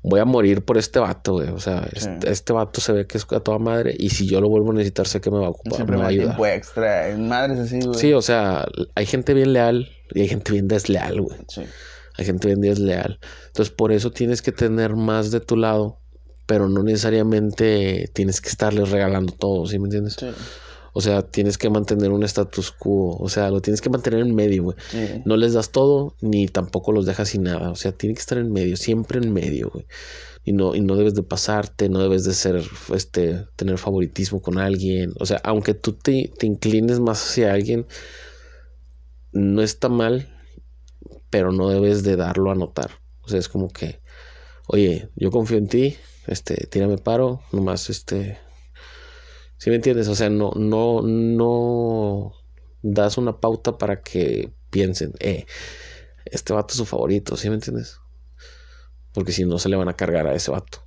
Voy 0.00 0.20
a 0.20 0.24
morir 0.24 0.62
por 0.64 0.78
este 0.78 1.00
vato, 1.00 1.32
güey. 1.34 1.48
O 1.48 1.58
sea, 1.58 1.86
este, 1.92 2.30
este 2.30 2.52
vato 2.52 2.80
se 2.80 2.92
ve 2.92 3.06
que 3.06 3.18
es 3.18 3.26
a 3.32 3.40
toda 3.40 3.58
madre 3.58 3.94
y 3.98 4.10
si 4.10 4.26
yo 4.28 4.40
lo 4.40 4.48
vuelvo 4.48 4.70
a 4.70 4.74
necesitar 4.74 5.06
sé 5.08 5.20
que 5.20 5.30
me 5.30 5.38
va 5.38 5.46
a 5.46 5.50
ocupar, 5.50 5.74
Siempre 5.74 5.96
me 5.96 6.02
va 6.02 6.08
a 6.08 6.10
da 6.10 6.10
ayudar. 6.12 6.26
tiempo 6.28 6.46
extra. 6.46 7.16
Madres 7.18 7.58
así, 7.58 7.80
güey. 7.80 7.98
Sí, 7.98 8.12
o 8.12 8.22
sea, 8.22 8.66
hay 8.94 9.06
gente 9.06 9.34
bien 9.34 9.52
leal 9.52 9.88
y 10.14 10.20
hay 10.20 10.28
gente 10.28 10.52
bien 10.52 10.68
desleal, 10.68 11.20
güey. 11.20 11.36
Sí. 11.48 11.62
Hay 12.16 12.24
gente 12.24 12.46
bien 12.46 12.60
desleal. 12.60 13.18
Entonces, 13.48 13.74
por 13.74 13.90
eso 13.92 14.10
tienes 14.12 14.40
que 14.40 14.52
tener 14.52 14.94
más 14.94 15.30
de 15.32 15.40
tu 15.40 15.56
lado, 15.56 15.98
pero 16.48 16.66
no 16.66 16.82
necesariamente 16.82 18.10
tienes 18.14 18.40
que 18.40 18.48
estarles 18.48 18.88
regalando 18.88 19.34
todo, 19.34 19.66
¿sí 19.66 19.78
me 19.78 19.84
entiendes? 19.84 20.16
Sí. 20.18 20.28
O 20.94 21.02
sea, 21.02 21.20
tienes 21.20 21.58
que 21.58 21.68
mantener 21.68 22.10
un 22.10 22.22
status 22.22 22.72
quo, 22.72 23.18
o 23.18 23.28
sea, 23.28 23.50
lo 23.50 23.60
tienes 23.60 23.82
que 23.82 23.90
mantener 23.90 24.20
en 24.20 24.34
medio, 24.34 24.62
güey. 24.62 24.76
Sí. 24.88 25.20
No 25.26 25.36
les 25.36 25.52
das 25.52 25.72
todo 25.72 26.16
ni 26.22 26.48
tampoco 26.48 26.92
los 26.92 27.04
dejas 27.04 27.28
sin 27.28 27.42
nada, 27.42 27.70
o 27.70 27.76
sea, 27.76 27.92
tiene 27.92 28.14
que 28.14 28.20
estar 28.20 28.38
en 28.38 28.50
medio, 28.50 28.78
siempre 28.78 29.20
en 29.20 29.30
medio, 29.30 29.68
güey. 29.70 29.84
Y 30.42 30.54
no, 30.54 30.74
y 30.74 30.80
no 30.80 30.96
debes 30.96 31.14
de 31.14 31.22
pasarte, 31.22 31.90
no 31.90 31.98
debes 31.98 32.24
de 32.24 32.32
ser, 32.32 32.62
este, 32.94 33.44
tener 33.56 33.76
favoritismo 33.76 34.40
con 34.40 34.56
alguien. 34.56 35.12
O 35.20 35.26
sea, 35.26 35.42
aunque 35.44 35.74
tú 35.74 35.92
te, 35.92 36.32
te 36.38 36.46
inclines 36.46 36.98
más 36.98 37.22
hacia 37.22 37.52
alguien, 37.52 37.86
no 39.32 39.60
está 39.60 39.90
mal, 39.90 40.34
pero 41.28 41.52
no 41.52 41.68
debes 41.68 42.04
de 42.04 42.16
darlo 42.16 42.50
a 42.50 42.54
notar. 42.54 42.92
O 43.20 43.28
sea, 43.28 43.38
es 43.38 43.50
como 43.50 43.68
que, 43.68 44.00
oye, 44.66 45.10
yo 45.14 45.30
confío 45.30 45.58
en 45.58 45.68
ti, 45.68 45.98
este, 46.28 46.66
tírame 46.66 46.98
paro, 46.98 47.40
nomás, 47.52 47.90
este, 47.90 48.38
¿sí 49.58 49.70
me 49.70 49.76
entiendes? 49.76 50.08
O 50.08 50.14
sea, 50.14 50.30
no, 50.30 50.52
no, 50.54 51.02
no 51.02 52.32
das 52.82 53.18
una 53.18 53.40
pauta 53.40 53.78
para 53.78 54.02
que 54.02 54.52
piensen, 54.70 55.12
eh, 55.20 55.46
este 56.26 56.52
vato 56.52 56.72
es 56.72 56.78
su 56.78 56.86
favorito, 56.86 57.36
¿sí 57.36 57.48
me 57.48 57.56
entiendes? 57.56 57.98
Porque 59.12 59.32
si 59.32 59.44
no 59.44 59.58
se 59.58 59.68
le 59.68 59.76
van 59.76 59.88
a 59.88 59.96
cargar 59.96 60.26
a 60.26 60.34
ese 60.34 60.50
vato. 60.50 60.84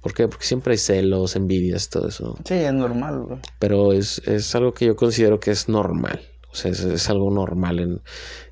¿Por 0.00 0.14
qué? 0.14 0.28
Porque 0.28 0.46
siempre 0.46 0.72
hay 0.72 0.78
celos, 0.78 1.36
envidias, 1.36 1.90
todo 1.90 2.08
eso. 2.08 2.36
Sí, 2.46 2.54
es 2.54 2.72
normal, 2.72 3.20
güey. 3.24 3.38
Pero 3.58 3.92
es, 3.92 4.18
es 4.26 4.54
algo 4.54 4.72
que 4.72 4.86
yo 4.86 4.96
considero 4.96 5.40
que 5.40 5.50
es 5.50 5.68
normal. 5.68 6.20
O 6.50 6.54
sea, 6.54 6.70
es, 6.70 6.80
es 6.80 7.10
algo 7.10 7.30
normal 7.30 7.78
en, 7.80 8.00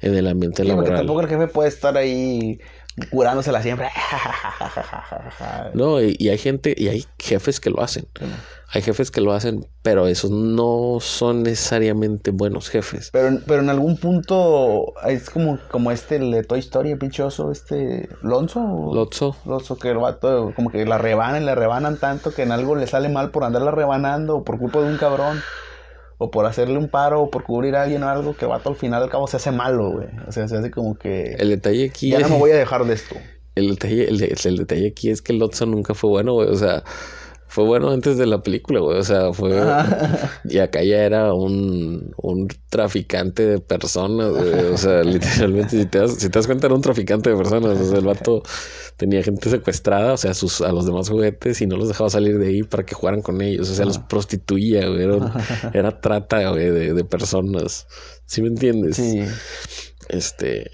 en 0.02 0.14
el 0.14 0.26
ambiente 0.26 0.62
Sí, 0.62 0.68
porque 0.68 0.90
laboral. 0.90 0.98
tampoco 0.98 1.20
el 1.22 1.28
jefe 1.28 1.48
puede 1.48 1.68
estar 1.70 1.96
ahí 1.96 2.60
curándosela 3.10 3.62
siempre. 3.62 3.88
No, 5.74 6.00
y, 6.02 6.16
y 6.18 6.28
hay 6.30 6.38
gente, 6.38 6.74
y 6.76 6.88
hay 6.88 7.04
jefes 7.18 7.60
que 7.60 7.70
lo 7.70 7.80
hacen. 7.82 8.06
Hay 8.72 8.82
jefes 8.82 9.10
que 9.10 9.20
lo 9.20 9.32
hacen, 9.32 9.66
pero 9.82 10.06
esos 10.06 10.30
no 10.30 10.98
son 11.00 11.42
necesariamente 11.42 12.30
buenos 12.30 12.68
jefes. 12.68 13.10
Pero, 13.12 13.38
pero 13.46 13.62
en 13.62 13.70
algún 13.70 13.96
punto 13.96 14.94
es 15.06 15.30
como, 15.30 15.58
como 15.70 15.90
este 15.90 16.18
de 16.18 16.42
Toy 16.42 16.58
Story, 16.60 16.92
el 16.92 16.98
pinche 16.98 17.22
oso, 17.22 17.50
este 17.52 18.08
Lonzo. 18.22 18.60
o- 18.60 18.94
Lotso. 18.94 19.36
Lonzo, 19.46 19.76
que 19.78 19.90
el 19.90 19.98
vato 19.98 20.52
como 20.54 20.70
que 20.70 20.84
la 20.84 20.98
rebanan, 20.98 21.46
le 21.46 21.54
rebanan 21.54 21.98
tanto 21.98 22.32
que 22.32 22.42
en 22.42 22.52
algo 22.52 22.74
le 22.74 22.86
sale 22.86 23.08
mal 23.08 23.30
por 23.30 23.44
andarla 23.44 23.70
rebanando 23.70 24.36
o 24.36 24.44
por 24.44 24.58
culpa 24.58 24.80
de 24.80 24.86
un 24.86 24.96
cabrón. 24.98 25.40
O 26.18 26.30
por 26.30 26.46
hacerle 26.46 26.78
un 26.78 26.88
paro 26.88 27.22
o 27.22 27.30
por 27.30 27.44
cubrir 27.44 27.76
a 27.76 27.84
alguien 27.84 28.02
o 28.02 28.08
algo 28.08 28.36
que 28.36 28.44
el 28.44 28.50
vato 28.50 28.70
al 28.70 28.76
final 28.76 29.02
al 29.02 29.08
cabo 29.08 29.26
se 29.28 29.36
hace 29.36 29.52
malo, 29.52 29.92
güey. 29.92 30.08
O 30.26 30.32
sea, 30.32 30.48
se 30.48 30.56
hace 30.56 30.70
como 30.70 30.96
que... 30.96 31.36
El 31.38 31.50
detalle 31.50 31.86
aquí 31.86 32.10
ya 32.10 32.18
no 32.18 32.28
me 32.28 32.38
voy 32.38 32.50
a 32.50 32.56
dejar 32.56 32.84
de 32.84 32.94
esto. 32.94 33.16
El 33.54 33.70
detalle, 33.70 34.08
el, 34.08 34.22
el 34.22 34.56
detalle 34.56 34.88
aquí 34.88 35.10
es 35.10 35.22
que 35.22 35.32
Lotso 35.32 35.66
nunca 35.66 35.94
fue 35.94 36.10
bueno, 36.10 36.34
güey. 36.34 36.48
O 36.48 36.56
sea, 36.56 36.82
fue 37.48 37.64
bueno 37.64 37.90
antes 37.90 38.18
de 38.18 38.26
la 38.26 38.42
película, 38.42 38.80
güey. 38.80 38.98
O 38.98 39.02
sea, 39.02 39.32
fue. 39.32 39.60
Y 40.44 40.58
acá 40.58 40.82
ya 40.82 41.02
era 41.04 41.32
un, 41.32 42.12
un 42.16 42.48
traficante 42.68 43.46
de 43.46 43.58
personas, 43.58 44.30
güey. 44.30 44.52
O 44.66 44.76
sea, 44.76 45.02
literalmente, 45.04 45.78
si 45.78 45.86
te, 45.86 45.98
das, 45.98 46.14
si 46.14 46.28
te 46.28 46.38
das 46.38 46.46
cuenta, 46.46 46.66
era 46.66 46.74
un 46.76 46.82
traficante 46.82 47.30
de 47.30 47.36
personas. 47.36 47.80
O 47.80 47.88
sea, 47.88 47.98
el 47.98 48.04
vato 48.04 48.42
tenía 48.96 49.22
gente 49.22 49.48
secuestrada, 49.50 50.12
o 50.12 50.16
sea, 50.16 50.34
sus, 50.34 50.60
a 50.60 50.72
los 50.72 50.86
demás 50.86 51.08
juguetes 51.08 51.60
y 51.60 51.66
no 51.66 51.76
los 51.76 51.88
dejaba 51.88 52.10
salir 52.10 52.38
de 52.38 52.48
ahí 52.48 52.62
para 52.62 52.84
que 52.84 52.94
jugaran 52.94 53.22
con 53.22 53.40
ellos. 53.40 53.70
O 53.70 53.74
sea, 53.74 53.86
los 53.86 53.98
prostituía, 53.98 54.86
güey. 54.88 55.08
Era 55.72 56.00
trata, 56.00 56.50
güey, 56.50 56.70
de, 56.70 56.92
de 56.92 57.04
personas. 57.04 57.86
¿Sí 58.26 58.42
me 58.42 58.48
entiendes? 58.48 58.96
Sí. 58.96 59.22
Este. 60.08 60.70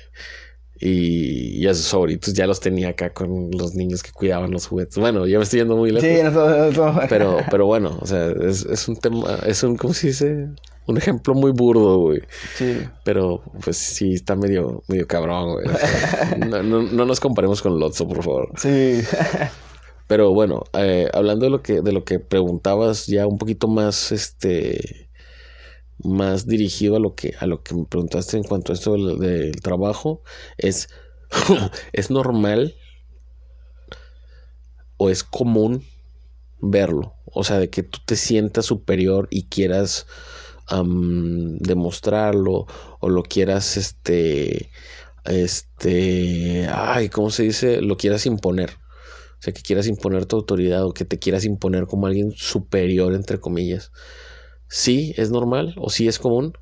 Y, 0.80 1.62
y 1.62 1.66
a 1.66 1.74
sus 1.74 1.88
favoritos 1.88 2.34
ya 2.34 2.46
los 2.46 2.60
tenía 2.60 2.90
acá 2.90 3.12
con 3.12 3.50
los 3.52 3.74
niños 3.74 4.02
que 4.02 4.10
cuidaban 4.10 4.50
los 4.50 4.66
juguetes. 4.66 4.98
Bueno, 4.98 5.26
ya 5.26 5.38
me 5.38 5.44
estoy 5.44 5.60
yendo 5.60 5.76
muy 5.76 5.90
lejos. 5.90 6.74
Sí. 6.74 6.80
Pero, 7.08 7.38
pero 7.50 7.66
bueno, 7.66 7.96
o 8.00 8.06
sea, 8.06 8.30
es, 8.42 8.66
es 8.66 8.88
un 8.88 8.96
tema, 8.96 9.38
es 9.46 9.62
un, 9.62 9.76
¿cómo 9.76 9.94
se 9.94 10.08
dice? 10.08 10.48
Un 10.86 10.98
ejemplo 10.98 11.34
muy 11.34 11.52
burdo, 11.52 11.98
güey. 11.98 12.20
Sí. 12.56 12.82
Pero, 13.04 13.42
pues 13.62 13.76
sí, 13.76 14.14
está 14.14 14.36
medio, 14.36 14.82
medio 14.88 15.06
cabrón, 15.06 15.54
güey. 15.54 15.66
O 15.66 15.78
sea, 15.78 16.36
no, 16.46 16.62
no, 16.62 16.82
no 16.82 17.04
nos 17.06 17.20
comparemos 17.20 17.62
con 17.62 17.78
Lotso, 17.78 18.06
por 18.06 18.22
favor. 18.22 18.50
Sí. 18.56 19.00
Pero 20.06 20.34
bueno, 20.34 20.64
eh, 20.74 21.08
hablando 21.14 21.46
de 21.46 21.50
lo 21.50 21.62
que, 21.62 21.80
de 21.80 21.92
lo 21.92 22.04
que 22.04 22.18
preguntabas, 22.18 23.06
ya 23.06 23.26
un 23.26 23.38
poquito 23.38 23.68
más, 23.68 24.12
este, 24.12 25.08
más 25.98 26.46
dirigido 26.46 26.96
a 26.96 27.00
lo 27.00 27.14
que, 27.14 27.34
a 27.38 27.46
lo 27.46 27.62
que 27.62 27.74
me 27.74 27.84
preguntaste 27.84 28.36
en 28.36 28.42
cuanto 28.44 28.72
a 28.72 28.74
esto 28.74 28.94
del, 28.94 29.60
trabajo, 29.62 30.22
es, 30.58 30.88
es 31.92 32.10
normal 32.10 32.74
o 34.96 35.10
es 35.10 35.24
común 35.24 35.84
verlo. 36.60 37.14
O 37.26 37.44
sea, 37.44 37.58
de 37.58 37.70
que 37.70 37.82
tú 37.82 37.98
te 38.04 38.16
sientas 38.16 38.66
superior 38.66 39.28
y 39.30 39.48
quieras 39.48 40.06
demostrarlo 41.60 42.66
o 43.00 43.08
lo 43.10 43.22
quieras, 43.22 43.76
este, 43.76 44.70
este, 45.24 46.66
ay, 46.72 47.10
¿cómo 47.10 47.30
se 47.30 47.42
dice? 47.42 47.82
Lo 47.82 47.96
quieras 47.96 48.26
imponer. 48.26 48.70
O 48.70 49.42
sea, 49.44 49.52
que 49.52 49.62
quieras 49.62 49.86
imponer 49.86 50.24
tu 50.24 50.36
autoridad 50.36 50.84
o 50.86 50.94
que 50.94 51.04
te 51.04 51.18
quieras 51.18 51.44
imponer 51.44 51.86
como 51.86 52.06
alguien 52.06 52.32
superior, 52.32 53.14
entre 53.14 53.40
comillas. 53.40 53.92
Sí, 54.74 55.14
es 55.16 55.30
normal 55.30 55.72
o 55.76 55.88
sí 55.88 56.08
es 56.08 56.18
común. 56.18 56.58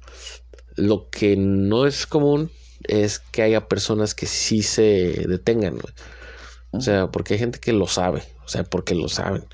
Lo 0.77 1.09
que 1.09 1.35
no 1.35 1.87
es 1.87 2.07
común 2.07 2.51
es 2.85 3.21
que 3.21 3.41
haya 3.41 3.69
personas 3.69 4.15
que 4.15 4.27
sí 4.27 4.63
se 4.63 5.25
detengan. 5.27 5.79
güey. 5.79 5.95
O 6.73 6.83
sea, 6.83 7.11
porque 7.11 7.33
hay 7.33 7.41
gente 7.41 7.59
que 7.59 7.73
lo 7.73 7.87
sabe. 7.87 8.23
O 8.45 8.49
sea, 8.49 8.65
porque 8.65 8.95
lo 8.95 9.09
saben. 9.09 9.47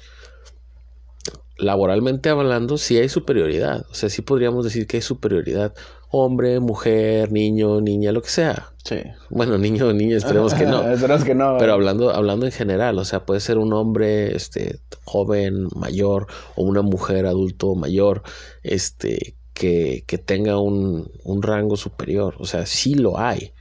Laboralmente 1.56 2.30
hablando, 2.30 2.78
sí 2.78 2.98
hay 2.98 3.08
superioridad. 3.08 3.86
O 3.92 3.94
sea, 3.94 4.08
sí 4.08 4.22
podríamos 4.22 4.64
decir 4.64 4.88
que 4.88 4.96
hay 4.96 5.02
superioridad. 5.02 5.72
Hombre, 6.10 6.58
mujer, 6.60 7.30
niño, 7.32 7.80
niña, 7.80 8.12
lo 8.12 8.22
que 8.22 8.30
sea. 8.30 8.72
Sí. 8.82 8.96
Bueno, 9.28 9.58
niño 9.58 9.88
o 9.88 9.92
niña, 9.92 10.16
esperemos 10.16 10.54
que 10.54 10.64
no. 10.64 10.82
Esperemos 10.90 11.24
que 11.24 11.34
no. 11.34 11.56
Pero 11.58 11.74
hablando, 11.74 12.10
hablando 12.10 12.46
en 12.46 12.52
general, 12.52 12.98
o 12.98 13.04
sea, 13.04 13.26
puede 13.26 13.40
ser 13.40 13.58
un 13.58 13.74
hombre 13.74 14.34
este, 14.34 14.80
joven, 15.04 15.68
mayor, 15.76 16.26
o 16.56 16.62
una 16.62 16.80
mujer 16.80 17.26
adulto 17.26 17.74
mayor, 17.74 18.22
este, 18.62 19.36
que, 19.52 20.04
que 20.06 20.16
tenga 20.16 20.58
un, 20.58 21.10
un 21.24 21.42
rango 21.42 21.76
superior. 21.76 22.36
O 22.38 22.46
sea, 22.46 22.64
sí 22.64 22.94
lo 22.94 23.18
hay. 23.18 23.52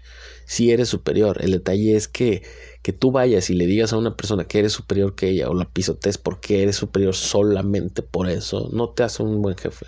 Sí 0.47 0.71
eres 0.71 0.87
superior. 0.87 1.43
El 1.43 1.51
detalle 1.51 1.97
es 1.97 2.07
que, 2.07 2.41
que 2.81 2.93
tú 2.93 3.11
vayas 3.11 3.49
y 3.49 3.53
le 3.53 3.65
digas 3.65 3.91
a 3.91 3.97
una 3.97 4.15
persona 4.15 4.45
que 4.45 4.59
eres 4.59 4.71
superior 4.71 5.13
que 5.13 5.29
ella 5.29 5.49
o 5.49 5.53
la 5.53 5.69
pisotees 5.69 6.17
porque 6.17 6.63
eres 6.63 6.77
superior 6.77 7.13
solamente 7.13 8.01
por 8.01 8.29
eso, 8.29 8.69
no 8.71 8.89
te 8.89 9.03
hace 9.03 9.23
un 9.23 9.41
buen 9.41 9.57
jefe. 9.57 9.85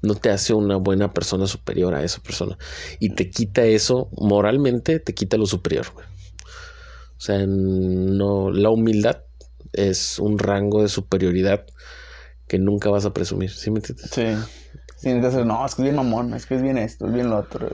No 0.00 0.14
te 0.14 0.30
hace 0.30 0.54
una 0.54 0.76
buena 0.76 1.12
persona 1.12 1.46
superior 1.46 1.94
a 1.94 2.02
esa 2.02 2.22
persona. 2.22 2.56
Y 2.98 3.10
te 3.10 3.30
quita 3.30 3.64
eso, 3.66 4.08
moralmente, 4.12 5.00
te 5.00 5.12
quita 5.12 5.36
lo 5.36 5.44
superior. 5.44 5.86
O 5.94 7.20
sea, 7.20 7.44
no, 7.46 8.50
la 8.50 8.70
humildad 8.70 9.18
es 9.74 10.18
un 10.18 10.38
rango 10.38 10.82
de 10.82 10.88
superioridad 10.88 11.66
que 12.48 12.58
nunca 12.58 12.88
vas 12.88 13.04
a 13.04 13.12
presumir, 13.12 13.50
¿sí 13.50 13.70
me 13.70 13.80
entiendes? 13.80 14.10
Sí. 14.10 14.24
Entonces, 15.02 15.46
no, 15.46 15.64
es 15.64 15.74
que 15.74 15.82
es 15.82 15.84
bien 15.84 15.96
mamón, 15.96 16.34
es 16.34 16.46
que 16.46 16.56
es 16.56 16.62
bien 16.62 16.76
esto, 16.76 17.06
es 17.06 17.12
bien 17.12 17.30
lo 17.30 17.38
otro. 17.38 17.68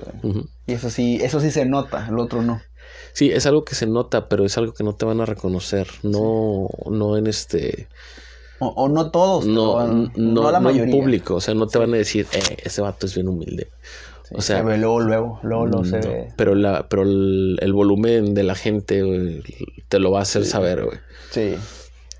Y 0.66 0.72
eso 0.72 0.91
sí, 0.91 1.18
eso 1.20 1.41
sí 1.41 1.51
se 1.51 1.64
nota, 1.64 2.07
el 2.09 2.18
otro 2.18 2.43
no. 2.43 2.61
Sí, 3.12 3.31
es 3.33 3.47
algo 3.47 3.64
que 3.64 3.74
se 3.74 3.87
nota, 3.87 4.29
pero 4.29 4.45
es 4.45 4.57
algo 4.59 4.72
que 4.74 4.85
no 4.85 4.95
te 4.95 5.07
van 5.07 5.20
a 5.20 5.27
reconocer. 5.27 5.89
No, 6.03 6.68
no 6.89 7.16
en 7.16 7.27
este. 7.27 7.89
O, 8.59 8.89
no 8.89 9.11
todos, 9.11 9.45
no, 9.47 9.87
no, 9.87 10.11
no, 10.14 10.51
la 10.51 10.61
mayoría. 10.61 10.95
en 10.95 11.01
público. 11.01 11.35
O 11.37 11.41
sea, 11.41 11.55
no 11.55 11.66
te 11.66 11.79
van 11.79 11.93
a 11.95 11.97
decir, 11.97 12.27
eh, 12.33 12.57
ese 12.62 12.81
vato 12.81 13.07
es 13.07 13.14
bien 13.14 13.29
humilde. 13.29 13.68
o 14.31 14.41
sea, 14.41 14.59
se 14.59 14.64
ve 14.64 14.79
luego, 14.79 15.01
luego, 15.01 15.41
luego, 15.43 15.66
luego 15.66 15.85
se 15.85 15.99
ve. 15.99 16.29
Pero, 16.37 16.55
la, 16.55 16.89
pero 16.89 17.03
el, 17.03 17.59
el, 17.61 17.72
volumen 17.72 18.35
de 18.35 18.45
la 18.45 18.55
gente 18.55 19.03
te 19.89 19.99
lo 19.99 20.11
va 20.11 20.20
a 20.20 20.22
hacer 20.22 20.45
saber, 20.45 20.85
güey. 20.85 20.99
Sí. 21.31 21.55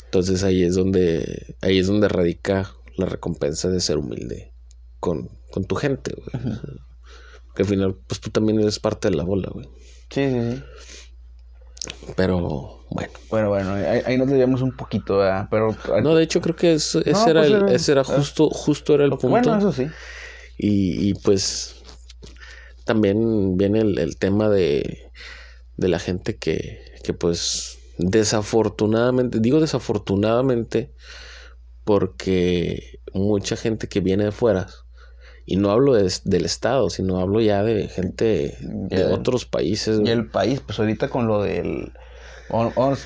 Entonces 0.07 0.45
ahí 0.45 0.63
es 0.63 0.75
donde, 0.75 1.57
ahí 1.63 1.79
es 1.79 1.87
donde 1.87 2.09
radica 2.09 2.73
la 2.97 3.07
recompensa 3.07 3.69
de 3.69 3.81
ser 3.81 3.99
humilde 3.99 4.56
con, 5.07 5.31
con 5.53 5.65
tu 5.67 5.77
gente, 5.77 6.13
güey. 6.17 6.59
Que 7.55 7.63
al 7.63 7.69
final, 7.69 7.95
pues 8.09 8.21
tú 8.21 8.31
también 8.31 8.59
eres 8.59 8.81
parte 8.81 9.09
de 9.09 9.15
la 9.15 9.23
bola, 9.23 9.49
güey. 9.53 9.69
Sí, 10.11 10.29
sí, 10.29 10.53
sí. 10.53 10.63
Pero 12.17 12.83
bueno. 12.91 13.13
Bueno, 13.31 13.49
bueno, 13.51 13.75
ahí, 13.75 14.19
nos 14.19 14.29
debíamos 14.29 14.63
un 14.63 14.77
poquito, 14.77 15.19
¿verdad? 15.19 15.47
Pero. 15.49 15.77
No, 16.03 16.17
de 16.17 16.25
hecho, 16.25 16.41
creo 16.41 16.57
que 16.57 16.73
ese, 16.75 16.99
era, 17.09 17.43
pues 17.43 17.53
el, 17.53 17.69
ese 17.69 17.93
era 17.93 18.03
justo, 18.03 18.51
justo 18.51 18.95
era 18.95 19.05
el 19.05 19.11
punto. 19.11 19.29
Bueno, 19.29 19.57
eso 19.57 19.73
sí. 19.73 19.87
Y, 20.59 21.11
y 21.11 21.15
pues 21.15 21.77
también 22.85 23.57
viene 23.57 23.79
el, 23.79 23.99
el 24.01 24.17
tema 24.17 24.49
de, 24.49 25.13
de, 25.77 25.89
la 25.89 26.01
gente 26.01 26.37
que, 26.37 26.81
que, 27.05 27.13
pues, 27.13 27.79
desafortunadamente, 27.99 29.39
digo 29.39 29.61
desafortunadamente, 29.61 30.93
porque 31.85 33.01
mucha 33.13 33.55
gente 33.55 33.89
que 33.89 34.01
viene 34.01 34.25
de 34.25 34.33
fuera 34.33 34.67
y 35.47 35.57
no 35.57 35.71
hablo 35.71 35.95
del 35.95 36.45
Estado, 36.45 36.91
sino 36.91 37.21
hablo 37.21 37.41
ya 37.41 37.63
de 37.63 37.87
gente 37.87 38.59
de 38.61 39.05
otros 39.05 39.47
países. 39.47 40.01
Y 40.05 40.11
el 40.11 40.29
país, 40.29 40.61
pues 40.61 40.81
ahorita 40.81 41.09
con 41.09 41.29
lo 41.29 41.41
del... 41.41 41.93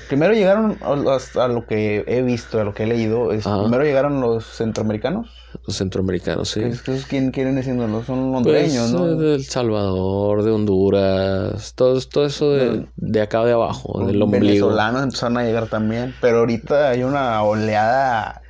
primero 0.09 0.33
llegaron 0.33 0.79
a, 0.81 1.47
lo 1.47 1.67
que 1.67 2.03
he 2.07 2.23
visto, 2.23 2.59
a 2.59 2.63
lo 2.63 2.73
que 2.73 2.83
he 2.83 2.87
leído, 2.87 3.29
primero 3.29 3.83
llegaron 3.83 4.21
los 4.21 4.43
centroamericanos. 4.43 5.29
Los 5.67 5.77
centroamericanos, 5.77 6.49
sí. 6.49 6.61
Entonces, 6.61 7.05
¿quién 7.05 7.29
quieren 7.29 7.61
siendo? 7.61 8.03
Son 8.03 8.33
hondureños, 8.33 8.89
pues, 8.89 8.91
¿no? 8.91 9.15
De 9.15 9.35
El 9.35 9.43
Salvador, 9.43 10.43
de 10.43 10.49
Honduras, 10.49 11.73
todo, 11.75 12.01
todo 12.01 12.25
eso 12.25 12.51
de, 12.53 12.87
de 12.95 13.21
acá 13.21 13.45
de 13.45 13.51
abajo, 13.51 14.03
del 14.07 14.19
ombligo. 14.19 14.45
Venezolanos 14.45 15.03
empezaron 15.03 15.37
a 15.37 15.43
llegar 15.43 15.67
también, 15.67 16.15
pero 16.21 16.39
ahorita 16.39 16.89
hay 16.89 17.03
una 17.03 17.43
oleada 17.43 18.41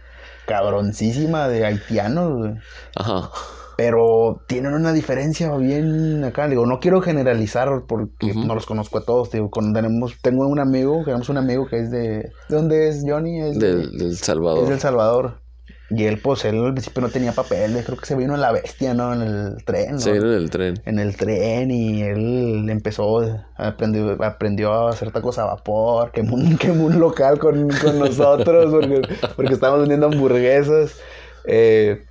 cabroncísima 0.45 1.49
de 1.49 1.65
haitianos, 1.65 2.57
Ajá. 2.95 3.29
Pero 3.78 4.41
tienen 4.47 4.74
una 4.74 4.93
diferencia 4.93 5.55
bien 5.55 6.24
acá. 6.24 6.47
Digo, 6.47 6.65
no 6.65 6.80
quiero 6.80 7.01
generalizar 7.01 7.84
porque 7.88 8.34
no 8.34 8.55
los 8.55 8.65
conozco 8.65 8.99
a 8.99 9.05
todos. 9.05 9.32
Digo, 9.32 9.49
tenemos, 9.74 10.15
tengo 10.22 10.47
un 10.47 10.59
amigo, 10.59 11.03
tenemos 11.05 11.30
un 11.30 11.38
amigo 11.38 11.67
que 11.67 11.80
es 11.80 11.91
de. 11.91 12.32
¿De 12.49 12.55
dónde 12.55 12.89
es 12.89 13.03
Johnny? 13.05 13.41
Es 13.41 13.59
del, 13.59 14.15
Salvador. 14.17 14.63
Es 14.63 14.69
del 14.69 14.80
Salvador. 14.80 15.41
Y 15.93 16.05
él, 16.05 16.19
pues, 16.24 16.45
él 16.45 16.63
al 16.63 16.74
principio 16.74 17.01
no 17.01 17.09
tenía 17.09 17.34
papeles, 17.34 17.86
creo 17.86 17.97
que 17.97 18.05
se 18.05 18.15
vino 18.15 18.34
en 18.34 18.39
la 18.39 18.53
bestia, 18.53 18.93
¿no? 18.93 19.13
En 19.13 19.22
el 19.22 19.65
tren, 19.65 19.93
¿no? 19.93 19.99
Se 19.99 20.13
vino 20.13 20.28
en 20.28 20.38
el 20.38 20.49
tren. 20.49 20.76
En 20.86 20.99
el 20.99 21.17
tren 21.17 21.69
y 21.69 22.01
él 22.01 22.69
empezó, 22.69 23.19
aprendió, 23.57 24.24
aprendió 24.24 24.72
a 24.72 24.91
hacer 24.91 25.11
tacos 25.11 25.38
a 25.38 25.45
vapor, 25.45 26.11
quemó 26.11 26.36
un, 26.36 26.57
quemó 26.59 26.86
un 26.86 26.97
local 26.97 27.39
con, 27.39 27.67
con 27.69 27.99
nosotros 27.99 28.72
porque, 28.72 29.01
porque 29.36 29.53
estábamos 29.53 29.82
vendiendo 29.82 30.05
hamburguesas. 30.05 30.97
Eh, 31.43 32.05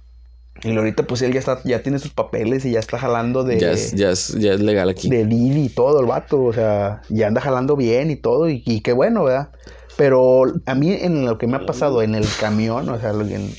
y 0.63 0.77
ahorita 0.77 1.05
pues 1.05 1.23
él 1.23 1.33
ya 1.33 1.39
está, 1.39 1.61
ya 1.65 1.83
tiene 1.83 1.99
sus 1.99 2.13
papeles 2.13 2.65
y 2.65 2.73
ya 2.73 2.81
está 2.81 2.99
jalando 2.99 3.45
de... 3.45 3.59
Ya 3.59 3.73
es, 3.73 3.93
ya 3.93 4.11
es, 4.11 4.35
ya 4.39 4.53
es 4.53 4.61
legal 4.61 4.89
aquí. 4.89 5.09
De 5.09 5.25
Didi 5.25 5.67
y 5.67 5.69
todo 5.69 6.01
el 6.01 6.07
vato, 6.07 6.43
o 6.43 6.53
sea, 6.53 7.03
ya 7.09 7.29
anda 7.29 7.41
jalando 7.41 7.77
bien 7.77 8.11
y 8.11 8.17
todo, 8.17 8.49
y, 8.49 8.81
qué 8.81 8.93
bueno, 8.93 9.25
¿verdad? 9.25 9.51
Pero 9.97 10.45
a 10.67 10.75
mí 10.75 10.93
en 10.93 11.25
lo 11.25 11.39
que 11.39 11.47
me 11.47 11.57
ha 11.57 11.67
pasado 11.67 12.03
en 12.03 12.15
el 12.15 12.27
camión, 12.39 12.89
o 12.89 13.01
sea, 13.01 13.13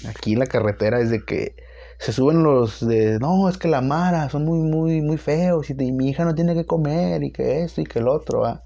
aquí 0.09 0.33
en 0.33 0.39
la 0.39 0.47
carretera 0.47 0.99
es 0.99 1.09
de 1.09 1.23
que 1.23 1.55
se 1.99 2.13
suben 2.13 2.43
los 2.43 2.85
de, 2.85 3.19
no, 3.19 3.47
es 3.47 3.57
que 3.57 3.67
la 3.67 3.81
Mara 3.81 4.29
son 4.29 4.45
muy, 4.45 4.59
muy, 4.59 5.01
muy 5.01 5.17
feos 5.17 5.69
y, 5.69 5.75
mi 5.75 6.09
hija 6.09 6.25
no 6.25 6.33
tiene 6.33 6.55
que 6.55 6.65
comer 6.65 7.23
y 7.23 7.31
que 7.31 7.63
esto 7.63 7.81
y 7.81 7.83
que 7.83 7.99
el 7.99 8.07
otro, 8.07 8.41
¿verdad? 8.41 8.63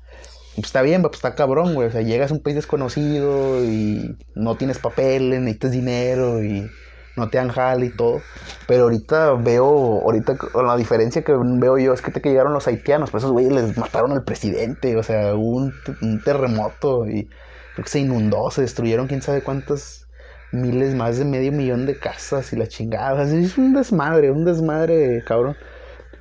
Pues 0.55 0.67
está 0.67 0.81
bien, 0.81 1.01
pues 1.01 1.15
está 1.15 1.35
cabrón, 1.35 1.73
güey. 1.73 1.89
O 1.89 1.91
sea, 1.91 2.01
llegas 2.01 2.31
a 2.31 2.33
un 2.33 2.39
país 2.39 2.55
desconocido 2.55 3.61
y 3.61 4.15
no 4.35 4.55
tienes 4.55 4.79
papeles, 4.79 5.41
necesitas 5.41 5.71
dinero 5.71 6.41
y 6.41 6.69
no 7.15 7.29
te 7.29 7.37
dan 7.37 7.49
jale 7.49 7.87
y 7.87 7.89
todo. 7.89 8.21
Pero 8.67 8.83
ahorita 8.83 9.33
veo, 9.33 10.01
ahorita 10.01 10.37
la 10.63 10.77
diferencia 10.77 11.23
que 11.23 11.33
veo 11.37 11.77
yo 11.77 11.93
es 11.93 12.01
que 12.01 12.11
te 12.11 12.21
que 12.21 12.29
llegaron 12.29 12.53
los 12.53 12.67
haitianos, 12.67 13.11
pues 13.11 13.23
esos 13.23 13.31
güeyes 13.31 13.53
les 13.53 13.77
mataron 13.77 14.11
al 14.11 14.23
presidente, 14.23 14.97
o 14.97 15.03
sea, 15.03 15.35
hubo 15.35 15.57
un, 15.57 16.21
terremoto 16.23 17.07
y 17.07 17.25
creo 17.73 17.83
que 17.83 17.89
se 17.89 17.99
inundó, 17.99 18.49
se 18.51 18.61
destruyeron 18.61 19.07
quién 19.07 19.21
sabe 19.21 19.41
cuántas 19.41 20.07
miles, 20.51 20.95
más 20.95 21.17
de 21.17 21.25
medio 21.25 21.51
millón 21.51 21.85
de 21.85 21.97
casas 21.97 22.53
y 22.53 22.55
la 22.55 22.67
chingada. 22.67 23.23
Es 23.23 23.57
un 23.57 23.73
desmadre, 23.73 24.31
un 24.31 24.45
desmadre, 24.45 25.23
cabrón. 25.25 25.55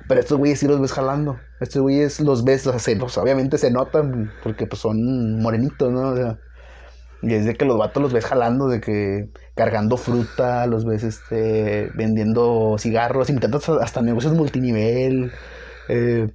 Pero 0.07 0.19
estos 0.19 0.37
güeyes 0.37 0.59
sí 0.59 0.67
los 0.67 0.79
ves 0.79 0.93
jalando. 0.93 1.39
Estos 1.59 1.81
güeyes 1.81 2.19
los 2.19 2.43
ves, 2.43 2.67
o 2.67 2.77
sea, 2.77 2.99
pues, 2.99 3.17
obviamente 3.17 3.57
se 3.57 3.71
notan 3.71 4.31
porque 4.43 4.67
pues 4.67 4.81
son 4.81 5.41
morenitos, 5.41 5.91
¿no? 5.91 6.09
O 6.09 6.15
sea, 6.15 6.37
y 7.21 7.33
es 7.33 7.45
de 7.45 7.55
que 7.55 7.65
los 7.65 7.77
vatos 7.77 8.01
los 8.01 8.13
ves 8.13 8.25
jalando, 8.25 8.67
de 8.67 8.81
que 8.81 9.29
cargando 9.55 9.97
fruta, 9.97 10.67
los 10.67 10.85
ves 10.85 11.03
este, 11.03 11.89
vendiendo 11.95 12.75
cigarros, 12.77 13.29
invitando 13.29 13.59
hasta 13.81 14.01
negocios 14.01 14.33
multinivel. 14.33 15.31
Eh, 15.89 16.29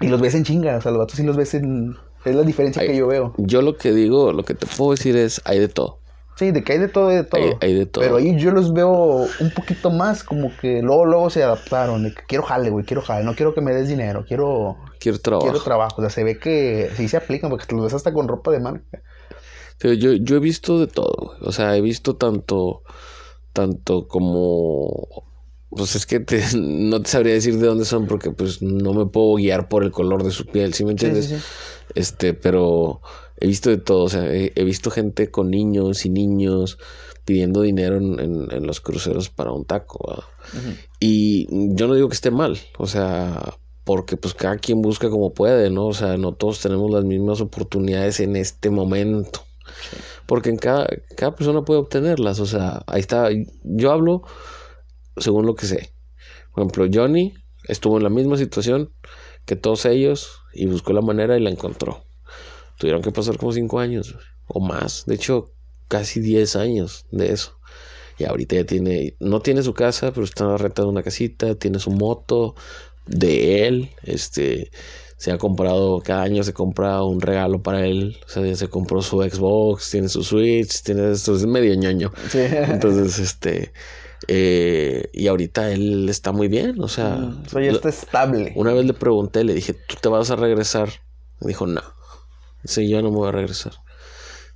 y 0.00 0.08
los 0.08 0.20
ves 0.20 0.34
en 0.34 0.44
chinga, 0.44 0.76
o 0.76 0.80
sea, 0.80 0.90
los 0.90 1.00
vatos 1.00 1.16
sí 1.16 1.22
los 1.22 1.36
ves 1.36 1.54
en... 1.54 1.96
Es 2.24 2.34
la 2.34 2.42
diferencia 2.42 2.82
que 2.86 2.96
yo 2.96 3.08
veo. 3.08 3.34
Yo 3.36 3.62
lo 3.62 3.76
que 3.76 3.92
digo, 3.92 4.32
lo 4.32 4.44
que 4.44 4.54
te 4.54 4.66
puedo 4.66 4.92
decir 4.92 5.16
es, 5.16 5.40
hay 5.44 5.58
de 5.58 5.68
todo. 5.68 5.98
Sí, 6.36 6.50
de 6.50 6.64
que 6.64 6.72
hay 6.72 6.78
de 6.78 6.88
todo, 6.88 7.08
hay 7.08 7.16
de 7.16 7.24
todo. 7.24 7.58
Hay, 7.60 7.74
de 7.74 7.86
todo. 7.86 8.02
Pero 8.02 8.16
ahí 8.16 8.38
yo 8.38 8.52
los 8.52 8.72
veo 8.72 9.26
un 9.38 9.50
poquito 9.54 9.90
más 9.90 10.24
como 10.24 10.50
que 10.60 10.80
luego, 10.82 11.04
luego 11.04 11.30
se 11.30 11.42
adaptaron. 11.42 12.04
De 12.04 12.14
que 12.14 12.22
quiero 12.26 12.44
jale, 12.44 12.70
güey, 12.70 12.86
quiero 12.86 13.02
jale. 13.02 13.24
No 13.24 13.34
quiero 13.34 13.54
que 13.54 13.60
me 13.60 13.74
des 13.74 13.88
dinero, 13.88 14.24
quiero... 14.26 14.76
Quiero 14.98 15.18
trabajo. 15.18 15.50
Quiero 15.50 15.62
trabajo. 15.62 15.96
O 15.98 16.00
sea, 16.00 16.10
se 16.10 16.24
ve 16.24 16.38
que 16.38 16.90
sí 16.96 17.08
se 17.08 17.16
aplican 17.16 17.50
porque 17.50 17.66
te 17.66 17.74
los 17.74 17.84
ves 17.84 17.94
hasta 17.94 18.12
con 18.12 18.28
ropa 18.28 18.50
de 18.50 18.60
marca. 18.60 19.02
Yo, 19.82 20.12
yo 20.12 20.36
he 20.36 20.40
visto 20.40 20.78
de 20.78 20.86
todo, 20.86 21.36
o 21.40 21.52
sea, 21.52 21.76
he 21.76 21.80
visto 21.80 22.14
tanto, 22.16 22.82
tanto 23.52 24.06
como, 24.06 25.24
pues 25.70 25.96
es 25.96 26.06
que 26.06 26.24
no 26.56 27.02
te 27.02 27.10
sabría 27.10 27.34
decir 27.34 27.58
de 27.58 27.66
dónde 27.66 27.84
son 27.84 28.06
porque 28.06 28.30
pues 28.30 28.62
no 28.62 28.94
me 28.94 29.06
puedo 29.06 29.34
guiar 29.34 29.68
por 29.68 29.82
el 29.82 29.90
color 29.90 30.22
de 30.22 30.30
su 30.30 30.46
piel, 30.46 30.74
¿sí 30.74 30.84
me 30.84 30.92
entiendes? 30.92 31.34
Este, 31.94 32.34
pero 32.34 33.00
he 33.40 33.46
visto 33.46 33.70
de 33.70 33.78
todo, 33.78 34.04
o 34.04 34.08
sea, 34.08 34.24
he, 34.32 34.64
visto 34.64 34.90
gente 34.90 35.30
con 35.30 35.50
niños 35.50 36.06
y 36.06 36.10
niños 36.10 36.78
pidiendo 37.24 37.62
dinero 37.62 37.96
en, 37.96 38.66
los 38.66 38.80
cruceros 38.80 39.30
para 39.30 39.52
un 39.52 39.64
taco. 39.64 40.24
Y 41.00 41.46
yo 41.74 41.88
no 41.88 41.94
digo 41.94 42.08
que 42.08 42.14
esté 42.14 42.30
mal, 42.30 42.58
o 42.78 42.86
sea, 42.86 43.54
porque 43.84 44.16
pues 44.16 44.34
cada 44.34 44.58
quien 44.58 44.80
busca 44.80 45.10
como 45.10 45.32
puede, 45.32 45.70
¿no? 45.70 45.86
O 45.86 45.94
sea, 45.94 46.16
no 46.16 46.34
todos 46.34 46.60
tenemos 46.60 46.90
las 46.90 47.04
mismas 47.04 47.40
oportunidades 47.40 48.20
en 48.20 48.36
este 48.36 48.70
momento. 48.70 49.41
Porque 50.26 50.50
en 50.50 50.56
cada, 50.56 50.86
cada 51.16 51.34
persona 51.34 51.62
puede 51.62 51.80
obtenerlas. 51.80 52.40
O 52.40 52.46
sea, 52.46 52.82
ahí 52.86 53.00
está. 53.00 53.28
Yo 53.62 53.92
hablo 53.92 54.22
según 55.16 55.46
lo 55.46 55.54
que 55.54 55.66
sé. 55.66 55.92
Por 56.52 56.62
ejemplo, 56.62 56.86
Johnny 56.92 57.34
estuvo 57.68 57.96
en 57.96 58.02
la 58.02 58.10
misma 58.10 58.36
situación 58.36 58.92
que 59.46 59.56
todos 59.56 59.84
ellos 59.86 60.40
y 60.52 60.66
buscó 60.66 60.92
la 60.92 61.00
manera 61.00 61.36
y 61.36 61.42
la 61.42 61.50
encontró. 61.50 62.04
Tuvieron 62.78 63.02
que 63.02 63.12
pasar 63.12 63.38
como 63.38 63.52
5 63.52 63.78
años 63.78 64.16
o 64.46 64.60
más. 64.60 65.04
De 65.06 65.14
hecho, 65.14 65.52
casi 65.88 66.20
10 66.20 66.56
años 66.56 67.06
de 67.10 67.32
eso. 67.32 67.58
Y 68.18 68.24
ahorita 68.24 68.56
ya 68.56 68.64
tiene, 68.64 69.16
no 69.20 69.40
tiene 69.40 69.62
su 69.62 69.74
casa, 69.74 70.12
pero 70.12 70.24
está 70.24 70.56
rentando 70.56 70.90
una 70.90 71.02
casita, 71.02 71.54
tiene 71.54 71.78
su 71.78 71.90
moto 71.90 72.54
de 73.06 73.66
él, 73.66 73.90
este, 74.04 74.70
se 75.22 75.30
ha 75.30 75.38
comprado, 75.38 76.00
cada 76.00 76.24
año 76.24 76.42
se 76.42 76.52
compra 76.52 77.00
un 77.04 77.20
regalo 77.20 77.62
para 77.62 77.86
él. 77.86 78.18
O 78.26 78.28
sea, 78.28 78.44
ya 78.44 78.56
se 78.56 78.66
compró 78.66 79.02
su 79.02 79.22
Xbox, 79.22 79.92
tiene 79.92 80.08
su 80.08 80.24
Switch, 80.24 80.82
tiene 80.82 81.12
esto, 81.12 81.36
es 81.36 81.46
medio 81.46 81.72
ñoño. 81.76 82.12
Entonces, 82.34 83.20
este. 83.20 83.72
Eh, 84.26 85.10
y 85.12 85.28
ahorita 85.28 85.70
él 85.70 86.08
está 86.08 86.32
muy 86.32 86.48
bien, 86.48 86.82
o 86.82 86.88
sea. 86.88 87.14
Mm, 87.14 87.44
ya 87.52 87.70
está 87.70 87.88
estable. 87.90 88.52
Una 88.56 88.72
vez 88.72 88.84
le 88.84 88.94
pregunté, 88.94 89.44
le 89.44 89.54
dije, 89.54 89.74
¿tú 89.74 89.94
te 90.02 90.08
vas 90.08 90.28
a 90.32 90.34
regresar? 90.34 90.88
Me 91.40 91.46
dijo, 91.46 91.68
no. 91.68 91.82
Dice, 92.64 92.88
yo 92.88 93.00
no 93.00 93.12
me 93.12 93.18
voy 93.18 93.28
a 93.28 93.32
regresar. 93.32 93.74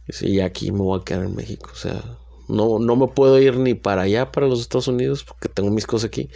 Dice, 0.09 0.27
y 0.29 0.41
aquí 0.41 0.73
me 0.73 0.81
voy 0.81 0.99
a 0.99 1.05
quedar 1.05 1.27
en 1.27 1.37
México. 1.37 1.71
O 1.73 1.77
sea, 1.77 2.03
no, 2.49 2.79
no 2.79 2.97
me 2.97 3.09
puedo 3.09 3.39
ir 3.41 3.57
ni 3.59 3.75
para 3.75 4.03
allá, 4.03 4.31
para 4.33 4.47
los 4.47 4.61
Estados 4.61 4.89
Unidos, 4.89 5.25
porque 5.25 5.49
tengo 5.49 5.71
mis 5.71 5.87
cosas 5.87 6.09
aquí. 6.09 6.29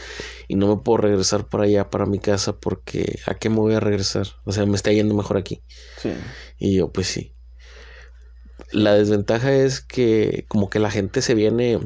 Y 0.48 0.56
no 0.56 0.66
me 0.68 0.76
puedo 0.82 0.98
regresar 0.98 1.46
para 1.48 1.64
allá, 1.64 1.90
para 1.90 2.06
mi 2.06 2.18
casa, 2.18 2.54
porque 2.56 3.18
¿a 3.26 3.34
qué 3.34 3.48
me 3.50 3.56
voy 3.56 3.74
a 3.74 3.80
regresar? 3.80 4.26
O 4.44 4.52
sea, 4.52 4.66
me 4.66 4.76
está 4.76 4.92
yendo 4.92 5.14
mejor 5.14 5.36
aquí. 5.36 5.62
Sí. 5.98 6.12
Y 6.58 6.76
yo, 6.76 6.88
pues 6.92 7.06
sí. 7.08 7.32
La 8.72 8.94
desventaja 8.94 9.52
es 9.52 9.80
que 9.80 10.44
como 10.48 10.70
que 10.70 10.78
la 10.78 10.90
gente 10.90 11.22
se 11.22 11.34
viene 11.34 11.78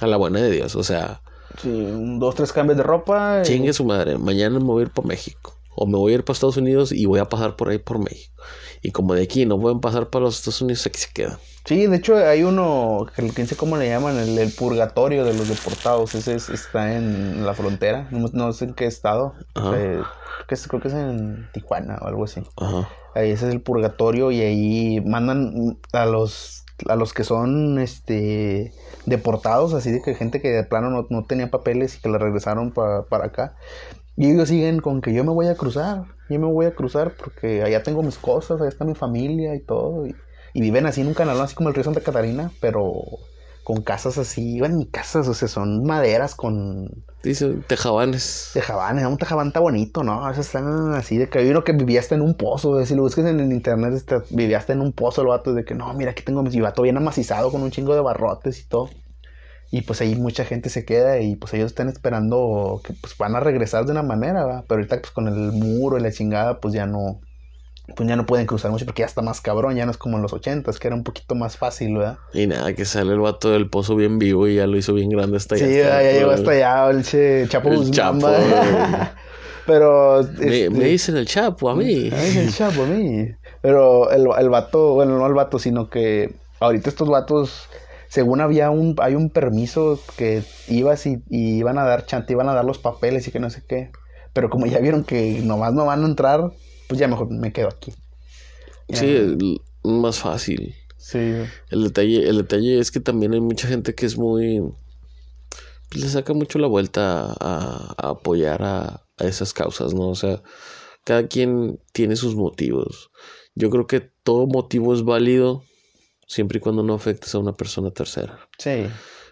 A 0.00 0.06
la 0.06 0.16
buena 0.16 0.40
de 0.40 0.50
Dios, 0.50 0.76
o 0.76 0.82
sea. 0.84 1.20
Sí, 1.62 1.68
un, 1.68 2.18
dos, 2.20 2.34
tres 2.36 2.52
cambios 2.52 2.76
de 2.76 2.82
ropa. 2.84 3.40
y- 3.42 3.46
Chingue 3.46 3.72
su 3.72 3.84
madre, 3.84 4.18
mañana 4.18 4.58
me 4.58 4.66
voy 4.66 4.82
a 4.82 4.86
ir 4.86 4.92
por 4.92 5.06
México. 5.06 5.54
O 5.74 5.86
me 5.86 5.96
voy 5.96 6.12
a 6.12 6.16
ir 6.16 6.24
para 6.24 6.34
Estados 6.34 6.56
Unidos 6.56 6.92
y 6.92 7.06
voy 7.06 7.20
a 7.20 7.28
pasar 7.28 7.56
por 7.56 7.68
ahí 7.68 7.78
por 7.78 7.98
México. 7.98 8.34
Y 8.82 8.90
como 8.92 9.14
de 9.14 9.22
aquí 9.22 9.46
no 9.46 9.58
pueden 9.60 9.80
pasar 9.80 10.10
para 10.10 10.24
los 10.26 10.36
Estados 10.38 10.60
Unidos, 10.62 10.86
aquí 10.86 10.98
se 11.00 11.08
quedan. 11.12 11.38
Sí, 11.68 11.86
de 11.86 11.96
hecho 11.98 12.16
hay 12.16 12.44
uno, 12.44 13.04
que 13.14 13.28
quién 13.34 13.46
sé 13.46 13.54
cómo 13.54 13.76
le 13.76 13.88
llaman, 13.88 14.18
el, 14.18 14.38
el 14.38 14.54
purgatorio 14.54 15.26
de 15.26 15.34
los 15.34 15.48
deportados. 15.48 16.14
Ese 16.14 16.34
es- 16.34 16.48
está 16.48 16.94
en 16.96 17.44
la 17.44 17.54
frontera, 17.54 18.08
no, 18.10 18.28
no 18.32 18.52
sé 18.54 18.64
en 18.64 18.74
qué 18.74 18.86
estado. 18.86 19.34
Ajá. 19.54 19.76
Eh, 19.76 20.02
creo, 20.34 20.46
que 20.46 20.54
es, 20.54 20.66
creo 20.66 20.80
que 20.80 20.88
es 20.88 20.94
en 20.94 21.50
Tijuana 21.52 21.98
o 22.00 22.06
algo 22.06 22.24
así. 22.24 22.42
Ajá. 22.56 22.88
Ahí 23.14 23.30
ese 23.32 23.48
es 23.48 23.52
el 23.54 23.60
purgatorio 23.60 24.30
y 24.30 24.40
ahí 24.40 25.00
mandan 25.02 25.78
a 25.92 26.06
los 26.06 26.64
a 26.88 26.94
los 26.94 27.12
que 27.12 27.24
son 27.24 27.78
este 27.80 28.72
deportados, 29.04 29.74
así 29.74 29.90
de 29.90 30.00
que 30.00 30.14
gente 30.14 30.40
que 30.40 30.48
de 30.50 30.62
plano 30.64 30.90
no, 30.90 31.06
no 31.10 31.26
tenía 31.26 31.50
papeles 31.50 31.96
y 31.96 32.00
que 32.00 32.08
la 32.08 32.18
regresaron 32.18 32.72
pa- 32.72 33.08
para 33.08 33.26
acá. 33.26 33.56
Y 34.16 34.30
ellos 34.32 34.48
siguen 34.48 34.80
con 34.80 35.00
que 35.00 35.12
yo 35.12 35.24
me 35.24 35.32
voy 35.32 35.46
a 35.48 35.56
cruzar, 35.56 36.06
yo 36.28 36.40
me 36.40 36.46
voy 36.46 36.66
a 36.66 36.74
cruzar 36.74 37.16
porque 37.16 37.62
allá 37.62 37.82
tengo 37.82 38.02
mis 38.02 38.18
cosas, 38.18 38.60
allá 38.60 38.68
está 38.68 38.84
mi 38.84 38.94
familia 38.94 39.54
y 39.54 39.60
todo. 39.60 40.06
Y, 40.06 40.22
y 40.58 40.60
viven 40.60 40.86
así 40.86 41.02
en 41.02 41.06
un 41.06 41.14
canal, 41.14 41.40
así 41.40 41.54
como 41.54 41.68
el 41.68 41.74
río 41.76 41.84
Santa 41.84 42.00
Catarina, 42.00 42.50
pero 42.60 43.04
con 43.62 43.82
casas 43.82 44.18
así, 44.18 44.58
bueno, 44.58 44.78
ni 44.78 44.86
casas, 44.86 45.28
o 45.28 45.34
sea, 45.34 45.46
son 45.46 45.84
maderas 45.84 46.34
con 46.34 47.04
Dicen 47.22 47.62
tejabanes. 47.66 48.50
Tejabán, 48.54 48.98
era 48.98 49.06
un 49.06 49.18
Tejabán 49.18 49.48
está 49.48 49.60
bonito, 49.60 50.02
¿no? 50.02 50.24
A 50.24 50.30
veces 50.30 50.46
están 50.46 50.94
así 50.94 51.16
de 51.16 51.28
que 51.28 51.38
hay 51.38 51.48
uno 51.48 51.62
que 51.62 51.72
vivía 51.72 52.00
hasta 52.00 52.16
en 52.16 52.22
un 52.22 52.34
pozo. 52.34 52.84
Si 52.84 52.94
lo 52.96 53.02
buscas 53.02 53.26
en 53.26 53.38
el 53.38 53.52
internet, 53.52 53.92
este, 53.94 54.16
vivía 54.30 54.58
hasta 54.58 54.72
en 54.72 54.80
un 54.80 54.92
pozo 54.92 55.22
el 55.22 55.28
vato. 55.28 55.52
De 55.52 55.64
que 55.64 55.74
no, 55.74 55.92
mira, 55.94 56.12
aquí 56.12 56.22
tengo 56.24 56.42
mi 56.42 56.60
vato 56.60 56.82
bien 56.82 56.96
amacizado 56.96 57.52
con 57.52 57.62
un 57.62 57.70
chingo 57.70 57.94
de 57.94 58.00
barrotes 58.00 58.60
y 58.60 58.68
todo. 58.68 58.90
Y 59.70 59.82
pues 59.82 60.00
ahí 60.00 60.14
mucha 60.14 60.44
gente 60.44 60.70
se 60.70 60.84
queda 60.84 61.20
y 61.20 61.36
pues 61.36 61.52
ellos 61.54 61.66
están 61.66 61.88
esperando 61.88 62.80
que 62.84 62.94
pues 62.94 63.16
van 63.18 63.36
a 63.36 63.40
regresar 63.40 63.84
de 63.84 63.92
una 63.92 64.02
manera, 64.02 64.44
¿va? 64.46 64.64
Pero 64.66 64.80
ahorita 64.80 65.00
pues 65.00 65.12
con 65.12 65.28
el 65.28 65.52
muro 65.52 65.98
y 65.98 66.00
la 66.00 66.10
chingada, 66.10 66.60
pues 66.60 66.72
ya 66.72 66.86
no. 66.86 67.20
Pues 67.96 68.08
ya 68.08 68.16
no 68.16 68.26
pueden 68.26 68.46
cruzar 68.46 68.70
mucho 68.70 68.84
porque 68.84 69.00
ya 69.00 69.06
está 69.06 69.22
más 69.22 69.40
cabrón, 69.40 69.74
ya 69.74 69.84
no 69.86 69.90
es 69.90 69.96
como 69.96 70.16
en 70.16 70.22
los 70.22 70.32
ochentas, 70.32 70.78
que 70.78 70.88
era 70.88 70.94
un 70.96 71.04
poquito 71.04 71.34
más 71.34 71.56
fácil, 71.56 71.96
¿verdad? 71.96 72.18
Y 72.34 72.46
nada, 72.46 72.72
que 72.74 72.84
sale 72.84 73.12
el 73.12 73.18
vato 73.20 73.50
del 73.50 73.70
pozo 73.70 73.96
bien 73.96 74.18
vivo 74.18 74.46
y 74.46 74.56
ya 74.56 74.66
lo 74.66 74.76
hizo 74.76 74.92
bien 74.94 75.08
grande 75.08 75.38
hasta 75.38 75.56
Sí, 75.56 75.64
allá. 75.64 76.02
ya, 76.02 76.02
ya 76.02 76.12
llegó 76.18 76.30
hasta 76.32 76.50
allá 76.50 76.90
el 76.90 77.02
che 77.02 77.46
Chapo 77.48 77.70
El. 77.70 77.90
Pero. 79.66 80.22
Me, 80.38 80.46
este, 80.46 80.70
me 80.70 80.84
dicen 80.86 81.16
el 81.16 81.26
chapo 81.26 81.70
a 81.70 81.74
mí. 81.76 82.10
Ay, 82.12 82.38
el 82.38 82.54
chapo, 82.54 82.82
a 82.82 82.86
mí. 82.86 83.28
Pero 83.60 84.10
el, 84.10 84.26
el 84.38 84.48
vato, 84.48 84.94
bueno, 84.94 85.18
no 85.18 85.26
el 85.26 85.34
vato, 85.34 85.58
sino 85.58 85.90
que 85.90 86.34
ahorita 86.60 86.88
estos 86.88 87.08
vatos, 87.08 87.68
según 88.08 88.40
había 88.40 88.70
un, 88.70 88.96
hay 88.98 89.14
un 89.14 89.30
permiso 89.30 90.00
que 90.16 90.42
ibas 90.68 91.06
y, 91.06 91.22
y 91.28 91.58
iban 91.58 91.78
a 91.78 91.84
dar 91.84 92.06
chante, 92.06 92.32
iban 92.32 92.48
a 92.48 92.54
dar 92.54 92.64
los 92.64 92.78
papeles 92.78 93.28
y 93.28 93.30
que 93.30 93.40
no 93.40 93.50
sé 93.50 93.62
qué. 93.68 93.90
Pero 94.32 94.48
como 94.50 94.66
ya 94.66 94.78
vieron 94.78 95.04
que 95.04 95.40
nomás 95.42 95.72
no 95.74 95.84
van 95.86 96.02
a 96.02 96.06
entrar, 96.06 96.50
pues 96.88 96.98
ya 96.98 97.06
mejor 97.06 97.30
me 97.30 97.52
quedo 97.52 97.68
aquí. 97.68 97.92
Sí, 98.88 99.60
más 99.84 100.18
fácil. 100.18 100.74
Sí. 100.96 101.34
El 101.70 101.84
detalle, 101.84 102.28
el 102.28 102.38
detalle 102.38 102.78
es 102.78 102.90
que 102.90 103.00
también 103.00 103.34
hay 103.34 103.40
mucha 103.40 103.68
gente 103.68 103.94
que 103.94 104.06
es 104.06 104.16
muy. 104.16 104.62
pues, 105.90 106.04
le 106.04 106.08
saca 106.08 106.32
mucho 106.32 106.58
la 106.58 106.66
vuelta 106.66 107.32
a, 107.38 107.94
a 107.96 108.08
apoyar 108.10 108.62
a, 108.62 109.06
a 109.18 109.24
esas 109.24 109.52
causas, 109.52 109.94
¿no? 109.94 110.08
O 110.08 110.14
sea, 110.14 110.42
cada 111.04 111.28
quien 111.28 111.78
tiene 111.92 112.16
sus 112.16 112.34
motivos. 112.34 113.10
Yo 113.54 113.70
creo 113.70 113.86
que 113.86 114.00
todo 114.22 114.46
motivo 114.46 114.94
es 114.94 115.02
válido 115.02 115.64
siempre 116.26 116.58
y 116.58 116.60
cuando 116.60 116.82
no 116.82 116.94
afectes 116.94 117.34
a 117.34 117.38
una 117.38 117.56
persona 117.56 117.90
tercera. 117.90 118.48
Sí. 118.58 118.86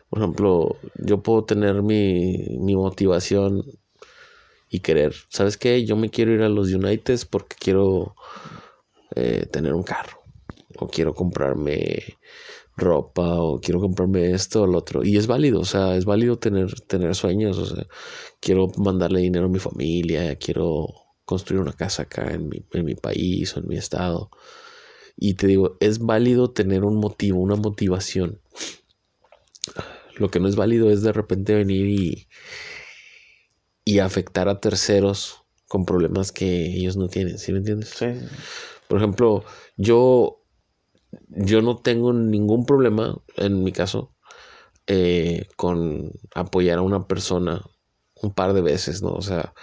Por 0.09 0.21
ejemplo, 0.21 0.77
yo 0.97 1.23
puedo 1.23 1.45
tener 1.45 1.83
mi, 1.83 2.59
mi 2.59 2.77
motivación 2.77 3.65
querer, 4.81 5.15
¿sabes 5.29 5.57
qué? 5.57 5.85
Yo 5.85 5.97
me 5.97 6.11
quiero 6.11 6.33
ir 6.33 6.43
a 6.43 6.49
los 6.49 6.73
Uniteds 6.73 7.25
porque 7.25 7.57
quiero 7.59 8.15
eh, 9.15 9.47
tener 9.51 9.75
un 9.75 9.83
carro 9.83 10.21
o 10.79 10.89
quiero 10.89 11.15
comprarme 11.15 12.19
ropa 12.77 13.41
o 13.41 13.61
quiero 13.61 13.81
comprarme 13.81 14.33
esto 14.33 14.63
o 14.63 14.67
lo 14.67 14.79
otro. 14.79 15.05
Y 15.05 15.17
es 15.17 15.27
válido, 15.27 15.61
o 15.61 15.65
sea, 15.65 15.97
es 15.97 16.05
válido 16.05 16.39
tener, 16.39 16.81
tener 16.83 17.15
sueños, 17.15 17.59
o 17.59 17.67
sea, 17.67 17.87
quiero 18.41 18.69
mandarle 18.77 19.21
dinero 19.21 19.47
a 19.47 19.49
mi 19.49 19.59
familia, 19.59 20.37
quiero 20.37 20.87
construir 21.25 21.63
una 21.63 21.73
casa 21.73 22.03
acá 22.03 22.33
en 22.33 22.49
mi, 22.49 22.65
en 22.73 22.85
mi 22.85 22.95
país 22.95 23.57
o 23.57 23.61
en 23.61 23.69
mi 23.69 23.77
estado. 23.77 24.31
Y 25.17 25.35
te 25.35 25.47
digo, 25.47 25.77
es 25.81 25.99
válido 25.99 26.51
tener 26.51 26.85
un 26.85 26.97
motivo, 26.97 27.41
una 27.41 27.57
motivación. 27.57 28.41
Lo 30.17 30.31
que 30.31 30.41
no 30.41 30.49
es 30.49 30.57
válido 30.57 30.91
es 30.91 31.03
de 31.03 31.13
repente 31.13 31.55
venir 31.55 31.87
y, 31.87 32.29
y 33.87 34.01
afectar 34.01 34.49
a 34.49 34.61
terceros 34.61 35.45
con 35.69 35.87
problemas 35.87 36.33
que 36.33 36.67
ellos 36.67 36.97
no 36.97 37.09
tienen, 37.09 37.39
¿sí 37.39 37.53
me 37.53 37.59
entiendes? 37.59 37.91
Sí. 37.91 38.07
Por 38.89 38.99
ejemplo, 38.99 39.45
yo, 39.77 40.43
yo 41.29 41.63
no 41.63 41.79
tengo 41.79 42.13
ningún 42.13 42.67
problema, 42.67 43.17
en 43.37 43.63
mi 43.63 43.71
caso, 43.71 44.13
eh, 44.89 45.47
con 45.57 46.11
apoyar 46.35 46.79
a 46.79 46.83
una 46.83 47.07
persona 47.07 47.63
un 48.23 48.35
par 48.35 48.55
de 48.55 48.61
veces, 48.61 49.03
¿no? 49.03 49.11
O 49.11 49.23
sea, 49.23 49.55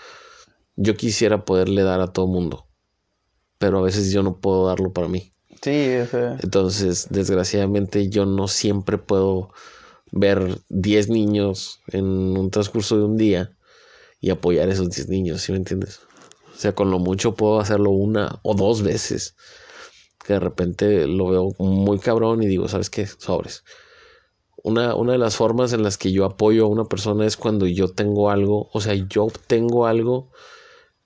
yo 0.77 0.95
quisiera 0.95 1.43
poderle 1.43 1.83
dar 1.83 1.99
a 1.99 2.13
todo 2.13 2.27
mundo, 2.27 2.67
pero 3.57 3.79
a 3.79 3.83
veces 3.83 4.09
yo 4.13 4.23
no 4.23 4.39
puedo 4.39 4.67
darlo 4.67 4.93
para 4.93 5.09
mí. 5.09 5.33
Sí, 5.61 5.97
o 5.97 6.05
sea, 6.05 6.37
Entonces, 6.41 7.07
desgraciadamente, 7.09 8.07
yo 8.09 8.25
no 8.25 8.47
siempre 8.47 8.97
puedo 8.97 9.51
ver 10.13 10.61
10 10.69 11.09
niños 11.09 11.81
en 11.87 12.05
un 12.05 12.51
transcurso 12.51 12.97
de 12.97 13.03
un 13.03 13.17
día 13.17 13.57
y 14.23 14.29
apoyar 14.29 14.69
a 14.69 14.71
esos 14.71 14.89
10 14.89 15.09
niños, 15.09 15.41
¿sí 15.41 15.51
me 15.51 15.57
entiendes? 15.57 15.99
O 16.55 16.57
sea, 16.57 16.73
con 16.73 16.89
lo 16.89 16.97
mucho 16.97 17.35
puedo 17.35 17.59
hacerlo 17.59 17.89
una 17.89 18.39
o 18.43 18.55
dos 18.55 18.81
veces. 18.81 19.35
Que 20.25 20.33
de 20.33 20.39
repente 20.39 21.07
lo 21.07 21.27
veo 21.27 21.49
muy 21.59 21.99
cabrón 21.99 22.41
y 22.41 22.47
digo, 22.47 22.69
¿sabes 22.69 22.89
qué? 22.89 23.05
Sobres. 23.05 23.65
Una, 24.63 24.95
una 24.95 25.11
de 25.11 25.17
las 25.17 25.35
formas 25.35 25.73
en 25.73 25.83
las 25.83 25.97
que 25.97 26.13
yo 26.13 26.23
apoyo 26.23 26.63
a 26.63 26.69
una 26.69 26.85
persona 26.85 27.25
es 27.25 27.35
cuando 27.35 27.67
yo 27.67 27.89
tengo 27.89 28.29
algo, 28.29 28.69
o 28.71 28.79
sea, 28.79 28.93
yo 28.93 29.25
obtengo 29.25 29.87
algo 29.87 30.31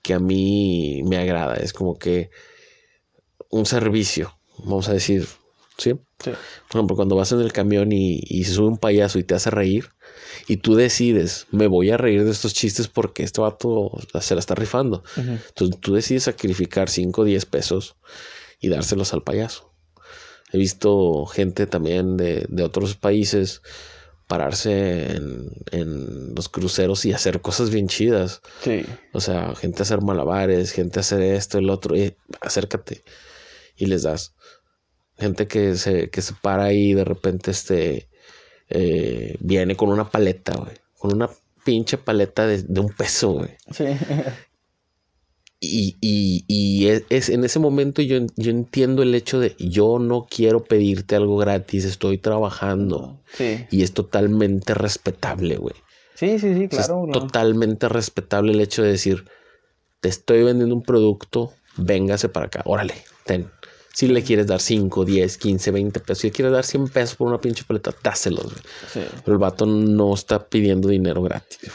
que 0.03 0.13
a 0.13 0.20
mí 0.20 1.01
me 1.03 1.18
agrada. 1.18 1.55
Es 1.55 1.74
como 1.74 1.97
que 1.97 2.30
un 3.49 3.65
servicio, 3.65 4.38
vamos 4.59 4.89
a 4.89 4.93
decir, 4.93 5.26
¿sí? 5.80 5.93
sí. 6.24 6.32
Por 6.68 6.76
ejemplo, 6.76 6.95
cuando 6.95 7.15
vas 7.15 7.32
en 7.32 7.41
el 7.41 7.51
camión 7.51 7.91
y, 7.91 8.20
y 8.24 8.43
se 8.43 8.53
sube 8.53 8.68
un 8.68 8.78
payaso 8.78 9.18
y 9.18 9.24
te 9.24 9.34
hace 9.34 9.49
reír, 9.49 9.89
y 10.47 10.57
tú 10.57 10.76
decides, 10.76 11.47
me 11.51 11.68
voy 11.68 11.91
a 11.91 11.97
reír 11.97 12.24
de 12.24 12.32
estos 12.32 12.53
chistes 12.53 12.88
porque 12.88 13.24
este 13.24 13.41
vato 13.41 13.91
se 14.20 14.36
la 14.36 14.39
está 14.39 14.55
rifando. 14.55 15.03
Ujú. 15.18 15.32
Entonces 15.32 15.80
tú 15.80 15.93
decides 15.93 16.24
sacrificar 16.24 16.89
5 16.89 17.22
o 17.22 17.26
10 17.26 17.45
pesos 17.45 17.95
y 18.59 18.70
dárselos 18.70 19.13
al 19.13 19.24
payaso. 19.24 19.74
He 20.51 20.57
visto 20.57 21.26
gente 21.26 21.68
también 21.68 22.18
de, 22.18 22.45
de 22.47 22.63
otros 22.63 22.95
países 22.95 23.61
pararse 24.28 25.15
en, 25.15 25.49
en 25.72 26.36
los 26.36 26.49
cruceros 26.49 27.05
y 27.05 27.13
hacer 27.13 27.41
cosas 27.41 27.70
bien 27.70 27.88
chidas. 27.88 28.41
Sí. 28.61 28.86
O 29.13 29.22
sea, 29.22 29.55
gente 29.55 29.84
hacer 29.84 30.01
malabares, 30.01 30.72
gente 30.72 30.99
hacer 30.99 31.22
esto, 31.22 31.57
el 31.57 31.70
otro, 31.70 31.95
eh, 31.95 32.18
acércate 32.41 33.03
y 33.76 33.86
les 33.86 34.03
das. 34.03 34.34
Gente 35.18 35.47
que 35.47 35.76
se, 35.76 36.09
que 36.09 36.22
se 36.22 36.34
para 36.41 36.65
ahí 36.65 36.91
y 36.91 36.93
de 36.93 37.05
repente 37.05 37.51
este 37.51 38.09
eh, 38.70 39.36
viene 39.39 39.76
con 39.76 39.89
una 39.89 40.09
paleta, 40.09 40.55
güey. 40.55 40.74
Con 40.97 41.13
una 41.13 41.30
pinche 41.63 41.97
paleta 41.97 42.47
de, 42.47 42.63
de 42.63 42.80
un 42.80 42.89
peso, 42.89 43.32
güey. 43.34 43.51
Sí. 43.72 43.86
Y, 45.59 45.95
y, 46.01 46.45
y 46.47 46.88
es, 46.88 47.03
es- 47.09 47.30
en 47.30 47.43
ese 47.43 47.57
momento 47.57 48.03
yo, 48.03 48.20
yo 48.36 48.51
entiendo 48.51 49.01
el 49.01 49.15
hecho 49.15 49.39
de 49.39 49.55
yo 49.57 49.97
no 49.97 50.28
quiero 50.30 50.63
pedirte 50.63 51.15
algo 51.15 51.38
gratis, 51.38 51.84
estoy 51.84 52.20
trabajando. 52.20 53.20
Sí. 53.34 53.65
Y 53.72 53.82
es 53.82 53.93
totalmente 53.93 54.76
respetable, 54.76 55.57
güey. 55.57 55.74
Sí, 56.13 56.38
sí, 56.38 56.53
sí, 56.53 56.65
O 56.72 56.76
sea, 56.76 56.86
claro. 56.86 57.05
es 57.05 57.11
claro. 57.11 57.11
totalmente 57.26 57.89
respetable 57.89 58.51
el 58.51 58.61
hecho 58.61 58.84
de 58.84 58.89
decir, 58.91 59.26
te 59.99 60.09
estoy 60.09 60.43
vendiendo 60.43 60.76
un 60.76 60.84
producto, 60.84 61.53
véngase 61.76 62.30
para 62.30 62.45
acá, 62.47 62.61
órale, 62.65 62.93
ten. 63.26 63.49
Si 63.98 64.08
le 64.08 64.22
quieres 64.22 64.45
dar 64.45 64.62
5, 64.62 65.06
10, 65.06 65.38
15, 65.39 65.72
20 65.72 66.00
pesos, 66.02 66.20
si 66.20 66.28
le 66.28 66.32
quieres 66.32 66.54
dar 66.54 66.64
100 66.64 66.89
pesos 66.89 67.16
por 67.16 67.30
una 67.30 67.41
pinche 67.41 67.64
paleta, 67.64 67.89
dáselos, 68.04 68.43
güey. 68.43 68.64
Sí. 68.93 69.02
Pero 69.26 69.34
el 69.34 69.39
vato 69.39 69.66
no 69.66 70.14
está 70.14 70.48
pidiendo 70.48 70.89
dinero 70.89 71.24
gratis. 71.24 71.72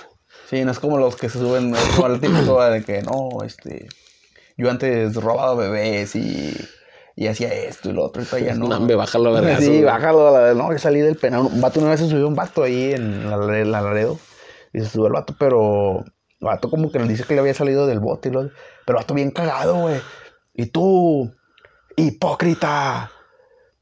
Sí, 0.49 0.65
no 0.65 0.71
es 0.71 0.79
como 0.79 0.99
los 0.99 1.17
que 1.17 1.29
se 1.29 1.41
suben, 1.41 1.75
es 1.75 1.83
como 1.97 2.15
el 2.15 2.21
típico 2.21 2.63
de 2.63 2.85
que 2.85 3.03
no, 3.03 3.43
este, 3.45 3.89
yo 4.57 4.71
antes 4.71 5.17
robaba 5.17 5.57
bebés 5.57 6.15
y, 6.15 6.57
y 7.17 7.27
hacía 7.27 7.53
esto 7.53 7.91
y 7.91 7.93
lo 7.93 8.05
otro, 8.05 8.23
y 8.39 8.45
ya 8.45 8.55
no. 8.55 8.69
No, 8.69 8.79
me 8.87 8.95
bájalo 8.95 9.31
a 9.31 9.41
vergazos, 9.41 9.65
Sí, 9.65 9.83
bájalo 9.83 10.29
a 10.29 10.41
la 10.43 10.55
No, 10.55 10.71
yo 10.71 10.79
salí 10.79 11.01
del 11.01 11.17
penal. 11.17 11.41
Un 11.41 11.61
vato 11.61 11.81
una 11.81 11.91
vez 11.91 11.99
se 11.99 12.09
subió 12.09 12.29
un 12.29 12.37
vato 12.37 12.63
ahí 12.63 12.93
en 12.93 13.29
la, 13.29 13.37
la 13.37 13.83
Laredo 13.83 14.17
y 14.73 14.79
se 14.79 14.87
subió 14.87 15.09
el 15.09 15.15
vato, 15.15 15.35
pero 15.41 16.05
el 16.05 16.47
vato 16.47 16.71
como 16.71 16.93
que 16.93 17.01
le 17.01 17.09
dice 17.09 17.25
que 17.25 17.35
le 17.35 17.41
había 17.41 17.55
salido 17.55 17.89
del 17.89 17.99
bote 17.99 18.29
y 18.29 18.33
lo, 18.33 18.43
pero 18.87 18.99
el 18.99 19.03
vato 19.03 19.13
bien 19.13 19.33
cagado, 19.33 19.75
güey. 19.75 20.01
Y 20.55 20.67
tú, 20.67 21.33
hipócrita, 22.07 23.11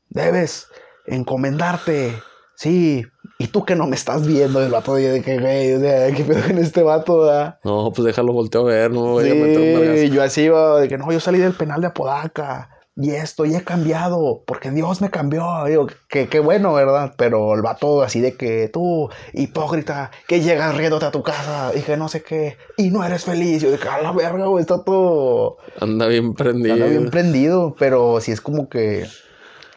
debes 0.08 0.68
encomendarte. 1.06 2.22
Sí, 2.54 3.06
¿y 3.38 3.46
tú 3.46 3.64
que 3.64 3.74
no 3.74 3.86
me 3.86 3.96
estás 3.96 4.26
viendo? 4.26 4.62
El 4.62 4.70
vato 4.70 4.94
de 4.94 5.22
que, 5.22 5.38
güey, 5.38 5.72
o 5.74 5.80
sea, 5.80 6.12
¿qué 6.12 6.24
pedo 6.24 6.42
con 6.46 6.58
este 6.58 6.82
vato, 6.82 7.24
da? 7.24 7.58
No, 7.64 7.90
pues 7.92 8.04
déjalo 8.04 8.32
volteo 8.32 8.62
a 8.62 8.64
ver, 8.64 8.90
no 8.90 9.02
me 9.02 9.10
voy 9.12 9.24
Sí, 9.24 9.30
a 9.30 9.34
meter 9.34 10.04
un 10.06 10.12
yo 10.12 10.22
así 10.22 10.42
iba, 10.42 10.80
de 10.80 10.88
que 10.88 10.98
no, 10.98 11.10
yo 11.10 11.20
salí 11.20 11.38
del 11.38 11.54
penal 11.54 11.80
de 11.80 11.86
Apodaca. 11.86 12.68
Y 13.00 13.12
esto, 13.12 13.46
y 13.46 13.54
he 13.54 13.64
cambiado, 13.64 14.42
porque 14.46 14.70
Dios 14.70 15.00
me 15.00 15.10
cambió. 15.10 15.64
Digo, 15.66 15.86
que 16.08 16.28
qué 16.28 16.38
bueno, 16.38 16.74
¿verdad? 16.74 17.14
Pero 17.16 17.54
el 17.54 17.62
vato 17.62 18.02
así 18.02 18.20
de 18.20 18.34
que 18.36 18.68
tú, 18.68 19.08
hipócrita, 19.32 20.10
que 20.28 20.40
llegas 20.42 20.76
riéndote 20.76 21.06
a 21.06 21.10
tu 21.10 21.22
casa 21.22 21.72
y 21.74 21.80
que 21.80 21.96
no 21.96 22.08
sé 22.08 22.22
qué, 22.22 22.58
y 22.76 22.90
no 22.90 23.02
eres 23.02 23.24
feliz. 23.24 23.62
Yo 23.62 23.70
de 23.70 23.78
que 23.78 23.88
a 23.88 24.02
la 24.02 24.12
verga, 24.12 24.46
güey, 24.46 24.60
está 24.60 24.84
todo. 24.84 25.56
Anda 25.80 26.08
bien 26.08 26.34
prendido. 26.34 26.74
Anda 26.74 26.86
bien 26.86 27.08
prendido, 27.10 27.74
pero 27.78 28.20
sí 28.20 28.32
es 28.32 28.42
como 28.42 28.68
que. 28.68 29.06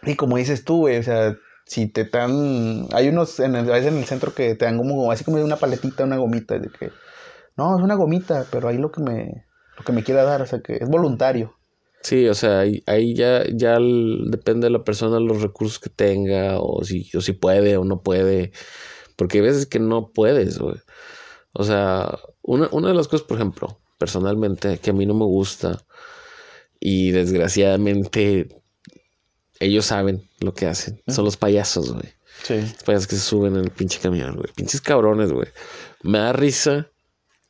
Y 0.06 0.16
como 0.16 0.36
dices 0.36 0.66
tú, 0.66 0.80
güey, 0.80 0.98
o 0.98 1.04
sea, 1.04 1.38
si 1.66 1.88
te 1.88 2.04
dan. 2.04 2.88
Hay 2.92 3.08
unos 3.08 3.40
en 3.40 3.56
el, 3.56 3.70
a 3.72 3.76
veces 3.76 3.94
en 3.94 4.00
el 4.00 4.06
centro 4.06 4.34
que 4.34 4.56
te 4.56 4.66
dan 4.66 4.78
como 4.78 5.10
así 5.14 5.24
como 5.24 5.42
una 5.42 5.56
paletita, 5.56 6.04
una 6.04 6.18
gomita, 6.18 6.60
de 6.60 6.68
que. 6.68 6.92
No, 7.56 7.78
es 7.78 7.84
una 7.84 7.96
gomita, 7.96 8.46
pero 8.52 8.68
ahí 8.68 8.78
lo 8.78 8.92
que 8.92 9.02
me. 9.02 9.46
Lo 9.78 9.86
que 9.86 9.94
me 9.94 10.04
quiera 10.04 10.24
dar, 10.24 10.42
o 10.42 10.46
sea, 10.46 10.60
que 10.60 10.76
es 10.76 10.90
voluntario. 10.90 11.56
Sí, 12.04 12.28
o 12.28 12.34
sea, 12.34 12.60
ahí, 12.60 12.84
ahí 12.86 13.16
ya, 13.16 13.44
ya 13.54 13.76
el- 13.78 14.26
depende 14.30 14.66
de 14.68 14.72
la 14.72 14.84
persona 14.84 15.20
los 15.20 15.42
recursos 15.42 15.80
que 15.80 15.90
tenga, 15.90 16.60
o 16.60 16.84
si, 16.84 17.10
o 17.16 17.22
si 17.22 17.32
puede 17.34 17.78
o 17.78 17.86
no 17.86 18.02
puede. 18.02 18.52
Porque 19.16 19.38
hay 19.40 19.44
veces 19.46 19.66
que 19.66 19.80
no 19.80 20.12
puedes, 20.12 20.60
güey. 20.60 20.76
O 21.54 21.64
sea, 21.64 22.20
una, 22.42 22.68
una 22.72 22.90
de 22.90 22.94
las 22.96 23.08
cosas, 23.08 23.26
por 23.28 23.38
ejemplo, 23.38 23.80
personalmente, 23.98 24.80
que 24.80 24.90
a 24.90 24.94
mí 24.94 25.06
no 25.06 25.14
me 25.14 25.26
gusta, 25.26 25.86
y 26.80 27.12
desgraciadamente 27.12 28.50
ellos 29.60 29.86
saben 29.86 30.28
lo 30.40 30.54
que 30.54 30.66
hacen, 30.66 31.02
son 31.08 31.26
los 31.26 31.38
payasos, 31.38 31.94
güey. 31.94 32.10
Sí. 32.44 32.56
Los 32.56 32.84
payasos 32.84 33.08
que 33.08 33.16
se 33.16 33.22
suben 33.22 33.56
en 33.56 33.64
el 33.66 33.70
pinche 33.72 34.00
camión, 34.00 34.36
güey. 34.36 34.52
Pinches 34.56 34.82
cabrones, 34.82 35.32
güey. 35.32 35.48
Me 36.02 36.18
da 36.18 36.34
risa 36.34 36.92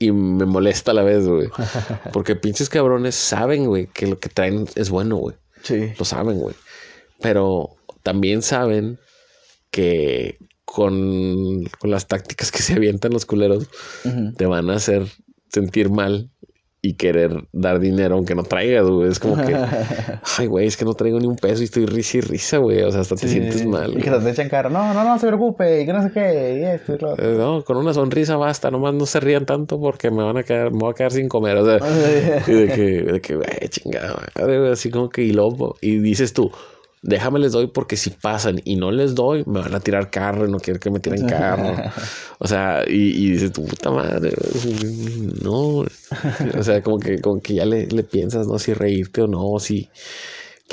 y 0.04 0.12
me 0.12 0.46
molesta 0.46 0.92
a 0.92 0.94
la 0.94 1.04
vez, 1.04 1.28
güey. 1.28 1.50
Porque 2.14 2.36
pinches 2.36 2.70
cabrones 2.70 3.16
saben, 3.16 3.66
güey, 3.66 3.88
que 3.88 4.08
lo 4.08 4.20
que 4.20 4.30
traen 4.30 4.68
es 4.76 4.90
bueno, 4.90 5.18
güey. 5.18 5.36
Sí. 5.64 5.94
Lo 5.98 6.06
saben, 6.06 6.40
güey. 6.40 6.56
Pero 7.22 7.70
también 8.04 8.42
saben 8.42 9.00
que 9.72 10.38
con, 10.66 11.64
con 11.80 11.92
las 11.92 12.08
tácticas 12.08 12.52
que 12.52 12.62
se 12.62 12.74
avientan 12.74 13.14
los 13.14 13.26
culeros, 13.26 13.68
te 14.38 14.46
van 14.46 14.70
a 14.70 14.76
hacer 14.76 15.08
sentir 15.50 15.90
mal 15.90 16.30
y 16.86 16.96
querer 16.96 17.48
dar 17.54 17.80
dinero 17.80 18.16
aunque 18.16 18.36
no 18.36 18.44
traigas, 18.44 18.86
güey. 18.86 19.10
Es 19.10 19.18
como 19.18 19.38
que, 19.38 19.56
ay, 20.38 20.48
güey, 20.48 20.68
es 20.68 20.76
que 20.76 20.84
no 20.84 20.94
traigo 20.94 21.18
ni 21.18 21.28
un 21.28 21.38
peso 21.38 21.62
y 21.62 21.66
estoy 21.66 21.86
risa 21.86 22.18
y 22.18 22.22
risa, 22.22 22.58
güey. 22.58 22.84
O 22.84 22.92
sea, 22.92 23.00
hasta 23.00 23.16
te 23.16 23.30
sientes 23.30 23.66
mal. 23.66 23.98
Y 23.98 24.02
que 24.02 24.12
te 24.12 24.30
echan 24.30 24.50
cara. 24.50 24.70
No, 24.70 24.94
no, 24.94 25.02
no 25.06 25.18
se 25.18 25.28
preocupe. 25.28 25.82
Y 25.82 25.86
que 25.86 25.94
no 25.94 26.04
sé 26.04 26.12
qué. 26.12 26.60
Y 26.60 26.64
esto 26.66 26.96
y 26.96 26.98
lo 26.98 27.14
otro. 27.14 27.26
Eh, 27.26 27.38
no, 27.38 27.64
con 27.64 27.78
una 27.78 27.94
sonrisa 27.94 28.36
basta, 28.36 28.70
nomás 28.70 28.94
no 28.96 29.06
se 29.06 29.22
rían 29.22 29.46
tanto 29.46 29.80
porque 29.80 30.12
me 30.12 30.24
van 30.24 30.36
a 30.36 30.44
quedar, 30.44 30.74
me 30.74 30.80
voy 30.80 30.92
a 30.92 30.94
quedar 30.94 31.12
sin 31.14 31.30
comer. 31.30 31.56
O 31.56 31.66
sea, 31.66 31.78
y 32.48 32.52
de 32.52 32.68
que, 32.68 33.14
de 33.14 33.22
que, 33.22 33.36
güey, 33.38 33.48
chingada 33.70 34.22
madre, 34.36 34.70
así 34.70 34.90
como 34.90 35.08
que 35.08 35.22
y 35.22 35.32
luego, 35.32 35.78
y 35.80 36.00
dices 36.00 36.34
tú, 36.34 36.52
déjame 37.04 37.40
les 37.40 37.52
doy 37.52 37.68
porque 37.68 37.98
si 37.98 38.10
pasan 38.10 38.62
y 38.64 38.76
no 38.78 38.92
les 38.92 39.14
doy, 39.14 39.44
me 39.46 39.60
van 39.60 39.76
a 39.76 39.80
tirar 39.82 40.10
carro 40.10 40.48
y 40.48 40.52
no 40.52 40.60
quiero 40.60 40.80
que 40.80 40.90
me 40.90 41.00
tiren 41.00 41.24
carro. 41.24 41.84
O 42.40 42.48
sea, 42.48 42.84
y, 42.88 43.26
y 43.26 43.32
dices 43.32 43.54
tu 43.54 43.64
puta 43.64 43.90
madre, 43.90 44.34
no, 45.42 45.86
o 46.58 46.64
sea, 46.64 46.82
como 46.84 47.00
que, 47.00 47.22
como 47.22 47.42
que 47.42 47.56
ya 47.56 47.66
le, 47.66 47.88
le 47.88 48.04
piensas, 48.04 48.48
no, 48.48 48.60
si 48.60 48.74
reírte 48.74 49.22
o 49.22 49.28
no, 49.28 49.60
si, 49.60 49.90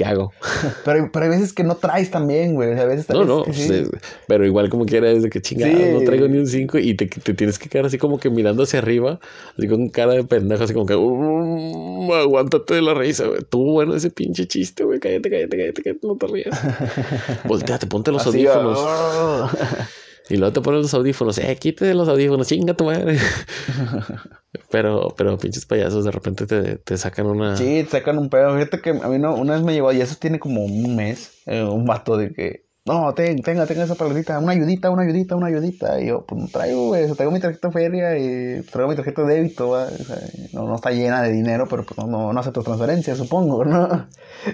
¿qué 0.00 0.06
hago? 0.06 0.32
Pero, 0.86 1.10
pero 1.12 1.24
hay 1.26 1.30
veces 1.30 1.52
que 1.52 1.62
no 1.62 1.76
traes 1.76 2.10
también, 2.10 2.54
güey. 2.54 2.70
O 2.70 2.74
sea, 2.74 2.84
a 2.84 2.86
veces 2.86 3.06
No, 3.10 3.22
no, 3.24 3.44
veces 3.44 3.66
que 3.68 3.84
sí. 3.84 3.98
pero 4.26 4.46
igual 4.46 4.70
como 4.70 4.86
quiera 4.86 5.10
es 5.10 5.22
de 5.22 5.28
que 5.28 5.42
chingada, 5.42 5.72
Sí. 5.76 5.90
no 5.92 6.00
traigo 6.04 6.26
ni 6.26 6.38
un 6.38 6.46
5 6.46 6.78
y 6.78 6.94
te, 6.94 7.06
te 7.06 7.34
tienes 7.34 7.58
que 7.58 7.68
quedar 7.68 7.84
así 7.84 7.98
como 7.98 8.18
que 8.18 8.30
mirando 8.30 8.62
hacia 8.62 8.78
arriba, 8.78 9.20
así 9.58 9.68
con 9.68 9.90
cara 9.90 10.14
de 10.14 10.24
pendejo, 10.24 10.64
así 10.64 10.72
como 10.72 10.86
que 10.86 10.96
"Mm, 10.96 12.10
aguántate 12.12 12.74
de 12.74 12.82
la 12.82 12.94
risa, 12.94 13.26
güey. 13.26 13.40
Tú, 13.48 13.62
bueno, 13.72 13.94
ese 13.94 14.10
pinche 14.10 14.46
chiste, 14.46 14.84
güey, 14.84 14.98
cállate, 15.00 15.28
cállate, 15.30 15.56
cállate, 15.58 15.82
cállate, 15.82 16.06
no 16.06 16.16
te 16.16 16.26
rías. 16.28 16.48
Volteate, 17.44 17.86
ponte 17.86 18.10
los 18.10 18.26
Así, 18.26 18.46
audífonos. 18.46 19.50
Y 20.30 20.36
luego 20.36 20.52
te 20.52 20.60
pones 20.60 20.82
los 20.82 20.94
audífonos, 20.94 21.38
eh, 21.38 21.56
quítate 21.56 21.92
los 21.92 22.08
audífonos, 22.08 22.46
chinga 22.46 22.74
tu 22.74 22.84
madre. 22.84 23.18
pero, 24.70 25.12
pero 25.16 25.36
pinches 25.36 25.66
payasos 25.66 26.04
de 26.04 26.10
repente 26.12 26.46
te, 26.46 26.76
te 26.76 26.96
sacan 26.96 27.26
una. 27.26 27.56
Sí, 27.56 27.82
te 27.84 27.90
sacan 27.90 28.18
un 28.18 28.30
pedo. 28.30 28.54
Fíjate 28.54 28.80
que 28.80 28.90
a 28.90 29.08
mí 29.08 29.18
no, 29.18 29.34
una 29.34 29.54
vez 29.54 29.62
me 29.62 29.72
llegó, 29.72 29.92
y 29.92 30.00
eso 30.00 30.16
tiene 30.18 30.38
como 30.38 30.64
un 30.64 30.94
mes, 30.94 31.32
eh, 31.46 31.64
un 31.64 31.84
vato 31.84 32.16
de 32.16 32.32
que, 32.32 32.69
no, 32.92 33.14
ten- 33.14 33.40
tenga, 33.42 33.66
tenga 33.66 33.84
esa 33.84 33.94
paletita, 33.94 34.38
una 34.38 34.52
ayudita, 34.52 34.90
una 34.90 35.02
ayudita, 35.02 35.36
una 35.36 35.46
ayudita. 35.46 36.00
Y 36.00 36.06
yo, 36.08 36.24
pues 36.26 36.40
no 36.40 36.48
traigo, 36.48 36.88
güey, 36.88 37.04
o 37.04 37.06
sea, 37.06 37.14
traigo 37.16 37.32
mi 37.32 37.40
tarjeta 37.40 37.70
feria 37.70 38.18
y 38.18 38.62
traigo 38.62 38.90
mi 38.90 38.96
tarjeta 38.96 39.22
de 39.24 39.34
débito. 39.34 39.70
O 39.70 39.88
sea, 39.88 40.16
no, 40.52 40.66
no 40.66 40.74
está 40.76 40.90
llena 40.90 41.22
de 41.22 41.32
dinero, 41.32 41.66
pero 41.68 41.84
pues 41.84 41.98
no, 41.98 42.06
no, 42.06 42.32
no 42.32 42.40
acepto 42.40 42.62
transferencias, 42.62 43.18
supongo, 43.18 43.64
¿no? 43.66 44.08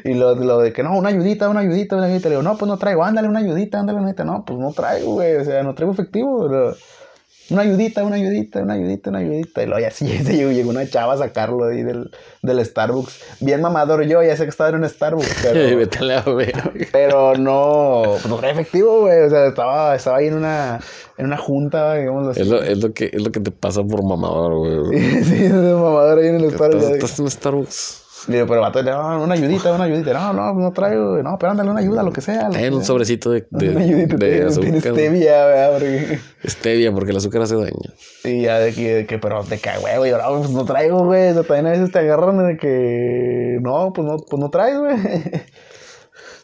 Y 0.04 0.14
lo, 0.14 0.34
lo 0.34 0.58
de 0.58 0.72
que, 0.72 0.82
no, 0.82 0.96
una 0.98 1.08
ayudita, 1.10 1.48
una 1.48 1.60
ayudita, 1.60 1.96
una 1.96 2.06
ayudita. 2.06 2.28
Le 2.28 2.34
digo, 2.36 2.42
no, 2.42 2.56
pues 2.56 2.68
no 2.68 2.78
traigo, 2.78 3.04
ándale 3.04 3.28
una 3.28 3.40
ayudita, 3.40 3.80
ándale 3.80 3.98
una 3.98 4.08
ayudita. 4.08 4.24
No, 4.24 4.44
pues 4.44 4.58
no 4.58 4.72
traigo, 4.72 5.12
güey, 5.14 5.36
o 5.36 5.44
sea, 5.44 5.62
no 5.62 5.74
traigo 5.74 5.92
efectivo, 5.92 6.46
pero 6.48 6.74
una 7.50 7.62
ayudita, 7.62 8.04
una 8.04 8.16
ayudita, 8.16 8.62
una 8.62 8.74
ayudita, 8.74 9.10
una 9.10 9.18
ayudita. 9.20 9.62
Y 9.62 9.66
luego 9.66 9.80
ya 9.80 9.90
sí, 9.90 10.06
llegó, 10.24 10.70
una 10.70 10.88
chava 10.88 11.14
a 11.14 11.18
sacarlo 11.18 11.66
ahí 11.66 11.82
del, 11.82 12.10
del 12.42 12.64
Starbucks. 12.64 13.20
Bien 13.40 13.60
mamador 13.60 14.04
yo, 14.06 14.22
ya 14.22 14.36
sé 14.36 14.44
que 14.44 14.50
estaba 14.50 14.70
en 14.70 14.76
un 14.76 14.88
Starbucks, 14.88 15.46
pero, 16.92 17.36
no, 17.36 18.02
pues 18.04 18.26
no 18.26 18.36
traía 18.36 18.52
efectivo, 18.52 19.00
güey. 19.00 19.22
O 19.22 19.30
sea, 19.30 19.46
estaba, 19.46 19.94
estaba 19.94 20.18
ahí 20.18 20.26
en 20.26 20.34
una, 20.34 20.80
en 21.18 21.26
una 21.26 21.36
junta, 21.36 21.94
digamos 21.94 22.28
así. 22.28 22.40
Es 22.40 22.48
lo, 22.48 22.62
es, 22.62 22.82
lo 22.82 22.92
que, 22.92 23.10
es 23.12 23.22
lo 23.22 23.30
que 23.30 23.40
te 23.40 23.50
pasa 23.50 23.82
por 23.82 24.04
mamador, 24.04 24.54
güey. 24.54 24.98
sí, 25.24 25.44
es 25.44 25.52
un 25.52 25.82
mamador 25.82 26.18
ahí 26.18 26.28
en 26.28 26.36
el 26.36 26.50
Starbucks. 26.52 26.84
Estás, 26.84 27.10
estás 27.10 27.18
en 27.20 27.30
Starbucks. 27.30 28.05
Le 28.28 28.34
digo, 28.36 28.46
pero 28.48 28.60
vato, 28.60 28.82
no, 28.82 29.22
una 29.22 29.34
ayudita, 29.34 29.72
una 29.72 29.84
ayudita. 29.84 30.12
No, 30.12 30.32
no, 30.32 30.52
no 30.54 30.72
traigo. 30.72 31.22
No, 31.22 31.36
pero 31.38 31.52
ándale 31.52 31.70
una 31.70 31.80
ayuda, 31.80 32.02
lo 32.02 32.12
que 32.12 32.20
sea. 32.20 32.48
lo 32.48 32.54
que 32.54 32.66
En 32.66 32.74
un 32.74 32.80
sea. 32.80 32.86
sobrecito 32.88 33.30
de, 33.30 33.46
de, 33.50 33.68
Una 33.70 33.80
ayudita, 33.80 34.16
de 34.16 34.42
azúcar. 34.44 34.80
stevia, 34.80 35.46
¿verdad? 35.46 35.72
Porque- 35.72 36.18
Stevia, 36.48 36.92
porque 36.92 37.10
el 37.12 37.16
azúcar 37.18 37.42
hace 37.42 37.54
daño. 37.56 37.92
Y 38.24 38.42
ya 38.42 38.58
de 38.58 38.72
que, 38.72 38.94
de 38.94 39.06
que 39.06 39.18
pero 39.18 39.42
de 39.44 39.58
que, 39.58 39.70
güey, 39.80 40.10
yo 40.10 40.18
no, 40.18 40.38
pues 40.40 40.50
no 40.50 40.64
traigo, 40.64 41.04
güey. 41.04 41.30
O 41.30 41.34
sea, 41.34 41.42
también 41.44 41.66
a 41.66 41.70
veces 41.70 41.92
te 41.92 41.98
agarran 42.00 42.46
de 42.48 42.56
que, 42.56 43.58
no, 43.62 43.92
pues 43.92 44.06
no, 44.06 44.16
pues 44.28 44.40
no 44.40 44.50
traes, 44.50 44.78
güey. 44.78 44.96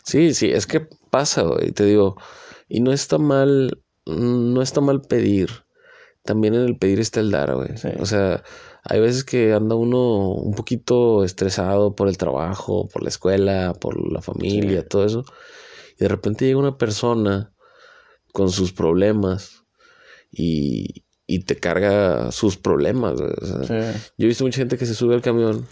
Sí, 0.04 0.34
sí, 0.34 0.50
es 0.50 0.66
que 0.66 0.86
pasa, 1.10 1.42
güey. 1.42 1.70
Te 1.72 1.84
digo, 1.84 2.16
y 2.68 2.80
no 2.80 2.92
está 2.92 3.18
mal, 3.18 3.82
no 4.06 4.62
está 4.62 4.80
mal 4.80 5.00
pedir. 5.02 5.48
También 6.24 6.54
en 6.54 6.62
el 6.62 6.76
pedir 6.76 7.00
está 7.00 7.20
el 7.20 7.30
dar, 7.30 7.54
güey. 7.54 7.76
Sí. 7.76 7.88
O 7.98 8.06
sea, 8.06 8.42
hay 8.84 9.00
veces 9.00 9.24
que 9.24 9.52
anda 9.52 9.76
uno 9.76 10.30
un 10.30 10.54
poquito 10.54 11.24
estresado 11.24 11.94
por 11.94 12.08
el 12.08 12.18
trabajo, 12.18 12.88
por 12.88 13.02
la 13.02 13.10
escuela, 13.10 13.74
por 13.74 14.10
la 14.10 14.20
familia, 14.20 14.86
todo 14.86 15.04
eso. 15.04 15.24
Y 15.96 16.02
de 16.02 16.08
repente 16.08 16.46
llega 16.46 16.58
una 16.58 16.78
persona 16.78 17.52
con 18.32 18.50
sus 18.50 18.72
problemas 18.72 19.62
y, 20.32 21.04
y 21.26 21.44
te 21.44 21.56
carga 21.56 22.32
sus 22.32 22.56
problemas. 22.56 23.20
O 23.20 23.64
sea, 23.64 23.92
Yo 24.18 24.24
he 24.24 24.26
visto 24.26 24.44
mucha 24.44 24.58
gente 24.58 24.76
que 24.76 24.86
se 24.86 24.94
sube 24.94 25.14
al 25.14 25.22
camión. 25.22 25.66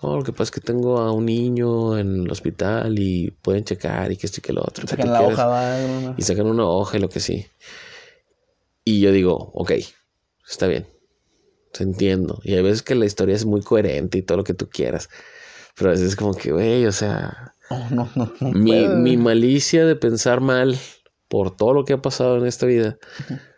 Oh, 0.00 0.16
lo 0.16 0.22
que 0.22 0.32
pasa 0.32 0.44
es 0.44 0.50
que 0.50 0.60
tengo 0.60 0.98
a 0.98 1.12
un 1.12 1.26
niño 1.26 1.98
en 1.98 2.22
el 2.22 2.30
hospital 2.30 2.98
y 2.98 3.30
pueden 3.30 3.64
checar 3.64 4.10
y 4.10 4.16
que 4.16 4.26
esto 4.26 4.40
y 4.40 4.42
que 4.42 4.52
lo 4.52 4.62
otro. 4.62 4.86
Sacan 4.86 5.12
la 5.12 5.18
quieres. 5.18 5.38
hoja, 5.38 5.78
no, 6.02 6.14
Y 6.16 6.22
sacan 6.22 6.46
una 6.46 6.66
hoja 6.66 6.96
y 6.96 7.00
lo 7.00 7.08
que 7.08 7.20
sí. 7.20 7.46
Y 8.84 9.00
yo 9.00 9.12
digo, 9.12 9.50
ok, 9.54 9.72
está 10.48 10.66
bien. 10.66 10.93
Te 11.76 11.84
entiendo. 11.84 12.40
Y 12.44 12.54
hay 12.54 12.62
veces 12.62 12.82
que 12.82 12.94
la 12.94 13.04
historia 13.04 13.34
es 13.34 13.44
muy 13.44 13.60
coherente 13.60 14.18
y 14.18 14.22
todo 14.22 14.38
lo 14.38 14.44
que 14.44 14.54
tú 14.54 14.68
quieras. 14.68 15.08
Pero 15.76 15.90
a 15.90 15.92
veces 15.92 16.08
es 16.08 16.16
como 16.16 16.34
que, 16.34 16.52
güey, 16.52 16.86
o 16.86 16.92
sea, 16.92 17.52
no, 17.70 17.88
no, 17.90 18.10
no, 18.14 18.32
no 18.40 18.50
mi, 18.52 18.86
mi 18.86 19.16
malicia 19.16 19.84
de 19.84 19.96
pensar 19.96 20.40
mal 20.40 20.78
por 21.28 21.56
todo 21.56 21.74
lo 21.74 21.84
que 21.84 21.94
ha 21.94 22.02
pasado 22.02 22.38
en 22.38 22.46
esta 22.46 22.66
vida 22.66 22.96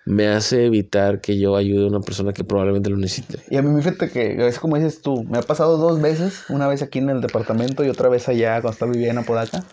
me 0.07 0.29
hace 0.29 0.65
evitar 0.65 1.21
que 1.21 1.37
yo 1.37 1.57
ayude 1.57 1.85
a 1.85 1.89
una 1.89 2.01
persona 2.01 2.33
que 2.33 2.45
probablemente 2.45 2.89
lo 2.89 2.97
necesite. 2.97 3.41
Y 3.51 3.57
a 3.57 3.63
mí, 3.63 3.83
fíjate 3.83 4.09
que 4.09 4.47
es 4.47 4.59
como 4.61 4.77
dices 4.77 5.03
tú, 5.03 5.25
me 5.25 5.39
ha 5.39 5.43
pasado 5.43 5.77
dos 5.77 6.01
veces, 6.01 6.45
una 6.49 6.69
vez 6.69 6.81
aquí 6.81 7.01
en 7.01 7.11
el 7.11 7.21
departamento 7.21 7.85
y 7.85 7.89
otra 7.89 8.09
vez 8.09 8.29
allá 8.29 8.63
cuando 8.63 8.71
estaba 8.71 8.93
viviendo 8.93 9.21
en 9.21 9.25
Apodaca. 9.25 9.65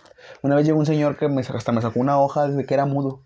Una 0.41 0.55
vez 0.55 0.65
llegó 0.65 0.79
un 0.79 0.87
señor 0.87 1.17
que 1.17 1.29
me, 1.29 1.41
hasta 1.41 1.71
me 1.71 1.81
sacó 1.81 1.99
una 1.99 2.19
hoja 2.19 2.47
desde 2.47 2.65
que 2.65 2.73
era 2.73 2.85
mudo. 2.85 3.21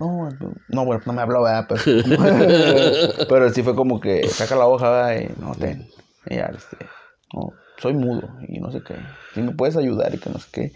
No, 0.00 0.30
no, 0.68 0.84
bueno, 0.86 1.02
no 1.04 1.12
me 1.12 1.20
habló, 1.20 1.42
¿verdad? 1.42 1.66
Pero, 1.68 1.82
pero 3.28 3.50
sí 3.50 3.62
fue 3.62 3.76
como 3.76 4.00
que 4.00 4.26
saca 4.28 4.56
la 4.56 4.66
hoja 4.66 5.14
y 5.14 5.30
no, 5.38 5.54
ten. 5.54 5.86
Y 6.24 6.36
este, 6.36 6.78
soy 7.76 7.92
mudo 7.92 8.30
y 8.48 8.60
no 8.60 8.72
sé 8.72 8.82
qué. 8.82 8.96
Si 9.34 9.42
me 9.42 9.52
puedes 9.52 9.76
ayudar 9.76 10.14
y 10.14 10.18
que 10.18 10.30
no 10.30 10.38
sé 10.38 10.48
qué. 10.50 10.72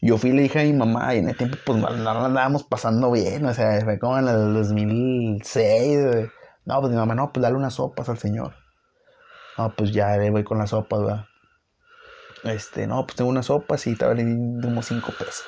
Yo 0.00 0.16
fui 0.16 0.30
y 0.30 0.32
le 0.32 0.42
dije 0.42 0.60
a 0.60 0.64
mi 0.64 0.72
mamá 0.72 1.14
y 1.14 1.18
en 1.18 1.28
ese 1.28 1.36
tiempo 1.36 1.58
pues 1.66 1.78
no, 1.78 1.90
la 1.90 2.24
andábamos 2.24 2.64
pasando 2.64 3.10
bien, 3.10 3.44
o 3.44 3.52
sea, 3.52 3.78
fue 3.84 3.98
como 3.98 4.18
en 4.18 4.26
el 4.26 4.54
2006. 4.54 6.06
güey. 6.06 6.30
No, 6.64 6.80
pues 6.80 6.92
mi 6.92 6.96
mamá, 6.96 7.14
no, 7.14 7.30
pues 7.30 7.42
dale 7.42 7.56
unas 7.56 7.74
sopas 7.74 8.08
al 8.08 8.18
señor. 8.18 8.54
No, 9.58 9.74
pues 9.76 9.92
ya 9.92 10.16
voy 10.30 10.44
con 10.44 10.56
las 10.56 10.70
sopas, 10.70 11.00
¿verdad? 11.02 11.26
Este, 12.44 12.86
no, 12.86 13.04
pues 13.04 13.16
tengo 13.16 13.28
unas 13.28 13.46
sopas 13.46 13.86
y 13.86 13.96
te 13.96 14.06
valen 14.06 14.62
como 14.62 14.82
cinco 14.82 15.12
pesos. 15.12 15.44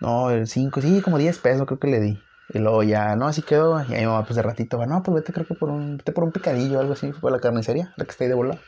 No, 0.00 0.30
el 0.30 0.46
5, 0.46 0.80
sí, 0.80 1.00
como 1.02 1.18
10 1.18 1.38
pesos 1.38 1.66
creo 1.66 1.78
que 1.78 1.88
le 1.88 2.00
di. 2.00 2.22
Y 2.52 2.58
luego 2.58 2.82
ya, 2.82 3.14
no, 3.16 3.26
así 3.26 3.42
quedó. 3.42 3.80
Y 3.88 3.94
ahí 3.94 4.06
mamá, 4.06 4.24
pues 4.24 4.36
de 4.36 4.42
ratito, 4.42 4.78
va, 4.78 4.86
no, 4.86 5.02
pues 5.02 5.14
vete, 5.14 5.32
creo 5.32 5.46
que 5.46 5.54
por 5.54 5.70
un, 5.70 5.98
vete 5.98 6.12
por 6.12 6.24
un 6.24 6.32
picadillo 6.32 6.78
o 6.78 6.80
algo 6.80 6.94
así, 6.94 7.12
fue 7.12 7.20
por 7.20 7.32
la 7.32 7.40
carnicería, 7.40 7.92
la 7.96 8.04
que 8.04 8.10
está 8.10 8.24
ahí 8.24 8.28
de 8.28 8.34
bola. 8.34 8.58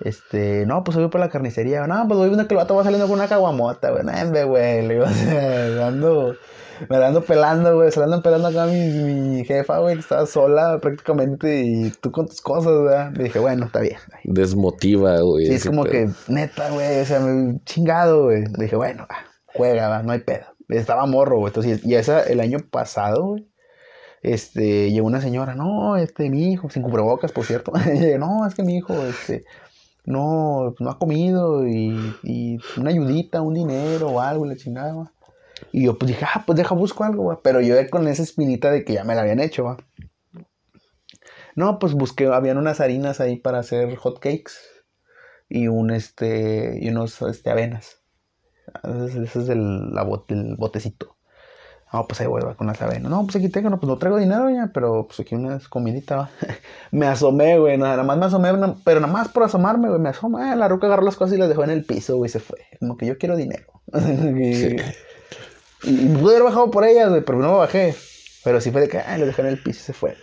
Este, 0.00 0.66
no, 0.66 0.84
pues 0.84 0.96
voy 0.96 1.08
por 1.08 1.20
la 1.20 1.28
carnicería. 1.28 1.86
No, 1.86 2.06
pues 2.06 2.18
voy 2.18 2.28
viendo 2.28 2.46
que 2.46 2.54
el 2.54 2.58
vato 2.58 2.74
va 2.74 2.84
saliendo 2.84 3.06
con 3.06 3.16
una 3.16 3.28
caguamota, 3.28 3.90
güey. 3.90 4.04
No, 4.04 4.46
güey, 4.46 4.86
le 4.86 4.94
iba 4.96 5.10
dando, 5.76 6.36
me 6.88 6.98
dando 6.98 7.22
pelando, 7.22 7.76
güey. 7.76 7.90
Se 7.90 8.00
la 8.00 8.06
andan 8.06 8.22
pelando 8.22 8.48
acá 8.48 8.66
mi, 8.66 8.88
mi 8.88 9.44
jefa, 9.44 9.78
güey, 9.78 9.94
que 9.94 10.00
estaba 10.00 10.26
sola 10.26 10.78
prácticamente 10.80 11.62
y 11.62 11.90
tú 11.90 12.10
con 12.10 12.26
tus 12.26 12.40
cosas, 12.40 12.72
güey. 12.72 13.10
Me 13.16 13.24
dije, 13.24 13.38
bueno, 13.38 13.66
está 13.66 13.80
bien. 13.80 13.98
Desmotiva, 14.24 15.20
güey. 15.20 15.46
Sí, 15.46 15.54
es 15.54 15.64
como 15.64 15.84
que, 15.84 16.10
neta, 16.28 16.70
güey, 16.70 17.00
o 17.00 17.04
sea, 17.04 17.20
me 17.20 17.60
chingado, 17.64 18.24
güey. 18.24 18.44
Le 18.56 18.64
dije, 18.64 18.76
bueno, 18.76 19.06
juega, 19.54 20.02
no 20.02 20.12
hay 20.12 20.20
pedo. 20.20 20.46
Estaba 20.68 21.06
morro, 21.06 21.38
güey. 21.38 21.50
Entonces, 21.50 21.84
y 21.84 21.94
esa, 21.94 22.22
el 22.22 22.40
año 22.40 22.58
pasado, 22.70 23.36
este, 24.22 24.90
llegó 24.90 25.06
una 25.06 25.20
señora, 25.20 25.54
no, 25.54 25.96
este, 25.96 26.30
mi 26.30 26.52
hijo, 26.52 26.70
sin 26.70 26.82
cubrebocas, 26.82 27.32
por 27.32 27.44
cierto. 27.44 27.72
no, 28.18 28.46
es 28.46 28.54
que 28.54 28.62
mi 28.62 28.76
hijo, 28.76 28.94
este, 29.06 29.44
no, 30.04 30.74
no 30.78 30.90
ha 30.90 30.98
comido 30.98 31.66
y, 31.66 32.58
una 32.76 32.90
ayudita, 32.90 33.42
un 33.42 33.54
dinero 33.54 34.08
o 34.08 34.20
algo, 34.20 34.46
le 34.46 34.56
chingaba. 34.56 35.12
Y 35.72 35.84
yo, 35.84 35.98
pues 35.98 36.08
dije, 36.08 36.24
ah, 36.24 36.42
pues 36.46 36.56
deja, 36.56 36.74
busco 36.74 37.04
algo. 37.04 37.40
Pero 37.42 37.60
yo 37.60 37.76
con 37.90 38.06
esa 38.08 38.22
espinita 38.22 38.70
de 38.70 38.84
que 38.84 38.94
ya 38.94 39.04
me 39.04 39.14
la 39.14 39.22
habían 39.22 39.40
hecho. 39.40 39.76
No, 41.56 41.78
pues 41.78 41.94
busqué, 41.94 42.26
habían 42.26 42.58
unas 42.58 42.80
harinas 42.80 43.20
ahí 43.20 43.36
para 43.36 43.60
hacer 43.60 43.94
hot 43.96 44.18
cakes 44.18 44.52
y 45.48 45.68
un, 45.68 45.90
este, 45.90 46.78
y 46.80 46.88
unos, 46.88 47.22
este, 47.22 47.50
avenas. 47.50 48.03
Ese 48.82 49.22
es 49.22 49.48
el, 49.48 49.94
la 49.94 50.06
el 50.28 50.56
botecito. 50.56 51.14
No, 51.94 52.08
pues 52.08 52.20
ahí 52.20 52.26
voy 52.26 52.42
con 52.56 52.66
las 52.66 52.82
avenas. 52.82 53.08
No, 53.08 53.22
pues 53.22 53.36
aquí 53.36 53.48
tengo, 53.48 53.70
no, 53.70 53.78
pues 53.78 53.88
no 53.88 53.98
traigo 53.98 54.18
dinero 54.18 54.50
ya, 54.50 54.68
pero 54.74 55.06
pues 55.06 55.20
aquí 55.20 55.36
una 55.36 55.60
comidita, 55.70 56.16
va. 56.16 56.30
me 56.90 57.06
asomé, 57.06 57.56
güey, 57.56 57.78
nada, 57.78 58.02
más 58.02 58.18
me 58.18 58.26
asomé, 58.26 58.50
pero 58.84 58.98
nada 58.98 59.12
más 59.12 59.28
por 59.28 59.44
asomarme, 59.44 59.88
güey, 59.88 60.00
me 60.00 60.08
asomé. 60.08 60.56
La 60.56 60.66
ruca 60.66 60.88
agarró 60.88 61.04
las 61.04 61.14
cosas 61.14 61.36
y 61.36 61.38
las 61.38 61.48
dejó 61.48 61.62
en 61.62 61.70
el 61.70 61.84
piso, 61.84 62.16
güey, 62.16 62.28
se 62.28 62.40
fue. 62.40 62.58
Como 62.80 62.96
que 62.96 63.06
yo 63.06 63.16
quiero 63.16 63.36
dinero. 63.36 63.66
y, 63.94 64.74
y, 65.84 66.06
pude 66.16 66.34
haber 66.34 66.42
bajado 66.42 66.72
por 66.72 66.84
ellas, 66.84 67.10
güey, 67.10 67.22
pero 67.24 67.38
no 67.38 67.52
me 67.52 67.58
bajé. 67.58 67.94
Pero 68.42 68.60
sí 68.60 68.72
fue 68.72 68.80
de 68.80 68.88
que, 68.88 68.98
ay, 68.98 69.20
lo 69.20 69.26
dejé 69.26 69.42
en 69.42 69.48
el 69.48 69.62
piso 69.62 69.78
y 69.78 69.84
se 69.84 69.92
fue. 69.92 70.16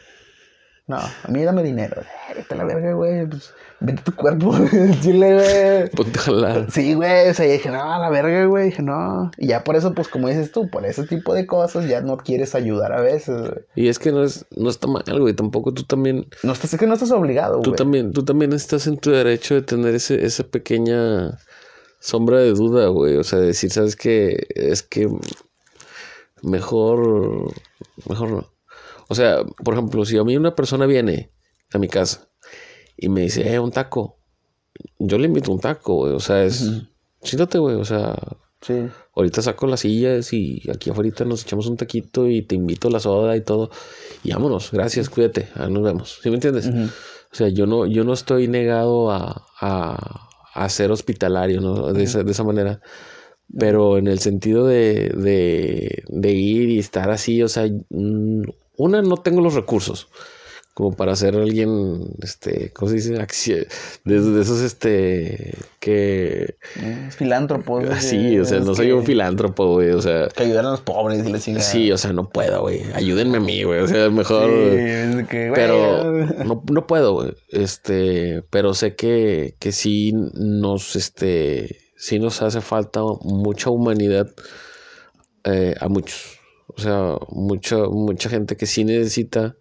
No, 0.92 0.98
a 0.98 1.28
mí 1.30 1.42
dame 1.46 1.64
dinero. 1.64 2.04
Vete 2.36 2.54
la 2.54 2.66
verga, 2.66 2.92
güey. 2.92 3.26
Pues, 3.26 3.54
vete 3.80 4.02
tu 4.04 4.14
cuerpo. 4.14 4.54
Chile, 5.02 5.36
güey. 5.36 5.90
Ponte 5.92 6.20
a 6.20 6.22
jalar. 6.22 6.70
Sí, 6.70 6.96
güey. 6.96 7.30
O 7.30 7.34
sea, 7.34 7.46
dije, 7.46 7.70
no, 7.70 7.94
a 7.94 7.98
la 7.98 8.10
verga, 8.10 8.44
güey. 8.44 8.66
Dije, 8.66 8.82
no. 8.82 9.32
Y 9.38 9.48
ya 9.48 9.64
por 9.64 9.78
eso, 9.78 9.94
pues, 9.94 10.10
como 10.10 10.28
dices 10.28 10.52
tú, 10.52 10.70
por 10.70 10.86
ese 10.86 11.08
tipo 11.08 11.34
de 11.34 11.48
cosas 11.48 11.88
ya 11.88 12.02
no 12.02 12.18
quieres 12.18 12.56
ayudar 12.56 12.92
a 12.92 13.00
veces, 13.00 13.40
güey. 13.40 13.64
Y 13.76 13.88
es 13.88 14.00
que 14.00 14.12
no, 14.12 14.22
es, 14.22 14.46
no 14.58 14.70
está 14.70 14.88
mal, 14.88 15.06
güey. 15.18 15.34
Tampoco 15.34 15.74
tú 15.74 15.84
también. 15.84 16.28
No 16.44 16.52
estás, 16.52 16.74
es 16.74 16.78
que 16.78 16.88
no 16.88 16.96
estás 16.96 17.12
obligado, 17.12 17.60
güey. 17.60 17.64
Tú 17.64 17.72
también, 17.72 18.12
tú 18.12 18.26
también 18.26 18.52
estás 18.52 18.86
en 18.86 18.98
tu 18.98 19.12
derecho 19.12 19.56
de 19.56 19.62
tener 19.62 19.96
ese, 19.96 20.26
esa 20.26 20.44
pequeña 20.44 21.38
sombra 22.02 22.40
de 22.40 22.52
duda, 22.52 22.88
güey. 22.88 23.16
O 23.16 23.24
sea, 23.24 23.40
decir, 23.40 23.72
¿sabes 23.72 23.96
qué? 23.96 24.46
Es 24.56 24.84
que 24.84 25.08
mejor. 26.42 27.54
Mejor 28.10 28.30
no. 28.30 28.52
O 29.12 29.14
sea, 29.14 29.44
por 29.44 29.74
ejemplo, 29.74 30.06
si 30.06 30.18
a 30.18 30.24
mí 30.24 30.38
una 30.38 30.56
persona 30.56 30.86
viene 30.86 31.34
a 31.74 31.78
mi 31.78 31.90
casa 31.90 32.30
y 32.96 33.10
me 33.10 33.20
dice, 33.24 33.54
eh, 33.54 33.60
un 33.60 33.70
taco, 33.70 34.20
yo 35.00 35.18
le 35.18 35.26
invito 35.26 35.52
un 35.52 35.60
taco, 35.60 35.96
güey. 35.96 36.14
O 36.14 36.22
sea, 36.22 36.46
es, 36.46 36.66
siéntate, 37.22 37.58
güey. 37.58 37.76
O 37.76 37.84
sea, 37.84 38.16
sí. 38.62 38.88
ahorita 39.14 39.42
saco 39.42 39.68
las 39.68 39.82
sillas 39.82 40.32
y 40.32 40.64
aquí 40.74 40.92
afuera 40.92 41.26
nos 41.26 41.44
echamos 41.44 41.68
un 41.68 41.76
taquito 41.76 42.30
y 42.30 42.44
te 42.44 42.56
invito 42.56 42.88
a 42.88 42.92
la 42.92 43.02
soda 43.02 43.36
y 43.36 43.42
todo. 43.42 43.70
Y 44.24 44.32
vámonos, 44.32 44.72
gracias, 44.72 45.10
cuídate, 45.10 45.50
nos 45.58 45.84
vemos. 45.84 46.20
¿Sí 46.24 46.30
me 46.30 46.36
entiendes? 46.36 46.70
O 46.70 47.36
sea, 47.36 47.50
yo 47.50 47.66
no, 47.66 47.86
yo 47.88 48.06
no 48.06 48.14
estoy 48.14 48.48
negado 48.48 49.12
a, 49.12 49.46
a, 49.60 50.30
a 50.54 50.70
ser 50.70 50.90
hospitalario, 50.90 51.60
¿no? 51.60 51.92
De, 51.92 52.04
esa, 52.04 52.24
de 52.24 52.32
esa 52.32 52.46
manera. 52.46 52.80
Pero 53.60 53.98
en 53.98 54.08
el 54.08 54.20
sentido 54.20 54.68
de, 54.68 55.10
de, 55.10 56.02
de, 56.08 56.32
ir 56.32 56.70
y 56.70 56.80
estar 56.80 57.12
así, 57.12 57.44
o 57.44 57.50
sea, 57.50 57.68
una, 58.82 59.02
no 59.02 59.18
tengo 59.18 59.42
los 59.42 59.54
recursos 59.56 60.08
como 60.74 60.96
para 60.96 61.16
ser 61.16 61.36
alguien, 61.36 62.16
este, 62.22 62.72
¿cómo 62.72 62.90
se 62.90 62.96
dice? 62.96 63.68
De, 64.06 64.42
esos, 64.42 64.62
este, 64.62 65.54
que... 65.80 66.56
Filántropo. 67.10 67.82
Sí, 68.00 68.40
o 68.40 68.46
sea, 68.46 68.60
no 68.60 68.74
soy 68.74 68.92
un 68.92 69.06
filántropo, 69.06 69.74
güey, 69.74 69.90
o 69.90 70.02
sea... 70.02 70.30
Que 70.30 70.44
ayudar 70.44 70.66
a 70.66 70.72
los 70.72 70.82
pobres 70.82 71.28
y 71.28 71.32
les 71.32 71.66
Sí, 71.66 71.92
o 71.92 71.98
sea, 71.98 72.14
no 72.14 72.30
puedo, 72.30 72.62
güey, 72.62 72.84
ayúdenme 72.94 73.38
a 73.38 73.42
mí, 73.42 73.64
güey, 73.64 73.82
o 73.82 73.88
sea, 73.88 74.10
mejor... 74.10 74.50
Sí, 74.50 75.26
que, 75.28 75.52
pero 75.54 76.26
no, 76.46 76.64
no 76.66 76.88
puedo, 76.88 77.14
güey, 77.14 77.34
este, 77.50 78.42
pero 78.50 78.74
sé 78.74 78.96
que, 78.96 79.56
que 79.60 79.74
sí 79.74 80.14
nos, 80.14 80.96
este, 80.96 81.80
sí 81.98 82.18
nos 82.18 82.42
hace 82.42 82.62
falta 82.62 83.02
mucha 83.24 83.70
humanidad 83.70 84.32
eh, 85.44 85.76
a 85.80 85.90
muchos. 85.90 86.41
O 86.78 86.82
sea, 86.82 87.18
mucha, 87.30 87.78
mucha 87.78 88.30
gente 88.30 88.56
que 88.58 88.66
sí 88.66 88.84
necesita 88.84 89.56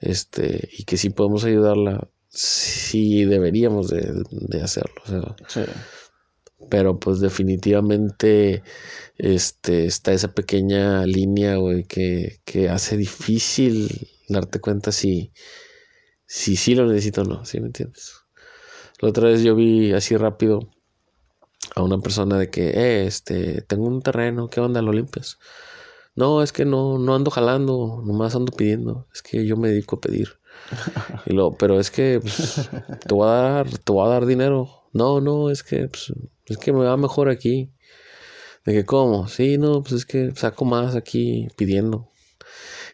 este, 0.00 0.68
y 0.72 0.84
que 0.84 0.96
sí 0.96 1.10
podemos 1.10 1.44
ayudarla, 1.44 2.08
sí 2.28 3.24
deberíamos 3.24 3.88
de, 3.88 4.60
hacerlo. 4.62 5.36
Pero 6.68 6.98
pues 6.98 7.20
definitivamente 7.20 8.62
este, 9.18 9.86
está 9.86 10.12
esa 10.12 10.32
pequeña 10.32 11.06
línea, 11.06 11.56
güey, 11.56 11.84
que, 11.84 12.40
que 12.44 12.68
hace 12.68 12.96
difícil 12.96 14.08
darte 14.28 14.60
cuenta 14.60 14.92
si, 14.92 15.32
si 16.26 16.56
sí 16.56 16.74
lo 16.74 16.86
necesito 16.86 17.22
o 17.22 17.24
no, 17.24 17.44
¿sí 17.44 17.60
me 17.60 17.66
entiendes? 17.66 18.14
La 19.00 19.10
otra 19.10 19.28
vez 19.28 19.42
yo 19.42 19.54
vi 19.54 19.92
así 19.92 20.16
rápido 20.16 20.70
a 21.74 21.82
una 21.82 21.98
persona 21.98 22.38
de 22.38 22.50
que, 22.50 22.70
eh, 22.70 23.06
este, 23.06 23.62
tengo 23.62 23.86
un 23.86 24.02
terreno, 24.02 24.48
¿qué 24.48 24.60
onda? 24.60 24.82
¿Lo 24.82 24.92
limpias? 24.92 25.38
No, 26.16 26.42
es 26.42 26.52
que 26.52 26.64
no, 26.64 26.98
no 26.98 27.14
ando 27.14 27.30
jalando, 27.30 28.02
nomás 28.04 28.34
ando 28.34 28.50
pidiendo. 28.50 29.06
Es 29.14 29.22
que 29.22 29.46
yo 29.46 29.56
me 29.58 29.68
dedico 29.68 29.96
a 29.96 30.00
pedir. 30.00 30.30
Y 31.26 31.34
luego, 31.34 31.56
pero 31.58 31.78
es 31.78 31.90
que 31.90 32.18
pues, 32.20 32.68
te 33.06 33.14
voy 33.14 33.28
a 33.28 33.32
dar, 33.32 33.68
te 33.68 33.92
voy 33.92 34.06
a 34.06 34.10
dar 34.10 34.26
dinero. 34.26 34.88
No, 34.94 35.20
no, 35.20 35.50
es 35.50 35.62
que 35.62 35.88
pues, 35.88 36.12
es 36.46 36.56
que 36.56 36.72
me 36.72 36.84
va 36.84 36.96
mejor 36.96 37.28
aquí. 37.28 37.70
De 38.64 38.72
que 38.72 38.84
cómo, 38.84 39.28
sí, 39.28 39.58
no, 39.58 39.82
pues 39.82 39.92
es 39.92 40.06
que 40.06 40.32
saco 40.34 40.64
más 40.64 40.96
aquí 40.96 41.48
pidiendo. 41.56 42.08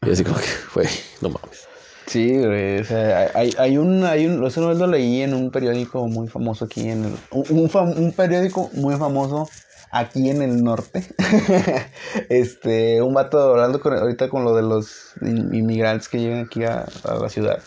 Y 0.05 0.11
así 0.11 0.25
como 0.25 0.37
que, 0.37 0.47
güey, 0.75 0.89
no 1.23 1.31
mames. 1.31 1.69
Sí, 2.07 2.37
güey, 2.37 2.81
o 2.81 2.85
sea, 2.85 3.31
hay, 3.35 3.55
hay 3.57 3.79
un, 3.79 4.05
hay 4.05 4.27
un, 4.27 4.45
eso 4.45 4.75
lo 4.75 4.87
leí 4.87 5.23
en 5.23 5.33
un 5.33 5.51
periódico 5.51 6.07
muy 6.09 6.29
famoso 6.29 6.65
aquí 6.65 6.89
en 6.89 7.05
el, 7.05 7.15
un, 7.31 7.71
un 7.73 8.13
periódico 8.13 8.69
muy 8.75 8.97
famoso 8.97 9.49
aquí 9.93 10.31
en 10.31 10.43
el 10.43 10.65
norte. 10.65 11.07
este, 12.29 13.01
un 13.03 13.15
vato 13.15 13.39
hablando 13.39 13.81
con, 13.81 13.97
ahorita 13.97 14.29
con 14.29 14.43
lo 14.43 14.57
de 14.57 14.63
los 14.63 15.15
inmigrantes 15.21 16.09
que 16.09 16.19
llegan 16.19 16.47
aquí 16.47 16.65
a, 16.65 16.87
la 17.05 17.29
ciudad 17.29 17.63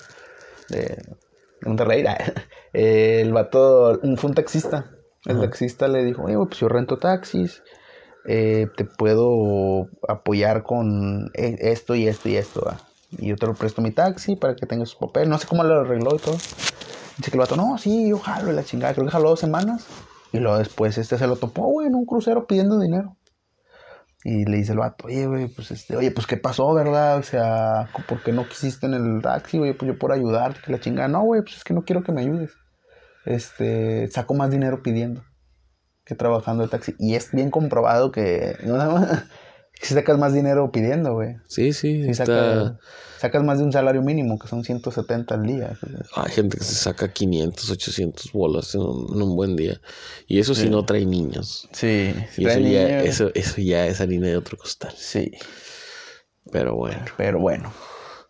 de 0.69 0.97
Monterrey. 1.61 2.03
el 2.73 3.31
vato 3.31 4.01
fue 4.17 4.29
un 4.29 4.35
taxista. 4.35 4.91
El 5.25 5.39
taxista 5.39 5.87
le 5.87 6.03
dijo, 6.03 6.23
oye, 6.23 6.35
pues 6.35 6.59
yo 6.59 6.67
rento 6.67 6.97
taxis. 6.97 7.63
Eh, 8.27 8.67
te 8.75 8.85
puedo 8.85 9.87
apoyar 10.07 10.63
con 10.63 11.29
e, 11.35 11.57
esto 11.59 11.95
y 11.95 12.07
esto 12.07 12.27
y 12.27 12.35
esto. 12.35 12.75
Y 13.11 13.27
yo 13.27 13.35
te 13.35 13.45
lo 13.45 13.53
presto 13.53 13.83
mi 13.83 13.91
taxi 13.91 14.35
para 14.35 14.55
que 14.55 14.65
tengas 14.65 14.89
su 14.89 14.97
papel. 14.97 15.29
No 15.29 15.37
sé 15.37 15.47
cómo 15.47 15.63
lo 15.63 15.81
arregló 15.81 16.15
y 16.15 16.19
todo. 16.19 16.35
Dice 17.17 17.31
que 17.31 17.37
el 17.37 17.39
vato, 17.39 17.55
no, 17.55 17.77
sí, 17.77 18.09
yo 18.09 18.17
jalo 18.17 18.51
la 18.51 18.63
chingada. 18.63 18.93
Creo 18.93 19.05
que 19.05 19.11
jaló 19.11 19.29
dos 19.29 19.39
semanas. 19.39 19.85
Y 20.35 20.39
luego 20.39 20.57
después 20.57 20.97
este 20.97 21.17
se 21.17 21.27
lo 21.27 21.37
topó, 21.37 21.63
güey, 21.67 21.87
en 21.87 21.95
un 21.95 22.05
crucero 22.05 22.45
pidiendo 22.45 22.77
dinero. 22.77 23.15
Y 24.25 24.43
le 24.45 24.57
dice 24.57 24.73
el 24.73 24.79
vato, 24.79 25.05
oye, 25.05 25.27
güey, 25.27 25.47
pues 25.47 25.71
este, 25.71 25.95
oye, 25.95 26.11
pues 26.11 26.27
qué 26.27 26.35
pasó, 26.35 26.73
¿verdad? 26.73 27.17
O 27.19 27.23
sea, 27.23 27.89
¿por 28.07 28.21
qué 28.21 28.33
no 28.33 28.47
quisiste 28.49 28.85
en 28.87 28.95
el 28.95 29.21
taxi, 29.21 29.59
güey? 29.59 29.73
Pues 29.73 29.93
yo 29.93 29.97
por 29.97 30.11
ayudarte, 30.11 30.59
que 30.61 30.71
la 30.71 30.79
chingada. 30.79 31.07
No, 31.07 31.21
güey, 31.21 31.41
pues 31.41 31.57
es 31.57 31.63
que 31.63 31.73
no 31.73 31.83
quiero 31.83 32.03
que 32.03 32.11
me 32.11 32.21
ayudes. 32.21 32.51
Este, 33.25 34.09
saco 34.09 34.33
más 34.33 34.51
dinero 34.51 34.83
pidiendo 34.83 35.23
que 36.03 36.15
trabajando 36.15 36.63
el 36.63 36.69
taxi. 36.69 36.95
Y 36.99 37.15
es 37.15 37.31
bien 37.31 37.49
comprobado 37.49 38.11
que, 38.11 38.57
si 39.81 39.93
sacas 39.93 40.17
más 40.17 40.33
dinero 40.33 40.71
pidiendo, 40.71 41.13
güey. 41.13 41.35
Sí, 41.47 41.73
sí. 41.73 42.13
sacas, 42.13 43.43
más 43.43 43.57
de 43.59 43.65
un 43.65 43.71
salario 43.71 44.01
mínimo, 44.01 44.37
que 44.39 44.47
son 44.47 44.63
170 44.63 45.35
al 45.35 45.43
día. 45.43 45.77
Hay 46.15 46.31
gente 46.31 46.57
que 46.57 46.63
se 46.63 46.75
saca 46.75 47.11
500, 47.11 47.69
800 47.71 48.31
bolas 48.31 48.75
en 48.75 48.81
un, 48.81 49.35
buen 49.35 49.55
día. 49.55 49.79
Y 50.27 50.39
eso 50.39 50.55
si 50.55 50.69
no 50.69 50.85
trae 50.85 51.05
niños. 51.05 51.67
Sí. 51.71 52.13
y 52.37 52.45
eso 52.47 52.59
ya, 52.59 52.99
eso, 52.99 53.31
eso 53.33 53.61
ya 53.61 53.87
es 53.87 54.01
harina 54.01 54.27
de 54.27 54.37
otro 54.37 54.57
costal. 54.57 54.93
Sí. 54.95 55.31
Pero 56.51 56.75
bueno. 56.75 57.05
Pero 57.17 57.39
bueno. 57.39 57.73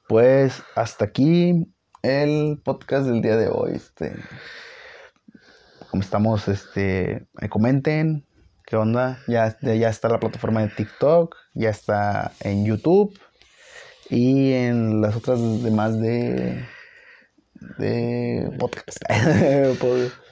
Pues 0.07 0.61
hasta 0.75 1.05
aquí 1.05 1.65
el 2.03 2.61
podcast 2.63 3.07
del 3.07 3.21
día 3.21 3.37
de 3.37 3.49
hoy. 3.49 3.73
Este, 3.75 4.15
como 5.89 6.03
estamos, 6.03 6.47
este, 6.47 7.25
comenten, 7.49 8.25
¿Qué 8.65 8.75
onda? 8.75 9.19
Ya, 9.27 9.57
ya 9.61 9.89
está 9.89 10.09
la 10.09 10.19
plataforma 10.19 10.61
de 10.61 10.69
TikTok, 10.69 11.35
ya 11.53 11.69
está 11.69 12.31
en 12.39 12.65
YouTube 12.65 13.17
y 14.09 14.53
en 14.53 15.01
las 15.01 15.15
otras 15.15 15.39
demás 15.63 15.99
de 15.99 16.65
de 17.77 18.49
podcast. 18.59 18.99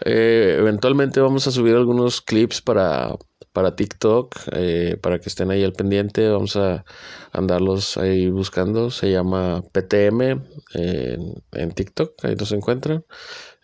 eh, 0.05 0.55
eventualmente 0.59 1.19
vamos 1.19 1.47
a 1.47 1.51
subir 1.51 1.75
algunos 1.75 2.21
clips 2.21 2.61
para, 2.61 3.15
para 3.51 3.75
TikTok, 3.75 4.35
eh, 4.53 4.97
para 5.01 5.19
que 5.19 5.29
estén 5.29 5.51
ahí 5.51 5.63
al 5.63 5.73
pendiente. 5.73 6.29
Vamos 6.29 6.55
a 6.55 6.83
andarlos 7.31 7.97
ahí 7.97 8.29
buscando. 8.29 8.91
Se 8.91 9.11
llama 9.11 9.63
PTM 9.71 10.41
en, 10.73 11.71
TikTok, 11.71 12.13
ahí 12.25 12.35
nos 12.35 12.51
encuentran. 12.51 13.05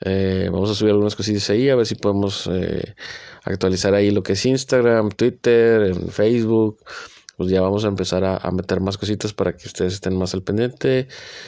Eh, 0.01 0.49
vamos 0.51 0.69
a 0.69 0.75
subir 0.75 0.91
algunas 0.91 1.15
cosillas 1.15 1.49
ahí, 1.49 1.69
a 1.69 1.75
ver 1.75 1.85
si 1.85 1.95
podemos 1.95 2.49
eh, 2.51 2.95
actualizar 3.43 3.93
ahí 3.93 4.11
lo 4.11 4.23
que 4.23 4.33
es 4.33 4.45
Instagram, 4.45 5.09
Twitter, 5.09 5.81
en 5.83 6.09
Facebook 6.09 6.79
pues 7.39 7.51
ya 7.51 7.61
vamos 7.61 7.85
a 7.85 7.87
empezar 7.87 8.25
a, 8.25 8.51
meter 8.51 8.81
más 8.81 8.97
cositas 8.97 9.31
para 9.31 9.55
que 9.55 9.65
ustedes 9.65 9.93
estén 9.93 10.17
más 10.17 10.33
al 10.33 10.43
pendiente. 10.43 11.07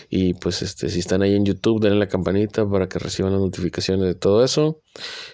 Y 0.10 0.36
pues 0.36 0.62
este, 0.62 0.90
si 0.90 1.00
están 1.00 1.22
ahí 1.22 1.36
en 1.36 1.44
YouTube, 1.44 1.82
denle 1.82 2.00
la 2.00 2.08
campanita 2.08 2.66
para 2.66 2.88
que 2.88 2.98
reciban 2.98 3.34
las 3.34 3.42
notificaciones 3.42 4.06
de 4.06 4.16
todo 4.16 4.42
eso. 4.42 4.80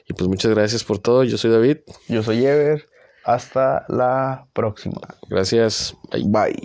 Y 0.10 0.14
pues 0.14 0.28
muchas 0.28 0.56
gracias 0.56 0.84
por 0.84 0.98
todo. 0.98 1.24
Yo 1.24 1.38
soy 1.38 1.52
David. 1.52 1.78
Yo 2.08 2.24
soy 2.24 2.44
Ever. 2.44 2.88
Hasta 3.24 3.86
la 3.88 4.48
próxima. 4.54 5.02
Gracias. 5.30 5.96
Bye. 6.12 6.58